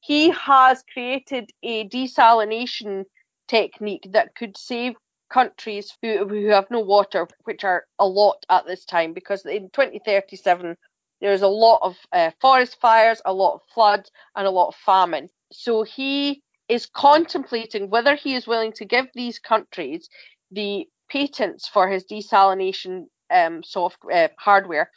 He 0.00 0.30
has 0.30 0.82
created 0.92 1.50
a 1.62 1.88
desalination 1.88 3.04
technique 3.48 4.08
that 4.12 4.34
could 4.34 4.56
save 4.56 4.94
countries 5.30 5.96
who, 6.02 6.26
who 6.28 6.46
have 6.48 6.70
no 6.70 6.80
water, 6.80 7.28
which 7.44 7.64
are 7.64 7.84
a 7.98 8.06
lot 8.06 8.44
at 8.50 8.66
this 8.66 8.84
time, 8.84 9.12
because 9.12 9.44
in 9.46 9.70
2037 9.70 10.76
there's 11.20 11.42
a 11.42 11.48
lot 11.48 11.80
of 11.82 11.96
uh, 12.12 12.30
forest 12.40 12.78
fires, 12.80 13.22
a 13.24 13.32
lot 13.32 13.54
of 13.54 13.60
floods, 13.74 14.10
and 14.36 14.46
a 14.46 14.50
lot 14.50 14.68
of 14.68 14.74
famine. 14.76 15.28
So 15.52 15.82
he 15.82 16.42
is 16.68 16.86
contemplating 16.86 17.90
whether 17.90 18.14
he 18.14 18.34
is 18.34 18.46
willing 18.46 18.72
to 18.72 18.84
give 18.84 19.06
these 19.14 19.38
countries 19.38 20.08
the 20.50 20.86
patents 21.10 21.68
for 21.68 21.88
his 21.88 22.04
desalination 22.04 23.06
um, 23.30 23.62
software 23.62 24.26
uh, 24.26 24.28
hardware 24.38 24.90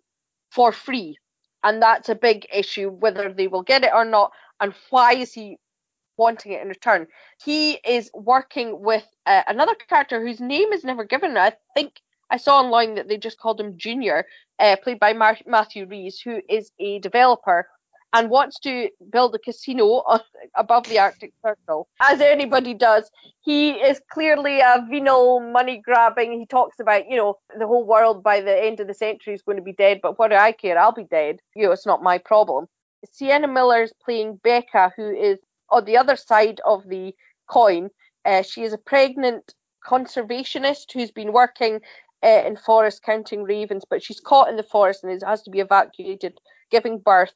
for 0.51 0.71
free, 0.71 1.17
and 1.63 1.81
that's 1.81 2.09
a 2.09 2.15
big 2.15 2.47
issue 2.53 2.89
whether 2.89 3.31
they 3.33 3.47
will 3.47 3.63
get 3.63 3.83
it 3.83 3.91
or 3.93 4.05
not. 4.05 4.31
And 4.59 4.73
why 4.89 5.13
is 5.13 5.33
he 5.33 5.57
wanting 6.19 6.51
it 6.51 6.61
in 6.61 6.67
return. 6.67 7.07
He 7.43 7.79
is 7.97 8.11
working 8.13 8.81
with 8.89 9.07
uh, 9.25 9.43
another 9.47 9.75
character 9.89 10.21
whose 10.21 10.39
name 10.39 10.71
is 10.73 10.83
never 10.83 11.05
given. 11.13 11.37
I 11.37 11.53
think 11.75 12.01
I 12.29 12.37
saw 12.37 12.59
online 12.59 12.95
that 12.95 13.07
they 13.07 13.17
just 13.17 13.39
called 13.39 13.59
him 13.59 13.77
Junior, 13.77 14.25
uh, 14.59 14.75
played 14.83 14.99
by 14.99 15.13
Mar- 15.13 15.47
Matthew 15.47 15.87
Rhys, 15.87 16.19
who 16.19 16.41
is 16.47 16.71
a 16.79 16.99
developer 16.99 17.67
and 18.13 18.29
wants 18.29 18.59
to 18.59 18.89
build 19.11 19.35
a 19.35 19.39
casino 19.39 20.03
above 20.55 20.87
the 20.89 20.99
Arctic 20.99 21.31
Circle, 21.45 21.87
as 22.01 22.21
anybody 22.21 22.73
does. 22.73 23.09
He 23.41 23.71
is 23.71 24.01
clearly 24.11 24.59
a 24.59 24.85
venal, 24.89 25.39
money 25.39 25.81
grabbing. 25.83 26.39
He 26.39 26.45
talks 26.45 26.79
about, 26.79 27.09
you 27.09 27.17
know, 27.17 27.35
the 27.57 27.67
whole 27.67 27.85
world 27.85 28.23
by 28.23 28.41
the 28.41 28.63
end 28.67 28.79
of 28.79 28.87
the 28.87 28.93
century 28.93 29.33
is 29.33 29.43
going 29.43 29.57
to 29.57 29.63
be 29.63 29.73
dead, 29.73 29.99
but 30.01 30.17
what 30.17 30.29
do 30.31 30.35
I 30.35 30.51
care? 30.51 30.77
I'll 30.77 30.91
be 30.91 31.03
dead. 31.03 31.37
You 31.55 31.67
know, 31.67 31.71
it's 31.71 31.85
not 31.85 32.03
my 32.03 32.17
problem. 32.17 32.67
Sienna 33.11 33.47
Miller 33.47 33.83
is 33.83 33.93
playing 34.03 34.39
Becca, 34.43 34.91
who 34.95 35.09
is 35.09 35.39
on 35.71 35.85
the 35.85 35.97
other 35.97 36.15
side 36.15 36.61
of 36.65 36.87
the 36.87 37.13
coin, 37.47 37.89
uh, 38.25 38.41
she 38.41 38.63
is 38.63 38.73
a 38.73 38.77
pregnant 38.77 39.53
conservationist 39.85 40.91
who's 40.93 41.11
been 41.11 41.31
working 41.31 41.79
uh, 42.23 42.43
in 42.45 42.57
forest 42.57 43.01
counting 43.03 43.43
ravens, 43.43 43.83
but 43.89 44.03
she's 44.03 44.19
caught 44.19 44.49
in 44.49 44.57
the 44.57 44.63
forest 44.63 45.03
and 45.03 45.21
has 45.23 45.41
to 45.43 45.49
be 45.49 45.59
evacuated, 45.59 46.39
giving 46.69 46.99
birth 46.99 47.33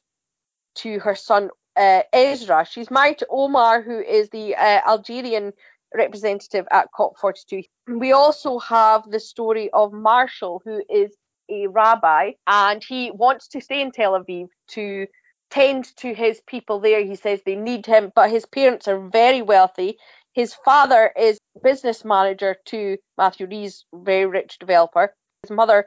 to 0.76 0.98
her 1.00 1.14
son 1.14 1.50
uh, 1.76 2.02
Ezra. 2.12 2.66
She's 2.70 2.90
married 2.90 3.18
to 3.18 3.26
Omar, 3.30 3.82
who 3.82 3.98
is 4.00 4.28
the 4.30 4.54
uh, 4.54 4.80
Algerian 4.86 5.52
representative 5.94 6.66
at 6.70 6.88
COP42. 6.98 7.64
We 7.88 8.12
also 8.12 8.58
have 8.58 9.10
the 9.10 9.20
story 9.20 9.70
of 9.72 9.92
Marshall, 9.92 10.60
who 10.64 10.82
is 10.90 11.16
a 11.48 11.66
rabbi, 11.68 12.32
and 12.46 12.82
he 12.82 13.10
wants 13.10 13.48
to 13.48 13.60
stay 13.60 13.80
in 13.80 13.90
Tel 13.90 14.12
Aviv 14.12 14.48
to 14.68 15.06
tend 15.54 15.96
to 15.96 16.12
his 16.14 16.40
people 16.48 16.80
there. 16.80 17.04
He 17.04 17.14
says 17.14 17.40
they 17.46 17.54
need 17.54 17.86
him, 17.86 18.10
but 18.14 18.30
his 18.30 18.44
parents 18.44 18.88
are 18.88 19.08
very 19.08 19.40
wealthy. 19.40 19.96
His 20.32 20.52
father 20.64 21.12
is 21.16 21.38
business 21.62 22.04
manager 22.04 22.56
to 22.66 22.96
Matthew 23.16 23.46
Rhys, 23.46 23.84
very 23.94 24.26
rich 24.26 24.58
developer. 24.58 25.14
His 25.42 25.52
mother 25.52 25.86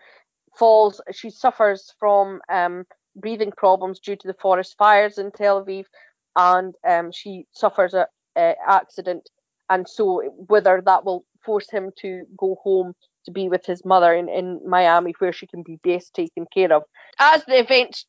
falls, 0.58 1.02
she 1.12 1.30
suffers 1.30 1.94
from 2.00 2.40
um, 2.50 2.86
breathing 3.18 3.52
problems 3.52 4.00
due 4.00 4.16
to 4.16 4.28
the 4.28 4.36
forest 4.42 4.76
fires 4.78 5.18
in 5.18 5.32
Tel 5.32 5.66
Aviv, 5.66 5.86
and 6.38 6.74
um, 6.88 7.12
she 7.12 7.46
suffers 7.52 7.94
a, 7.94 8.08
a 8.38 8.56
accident. 8.66 9.30
And 9.70 9.88
so, 9.88 10.24
whether 10.48 10.82
that 10.86 11.04
will 11.04 11.26
force 11.44 11.70
him 11.70 11.92
to 12.00 12.24
go 12.38 12.58
home 12.64 12.94
to 13.26 13.32
be 13.32 13.50
with 13.50 13.66
his 13.66 13.84
mother 13.84 14.14
in, 14.14 14.30
in 14.30 14.62
Miami, 14.66 15.14
where 15.20 15.34
she 15.34 15.46
can 15.46 15.62
be 15.62 15.78
best 15.84 16.14
taken 16.14 16.46
care 16.54 16.72
of. 16.72 16.84
As 17.20 17.44
the 17.44 17.60
events 17.60 18.06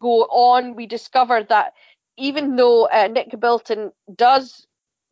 go 0.00 0.22
on, 0.24 0.74
we 0.74 0.86
discover 0.86 1.44
that 1.48 1.72
even 2.16 2.56
though 2.56 2.86
uh, 2.88 3.08
Nick 3.08 3.38
Bilton 3.38 3.92
does 4.16 4.66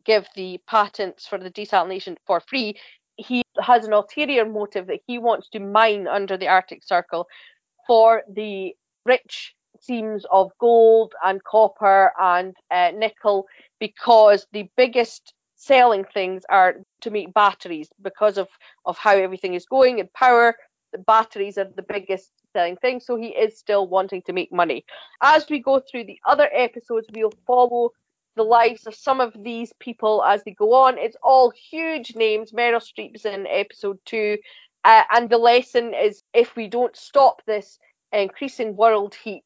give 0.05 0.27
the 0.35 0.59
patents 0.67 1.27
for 1.27 1.37
the 1.37 1.51
desalination 1.51 2.17
for 2.25 2.39
free, 2.39 2.75
he 3.17 3.41
has 3.59 3.85
an 3.85 3.93
ulterior 3.93 4.45
motive 4.45 4.87
that 4.87 5.01
he 5.07 5.17
wants 5.17 5.49
to 5.49 5.59
mine 5.59 6.07
under 6.07 6.37
the 6.37 6.47
Arctic 6.47 6.83
Circle 6.83 7.27
for 7.87 8.23
the 8.31 8.73
rich 9.05 9.55
seams 9.79 10.25
of 10.31 10.51
gold 10.59 11.13
and 11.23 11.43
copper 11.43 12.11
and 12.19 12.55
uh, 12.71 12.91
nickel 12.95 13.45
because 13.79 14.47
the 14.51 14.69
biggest 14.75 15.33
selling 15.55 16.05
things 16.13 16.43
are 16.49 16.75
to 17.01 17.09
make 17.09 17.33
batteries 17.33 17.89
because 18.01 18.37
of, 18.37 18.47
of 18.85 18.97
how 18.97 19.15
everything 19.15 19.53
is 19.53 19.65
going 19.65 19.99
and 19.99 20.11
power. 20.13 20.55
The 20.91 20.99
batteries 20.99 21.57
are 21.57 21.69
the 21.75 21.83
biggest 21.83 22.31
selling 22.57 22.77
thing, 22.77 22.99
so 22.99 23.15
he 23.15 23.27
is 23.27 23.57
still 23.57 23.87
wanting 23.87 24.21
to 24.23 24.33
make 24.33 24.51
money. 24.51 24.83
As 25.21 25.45
we 25.49 25.59
go 25.59 25.79
through 25.79 26.05
the 26.05 26.19
other 26.25 26.49
episodes, 26.53 27.07
we'll 27.13 27.33
follow 27.45 27.91
the 28.35 28.43
lives 28.43 28.87
of 28.87 28.95
some 28.95 29.19
of 29.21 29.31
these 29.43 29.73
people 29.79 30.23
as 30.23 30.43
they 30.43 30.51
go 30.51 30.73
on. 30.73 30.97
It's 30.97 31.17
all 31.21 31.51
huge 31.71 32.15
names. 32.15 32.51
Meryl 32.51 32.81
Streep's 32.89 33.25
in 33.25 33.45
episode 33.47 33.99
two. 34.05 34.37
Uh, 34.83 35.03
and 35.11 35.29
the 35.29 35.37
lesson 35.37 35.93
is 35.93 36.23
if 36.33 36.55
we 36.55 36.67
don't 36.67 36.95
stop 36.95 37.41
this 37.45 37.77
increasing 38.11 38.75
world 38.75 39.13
heat, 39.23 39.43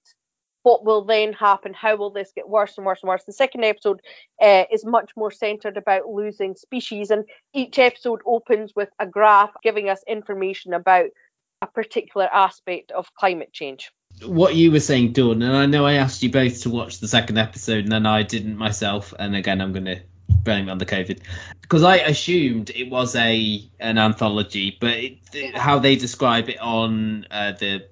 what 0.64 0.86
will 0.86 1.04
then 1.04 1.34
happen? 1.34 1.74
How 1.74 1.96
will 1.96 2.12
this 2.12 2.32
get 2.36 2.48
worse 2.48 2.78
and 2.78 2.86
worse 2.86 3.02
and 3.02 3.10
worse? 3.10 3.24
The 3.26 3.34
second 3.34 3.64
episode 3.64 4.02
uh, 4.42 4.66
is 4.72 4.86
much 4.86 5.12
more 5.16 5.32
centered 5.32 5.78
about 5.78 6.08
losing 6.08 6.56
species, 6.56 7.10
and 7.10 7.24
each 7.54 7.80
episode 7.80 8.22
opens 8.26 8.74
with 8.76 8.90
a 9.00 9.08
graph 9.08 9.52
giving 9.64 9.90
us 9.90 10.04
information 10.08 10.74
about 10.74 11.10
a 11.62 11.68
particular 11.68 12.28
aspect 12.34 12.92
of 12.92 13.14
climate 13.16 13.54
change. 13.54 13.92
What 14.26 14.56
you 14.56 14.72
were 14.72 14.80
saying, 14.80 15.14
Dawn, 15.14 15.42
and 15.42 15.56
I 15.56 15.66
know 15.66 15.86
I 15.86 15.94
asked 15.94 16.22
you 16.22 16.30
both 16.32 16.62
to 16.64 16.70
watch 16.70 17.00
the 17.00 17.08
second 17.08 17.38
episode, 17.38 17.84
and 17.84 17.92
then 17.92 18.06
I 18.06 18.24
didn't 18.24 18.58
myself, 18.58 19.14
and 19.20 19.36
again, 19.36 19.62
I'm 19.62 19.72
going 19.72 19.86
to 19.86 20.02
blame 20.44 20.68
it 20.68 20.72
on 20.72 20.78
the 20.78 20.86
COVID 20.86 21.20
because 21.62 21.84
I 21.84 21.98
assumed 21.98 22.70
it 22.72 22.90
was 22.90 23.16
a 23.16 23.64
an 23.80 23.98
anthology, 23.98 24.78
but 24.80 24.94
it, 24.94 25.56
how 25.56 25.80
they 25.80 25.96
describe 25.96 26.50
it 26.50 26.60
on 26.60 27.26
uh, 27.32 27.54
the 27.54 27.88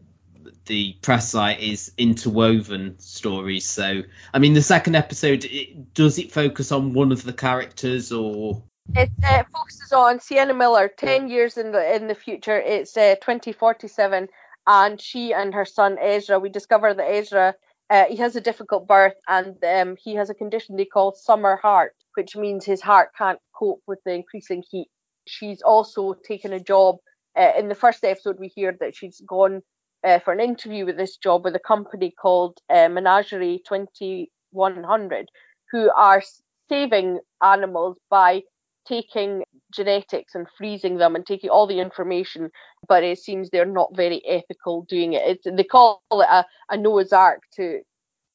the 0.65 0.95
press 1.01 1.29
site 1.29 1.59
is 1.59 1.91
interwoven 1.97 2.97
stories. 2.99 3.65
So, 3.65 4.03
I 4.33 4.39
mean, 4.39 4.53
the 4.53 4.61
second 4.61 4.95
episode 4.95 5.45
it, 5.45 5.93
does 5.93 6.19
it 6.19 6.31
focus 6.31 6.71
on 6.71 6.93
one 6.93 7.11
of 7.11 7.23
the 7.23 7.33
characters 7.33 8.11
or? 8.11 8.61
It 8.95 9.11
uh, 9.23 9.43
focuses 9.53 9.91
on 9.91 10.19
Sienna 10.19 10.53
Miller, 10.53 10.89
ten 10.89 11.29
years 11.29 11.57
in 11.57 11.71
the 11.71 11.95
in 11.95 12.07
the 12.07 12.15
future. 12.15 12.59
It's 12.59 12.97
uh, 12.97 13.15
2047, 13.21 14.27
and 14.67 15.01
she 15.01 15.33
and 15.33 15.53
her 15.53 15.65
son 15.65 15.97
Ezra. 15.99 16.39
We 16.39 16.49
discover 16.49 16.93
that 16.93 17.09
Ezra 17.09 17.55
uh, 17.89 18.05
he 18.05 18.17
has 18.17 18.35
a 18.35 18.41
difficult 18.41 18.87
birth, 18.87 19.15
and 19.27 19.55
um, 19.63 19.95
he 19.97 20.15
has 20.15 20.29
a 20.29 20.35
condition 20.35 20.75
they 20.75 20.85
call 20.85 21.13
summer 21.15 21.55
heart, 21.55 21.95
which 22.15 22.35
means 22.35 22.65
his 22.65 22.81
heart 22.81 23.09
can't 23.17 23.39
cope 23.57 23.81
with 23.87 23.99
the 24.05 24.13
increasing 24.13 24.63
heat. 24.69 24.89
She's 25.25 25.61
also 25.61 26.13
taken 26.27 26.53
a 26.53 26.59
job. 26.59 26.97
Uh, 27.37 27.51
in 27.57 27.67
the 27.67 27.75
first 27.75 28.03
episode, 28.03 28.37
we 28.39 28.47
hear 28.47 28.75
that 28.79 28.95
she's 28.95 29.21
gone 29.27 29.61
uh, 30.03 30.19
for 30.19 30.33
an 30.33 30.39
interview 30.39 30.85
with 30.85 30.97
this 30.97 31.17
job 31.17 31.43
with 31.43 31.55
a 31.55 31.59
company 31.59 32.11
called 32.11 32.59
uh, 32.69 32.89
Menagerie 32.89 33.61
2100, 33.67 35.29
who 35.71 35.89
are 35.95 36.21
saving 36.69 37.19
animals 37.41 37.97
by 38.09 38.43
taking 38.89 39.43
genetics 39.71 40.33
and 40.33 40.47
freezing 40.57 40.97
them 40.97 41.15
and 41.15 41.25
taking 41.25 41.49
all 41.49 41.67
the 41.67 41.79
information, 41.79 42.49
but 42.87 43.03
it 43.03 43.19
seems 43.19 43.49
they're 43.49 43.65
not 43.65 43.95
very 43.95 44.21
ethical 44.27 44.81
doing 44.89 45.13
it. 45.13 45.21
It's, 45.25 45.45
they 45.45 45.63
call 45.63 46.01
it 46.11 46.27
a, 46.29 46.43
a 46.69 46.77
Noah's 46.77 47.13
Ark 47.13 47.43
to 47.57 47.81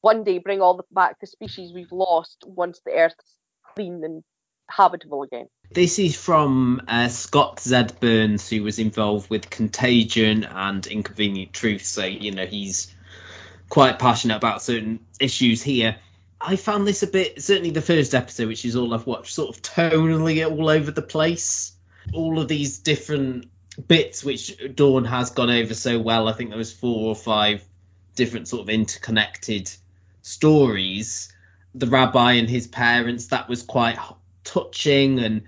one 0.01 0.23
day 0.23 0.39
bring 0.39 0.61
all 0.61 0.77
the, 0.77 0.85
back 0.93 1.19
the 1.21 1.27
species 1.27 1.73
we've 1.75 1.93
lost 1.93 2.45
once 2.47 2.81
the 2.87 2.93
Earth's 2.93 3.39
clean 3.75 4.03
and 4.05 4.23
habitable 4.71 5.23
again. 5.23 5.49
This 5.73 5.99
is 5.99 6.17
from 6.17 6.81
uh, 6.89 7.09
Scott 7.09 7.59
Z. 7.59 7.87
Burns, 8.01 8.49
who 8.49 8.63
was 8.63 8.79
involved 8.79 9.29
with 9.31 9.51
Contagion 9.51 10.45
and 10.45 10.87
Inconvenient 10.87 11.53
Truth. 11.53 11.85
So, 11.85 12.05
you 12.05 12.31
know, 12.31 12.47
he's 12.47 12.95
quite 13.71 13.99
passionate 13.99 14.37
about 14.37 14.63
certain 14.63 15.01
issues 15.21 15.63
here. 15.63 15.97
I 16.47 16.57
found 16.57 16.87
this 16.87 17.03
a 17.03 17.07
bit, 17.07 17.43
certainly 17.43 17.71
the 17.71 17.81
first 17.81 18.15
episode, 18.15 18.49
which 18.49 18.67
is 18.67 18.77
all 18.77 18.93
I've 18.93 19.07
watched, 19.07 19.33
sort 19.33 19.57
of 19.57 19.63
tonally 19.63 20.47
all 20.47 20.69
over 20.69 20.91
the 20.91 21.03
place. 21.03 21.73
All 22.13 22.39
of 22.39 22.49
these 22.49 22.79
different 22.79 23.49
bits, 23.89 24.23
which 24.23 24.55
Dawn 24.75 25.07
has 25.07 25.31
gone 25.31 25.49
over 25.49 25.73
so 25.73 25.99
well. 25.99 26.29
I 26.29 26.33
think 26.33 26.51
there 26.51 26.59
was 26.59 26.73
four 26.73 27.09
or 27.09 27.17
five 27.17 27.65
different 28.15 28.47
sort 28.49 28.61
of 28.61 28.69
interconnected 28.69 29.71
stories. 30.21 31.33
The 31.75 31.87
rabbi 31.87 32.33
and 32.33 32.49
his 32.49 32.67
parents, 32.67 33.29
that 33.29 33.49
was 33.49 33.63
quite 33.63 33.99
touching 34.45 35.19
and 35.21 35.43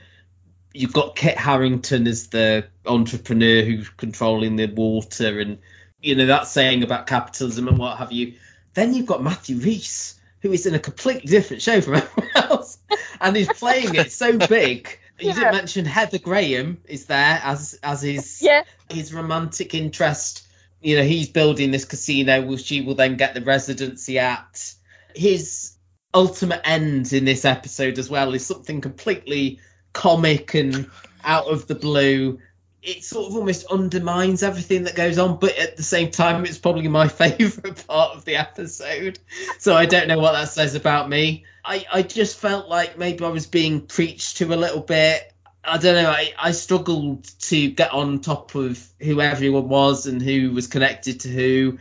you've 0.72 0.94
got 0.94 1.14
Kit 1.14 1.36
Harington 1.36 2.06
as 2.06 2.28
the 2.28 2.66
entrepreneur 2.86 3.62
who's 3.62 3.88
controlling 3.90 4.56
the 4.56 4.66
water 4.66 5.40
and 5.40 5.58
you 6.00 6.14
know 6.14 6.26
that 6.26 6.46
saying 6.46 6.82
about 6.82 7.06
capitalism 7.06 7.68
and 7.68 7.78
what 7.78 7.98
have 7.98 8.12
you 8.12 8.34
then 8.74 8.94
you've 8.94 9.06
got 9.06 9.22
Matthew 9.22 9.56
Rhys 9.56 10.20
who 10.46 10.52
is 10.52 10.66
in 10.66 10.74
a 10.74 10.78
completely 10.78 11.28
different 11.30 11.62
show 11.62 11.80
from 11.80 11.94
everyone 11.96 12.30
else 12.36 12.78
and 13.20 13.36
he's 13.36 13.48
playing 13.48 13.94
it 13.94 14.12
so 14.12 14.36
big 14.48 14.98
you 15.18 15.32
didn't 15.32 15.52
mention 15.52 15.84
Heather 15.84 16.18
Graham 16.18 16.78
is 16.86 17.06
there 17.06 17.40
as 17.42 17.78
as 17.82 18.02
his 18.02 18.40
yeah. 18.42 18.62
his 18.90 19.14
romantic 19.14 19.74
interest 19.74 20.46
you 20.82 20.96
know 20.96 21.02
he's 21.02 21.28
building 21.28 21.70
this 21.70 21.84
casino 21.84 22.42
which 22.42 22.62
she 22.62 22.82
will 22.82 22.94
then 22.94 23.16
get 23.16 23.34
the 23.34 23.40
residency 23.40 24.18
at 24.18 24.72
his 25.14 25.76
ultimate 26.14 26.60
end 26.64 27.12
in 27.12 27.24
this 27.24 27.44
episode 27.44 27.98
as 27.98 28.10
well 28.10 28.34
is 28.34 28.44
something 28.46 28.80
completely 28.80 29.58
comic 29.92 30.54
and 30.54 30.88
out 31.24 31.46
of 31.46 31.66
the 31.66 31.74
blue. 31.74 32.38
It 32.86 33.04
sort 33.04 33.28
of 33.28 33.36
almost 33.36 33.66
undermines 33.66 34.42
everything 34.42 34.84
that 34.84 34.94
goes 34.94 35.18
on, 35.18 35.38
but 35.38 35.58
at 35.58 35.76
the 35.76 35.82
same 35.82 36.10
time, 36.10 36.44
it's 36.44 36.56
probably 36.56 36.88
my 36.88 37.08
favourite 37.24 37.86
part 37.86 38.16
of 38.16 38.24
the 38.24 38.36
episode. 38.36 39.18
So 39.58 39.74
I 39.74 39.86
don't 39.86 40.08
know 40.08 40.18
what 40.18 40.32
that 40.32 40.48
says 40.48 40.74
about 40.74 41.08
me. 41.08 41.44
I, 41.64 41.84
I 41.92 42.02
just 42.02 42.38
felt 42.38 42.68
like 42.68 42.96
maybe 42.96 43.24
I 43.24 43.28
was 43.28 43.46
being 43.46 43.80
preached 43.80 44.36
to 44.38 44.54
a 44.54 44.56
little 44.56 44.80
bit. 44.80 45.32
I 45.64 45.78
don't 45.78 46.00
know. 46.00 46.10
I, 46.10 46.32
I 46.38 46.52
struggled 46.52 47.24
to 47.40 47.70
get 47.72 47.92
on 47.92 48.20
top 48.20 48.54
of 48.54 48.86
who 49.00 49.20
everyone 49.20 49.68
was 49.68 50.06
and 50.06 50.22
who 50.22 50.52
was 50.52 50.68
connected 50.68 51.18
to 51.20 51.28
who 51.28 51.78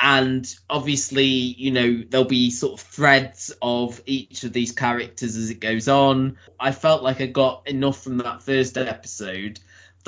and 0.00 0.54
obviously 0.70 1.24
you 1.24 1.70
know 1.70 2.02
there'll 2.08 2.24
be 2.26 2.50
sort 2.50 2.80
of 2.80 2.86
threads 2.86 3.52
of 3.60 4.00
each 4.06 4.44
of 4.44 4.52
these 4.52 4.70
characters 4.70 5.36
as 5.36 5.50
it 5.50 5.58
goes 5.58 5.88
on 5.88 6.36
i 6.60 6.70
felt 6.70 7.02
like 7.02 7.20
i 7.20 7.26
got 7.26 7.66
enough 7.66 8.02
from 8.02 8.18
that 8.18 8.42
first 8.42 8.78
episode 8.78 9.58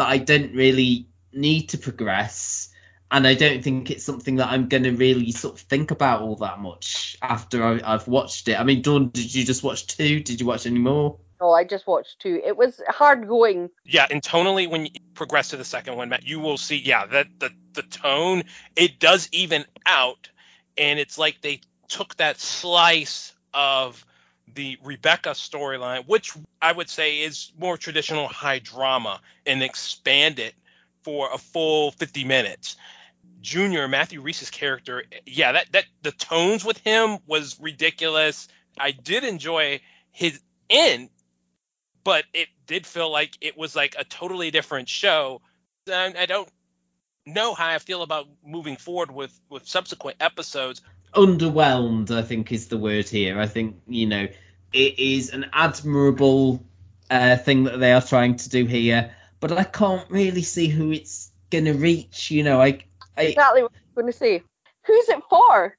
that 0.00 0.08
i 0.08 0.16
didn't 0.16 0.54
really 0.56 1.06
need 1.34 1.68
to 1.68 1.76
progress 1.76 2.72
and 3.10 3.26
i 3.26 3.34
don't 3.34 3.62
think 3.62 3.90
it's 3.90 4.02
something 4.02 4.36
that 4.36 4.48
i'm 4.48 4.66
going 4.66 4.82
to 4.82 4.92
really 4.92 5.30
sort 5.30 5.54
of 5.54 5.60
think 5.60 5.90
about 5.90 6.22
all 6.22 6.36
that 6.36 6.58
much 6.58 7.18
after 7.20 7.62
I, 7.62 7.92
have 7.92 8.08
watched 8.08 8.48
it 8.48 8.58
i 8.58 8.64
mean 8.64 8.80
dawn 8.80 9.10
did 9.10 9.34
you 9.34 9.44
just 9.44 9.62
watch 9.62 9.86
two 9.86 10.20
did 10.20 10.40
you 10.40 10.46
watch 10.46 10.66
any 10.66 10.78
more 10.78 11.18
no, 11.40 11.52
I 11.52 11.64
just 11.64 11.86
watched 11.86 12.18
two. 12.18 12.38
It 12.44 12.58
was 12.58 12.82
hard 12.88 13.26
going. 13.26 13.70
Yeah, 13.86 14.06
and 14.10 14.20
tonally, 14.20 14.68
when 14.68 14.84
you 14.84 14.92
progress 15.14 15.48
to 15.48 15.56
the 15.56 15.64
second 15.64 15.96
one, 15.96 16.10
Matt, 16.10 16.26
you 16.26 16.38
will 16.38 16.58
see, 16.58 16.76
yeah, 16.76 17.06
that 17.06 17.28
the 17.38 17.50
the 17.72 17.82
tone 17.82 18.42
it 18.76 18.98
does 18.98 19.26
even 19.32 19.64
out, 19.86 20.28
and 20.76 21.00
it's 21.00 21.16
like 21.16 21.40
they 21.40 21.62
took 21.88 22.14
that 22.16 22.38
slice 22.38 23.32
of 23.54 24.04
the 24.54 24.78
Rebecca 24.82 25.30
storyline, 25.30 26.06
which 26.06 26.32
I 26.60 26.72
would 26.72 26.88
say 26.88 27.20
is 27.20 27.52
more 27.58 27.76
traditional 27.76 28.28
high 28.28 28.58
drama, 28.58 29.20
and 29.46 29.62
expand 29.62 30.38
it 30.38 30.54
for 31.02 31.32
a 31.32 31.38
full 31.38 31.92
50 31.92 32.24
minutes. 32.24 32.76
Junior 33.40 33.88
Matthew 33.88 34.20
Rhys's 34.20 34.50
character, 34.50 35.04
yeah, 35.24 35.52
that 35.52 35.72
that 35.72 35.86
the 36.02 36.12
tones 36.12 36.64
with 36.64 36.78
him 36.78 37.18
was 37.26 37.58
ridiculous. 37.58 38.48
I 38.78 38.90
did 38.90 39.24
enjoy 39.24 39.80
his 40.10 40.40
end, 40.68 41.08
but 42.04 42.24
it 42.34 42.48
did 42.66 42.86
feel 42.86 43.10
like 43.10 43.36
it 43.40 43.56
was 43.56 43.74
like 43.74 43.94
a 43.98 44.04
totally 44.04 44.50
different 44.50 44.88
show. 44.88 45.40
And 45.90 46.16
I 46.18 46.26
don't 46.26 46.50
know 47.26 47.54
how 47.54 47.68
I 47.68 47.78
feel 47.78 48.02
about 48.02 48.28
moving 48.44 48.76
forward 48.76 49.10
with 49.10 49.38
with 49.48 49.66
subsequent 49.66 50.18
episodes. 50.20 50.82
Underwhelmed, 51.14 52.10
I 52.10 52.22
think, 52.22 52.52
is 52.52 52.68
the 52.68 52.78
word 52.78 53.08
here. 53.08 53.40
I 53.40 53.46
think 53.46 53.76
you 53.86 54.06
know 54.06 54.28
it 54.72 54.98
is 54.98 55.30
an 55.30 55.46
admirable 55.52 56.64
uh, 57.10 57.36
thing 57.36 57.64
that 57.64 57.80
they 57.80 57.92
are 57.92 58.02
trying 58.02 58.36
to 58.36 58.48
do 58.48 58.64
here, 58.64 59.12
but 59.40 59.52
I 59.52 59.64
can't 59.64 60.08
really 60.10 60.42
see 60.42 60.68
who 60.68 60.92
it's 60.92 61.32
going 61.50 61.64
to 61.64 61.72
reach. 61.74 62.30
You 62.30 62.44
know, 62.44 62.60
I, 62.60 62.78
I 63.16 63.22
exactly 63.22 63.62
what 63.62 63.72
I 63.72 63.80
was 63.94 64.02
going 64.02 64.12
to 64.12 64.18
say. 64.18 64.42
Who's 64.86 65.08
it 65.08 65.22
for? 65.28 65.76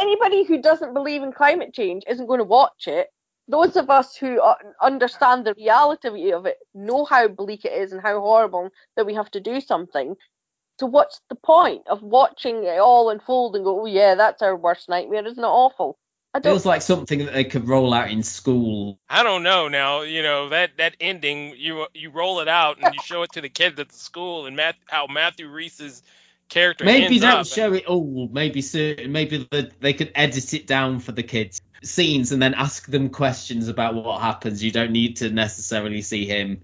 Anybody 0.00 0.44
who 0.44 0.60
doesn't 0.60 0.94
believe 0.94 1.22
in 1.22 1.32
climate 1.32 1.72
change 1.72 2.02
isn't 2.08 2.26
going 2.26 2.38
to 2.38 2.44
watch 2.44 2.86
it. 2.86 3.08
Those 3.48 3.76
of 3.76 3.90
us 3.90 4.16
who 4.16 4.40
understand 4.80 5.44
the 5.44 5.54
reality 5.54 6.32
of 6.32 6.46
it 6.46 6.58
know 6.74 7.04
how 7.04 7.28
bleak 7.28 7.64
it 7.64 7.72
is 7.72 7.92
and 7.92 8.00
how 8.00 8.20
horrible 8.20 8.70
that 8.96 9.04
we 9.04 9.14
have 9.14 9.30
to 9.32 9.40
do 9.40 9.60
something. 9.60 10.16
So 10.82 10.86
what's 10.86 11.20
the 11.28 11.36
point 11.36 11.86
of 11.86 12.02
watching 12.02 12.64
it 12.64 12.80
all 12.80 13.10
unfold 13.10 13.54
and 13.54 13.64
go, 13.64 13.82
oh 13.82 13.86
yeah, 13.86 14.16
that's 14.16 14.42
our 14.42 14.56
worst 14.56 14.88
nightmare, 14.88 15.24
isn't 15.24 15.38
it 15.38 15.46
awful? 15.46 15.96
I 16.34 16.40
don't... 16.40 16.54
Feels 16.54 16.66
like 16.66 16.82
something 16.82 17.20
that 17.20 17.32
they 17.32 17.44
could 17.44 17.68
roll 17.68 17.94
out 17.94 18.10
in 18.10 18.24
school. 18.24 18.98
I 19.08 19.22
don't 19.22 19.44
know. 19.44 19.68
Now 19.68 20.00
you 20.00 20.24
know 20.24 20.48
that 20.48 20.78
that 20.78 20.96
ending. 21.00 21.54
You 21.56 21.86
you 21.94 22.10
roll 22.10 22.40
it 22.40 22.48
out 22.48 22.78
and 22.82 22.92
you 22.92 23.00
show 23.04 23.22
it 23.22 23.30
to 23.34 23.40
the 23.40 23.48
kids 23.48 23.78
at 23.78 23.90
the 23.90 23.94
school, 23.94 24.46
and 24.46 24.56
Matt, 24.56 24.74
how 24.86 25.06
Matthew 25.06 25.48
Rhys's 25.48 26.02
character. 26.48 26.84
Maybe 26.84 27.20
don't 27.20 27.42
up. 27.42 27.46
show 27.46 27.72
it 27.74 27.86
all. 27.86 28.28
Maybe 28.32 28.60
certain. 28.60 29.12
Maybe 29.12 29.46
the, 29.52 29.70
they 29.78 29.92
could 29.92 30.10
edit 30.16 30.52
it 30.52 30.66
down 30.66 30.98
for 30.98 31.12
the 31.12 31.22
kids 31.22 31.60
scenes 31.84 32.32
and 32.32 32.42
then 32.42 32.54
ask 32.54 32.88
them 32.88 33.08
questions 33.08 33.68
about 33.68 33.94
what 33.94 34.20
happens. 34.20 34.64
You 34.64 34.72
don't 34.72 34.90
need 34.90 35.16
to 35.18 35.30
necessarily 35.30 36.02
see 36.02 36.26
him. 36.26 36.60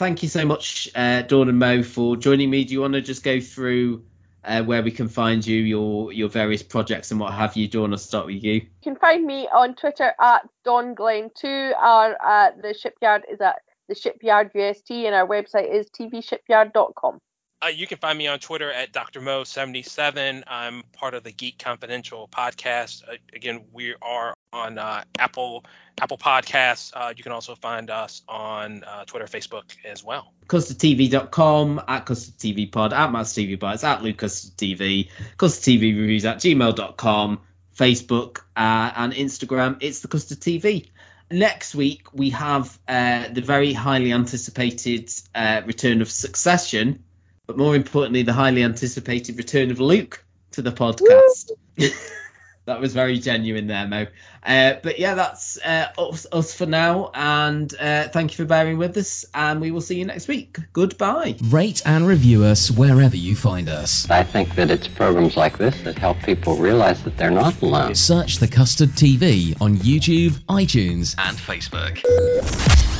Thank 0.00 0.22
you 0.22 0.30
so 0.30 0.46
much, 0.46 0.88
uh, 0.94 1.20
Dawn 1.20 1.50
and 1.50 1.58
Mo, 1.58 1.82
for 1.82 2.16
joining 2.16 2.48
me. 2.48 2.64
Do 2.64 2.72
you 2.72 2.80
want 2.80 2.94
to 2.94 3.02
just 3.02 3.22
go 3.22 3.38
through 3.38 4.02
uh, 4.44 4.62
where 4.62 4.82
we 4.82 4.90
can 4.90 5.08
find 5.08 5.46
you, 5.46 5.58
your 5.58 6.10
your 6.10 6.30
various 6.30 6.62
projects 6.62 7.10
and 7.10 7.20
what 7.20 7.34
have 7.34 7.54
you. 7.54 7.68
Dawn, 7.68 7.92
I'll 7.92 7.98
start 7.98 8.24
with 8.24 8.42
you. 8.42 8.54
You 8.54 8.62
can 8.82 8.96
find 8.96 9.26
me 9.26 9.46
on 9.48 9.74
Twitter 9.74 10.14
at 10.18 10.48
Dawn 10.64 10.94
Glen 10.94 11.28
two. 11.34 11.74
Our 11.78 12.16
uh, 12.26 12.52
the 12.62 12.72
shipyard 12.72 13.26
is 13.30 13.42
at 13.42 13.60
the 13.90 13.94
shipyard 13.94 14.52
UST, 14.54 14.90
and 14.90 15.14
our 15.14 15.26
website 15.26 15.70
is 15.70 15.90
tvshipyard.com. 15.90 17.18
Uh, 17.62 17.68
you 17.68 17.86
can 17.86 17.98
find 17.98 18.16
me 18.16 18.26
on 18.26 18.38
Twitter 18.38 18.72
at 18.72 18.90
Dr. 18.90 19.20
Mo77. 19.20 20.42
I'm 20.46 20.82
part 20.92 21.12
of 21.12 21.24
the 21.24 21.32
Geek 21.32 21.58
Confidential 21.58 22.26
podcast. 22.32 23.06
Uh, 23.06 23.16
again, 23.34 23.64
we 23.72 23.94
are 24.00 24.32
on 24.54 24.78
uh, 24.78 25.04
Apple 25.18 25.64
Apple 26.00 26.16
Podcasts. 26.16 26.90
Uh, 26.94 27.12
you 27.14 27.22
can 27.22 27.32
also 27.32 27.54
find 27.54 27.90
us 27.90 28.22
on 28.26 28.82
uh, 28.84 29.04
Twitter, 29.04 29.26
Facebook 29.26 29.76
as 29.84 30.02
well. 30.02 30.32
CustardTV.com, 30.46 31.82
at 31.86 32.06
Custard 32.06 32.38
TV 32.38 32.70
Pod, 32.70 32.94
at 32.94 33.12
Matt's 33.12 33.36
at 33.84 34.02
Lucas 34.02 34.50
TV, 34.56 35.10
Custard 35.36 35.74
TV 35.74 35.82
Reviews 35.94 36.24
at 36.24 36.38
gmail.com, 36.38 37.40
Facebook, 37.76 38.38
uh, 38.56 38.90
and 38.96 39.12
Instagram. 39.12 39.76
It's 39.80 40.00
the 40.00 40.08
Custard 40.08 40.40
TV 40.40 40.88
next 41.30 41.74
week 41.74 42.12
we 42.12 42.30
have 42.30 42.78
uh, 42.88 43.28
the 43.28 43.40
very 43.40 43.72
highly 43.72 44.12
anticipated 44.12 45.12
uh, 45.34 45.62
return 45.64 46.02
of 46.02 46.10
Succession, 46.10 47.04
but 47.50 47.58
more 47.58 47.74
importantly, 47.74 48.22
the 48.22 48.32
highly 48.32 48.62
anticipated 48.62 49.36
return 49.36 49.72
of 49.72 49.80
Luke 49.80 50.24
to 50.52 50.62
the 50.62 50.70
podcast. 50.70 51.50
that 52.66 52.80
was 52.80 52.94
very 52.94 53.18
genuine 53.18 53.66
there, 53.66 53.88
Mo. 53.88 54.06
Uh, 54.46 54.74
but 54.84 55.00
yeah, 55.00 55.14
that's 55.14 55.58
uh, 55.64 55.88
us, 55.98 56.28
us, 56.30 56.54
for 56.54 56.66
now. 56.66 57.10
And 57.12 57.74
uh, 57.80 58.06
thank 58.06 58.30
you 58.30 58.36
for 58.36 58.44
bearing 58.44 58.78
with 58.78 58.96
us. 58.96 59.24
And 59.34 59.60
we 59.60 59.72
will 59.72 59.80
see 59.80 59.98
you 59.98 60.04
next 60.04 60.28
week. 60.28 60.58
Goodbye. 60.72 61.34
Rate 61.46 61.82
and 61.84 62.06
review 62.06 62.44
us 62.44 62.70
wherever 62.70 63.16
you 63.16 63.34
find 63.34 63.68
us. 63.68 64.08
I 64.08 64.22
think 64.22 64.54
that 64.54 64.70
it's 64.70 64.86
programs 64.86 65.36
like 65.36 65.58
this 65.58 65.82
that 65.82 65.98
help 65.98 66.18
people 66.20 66.54
realize 66.54 67.02
that 67.02 67.16
they're 67.16 67.32
not 67.32 67.60
alone. 67.62 67.96
Search 67.96 68.36
the 68.36 68.46
Custard 68.46 68.90
TV 68.90 69.60
on 69.60 69.74
YouTube, 69.78 70.34
iTunes, 70.46 71.16
and 71.18 71.36
Facebook. 71.36 72.99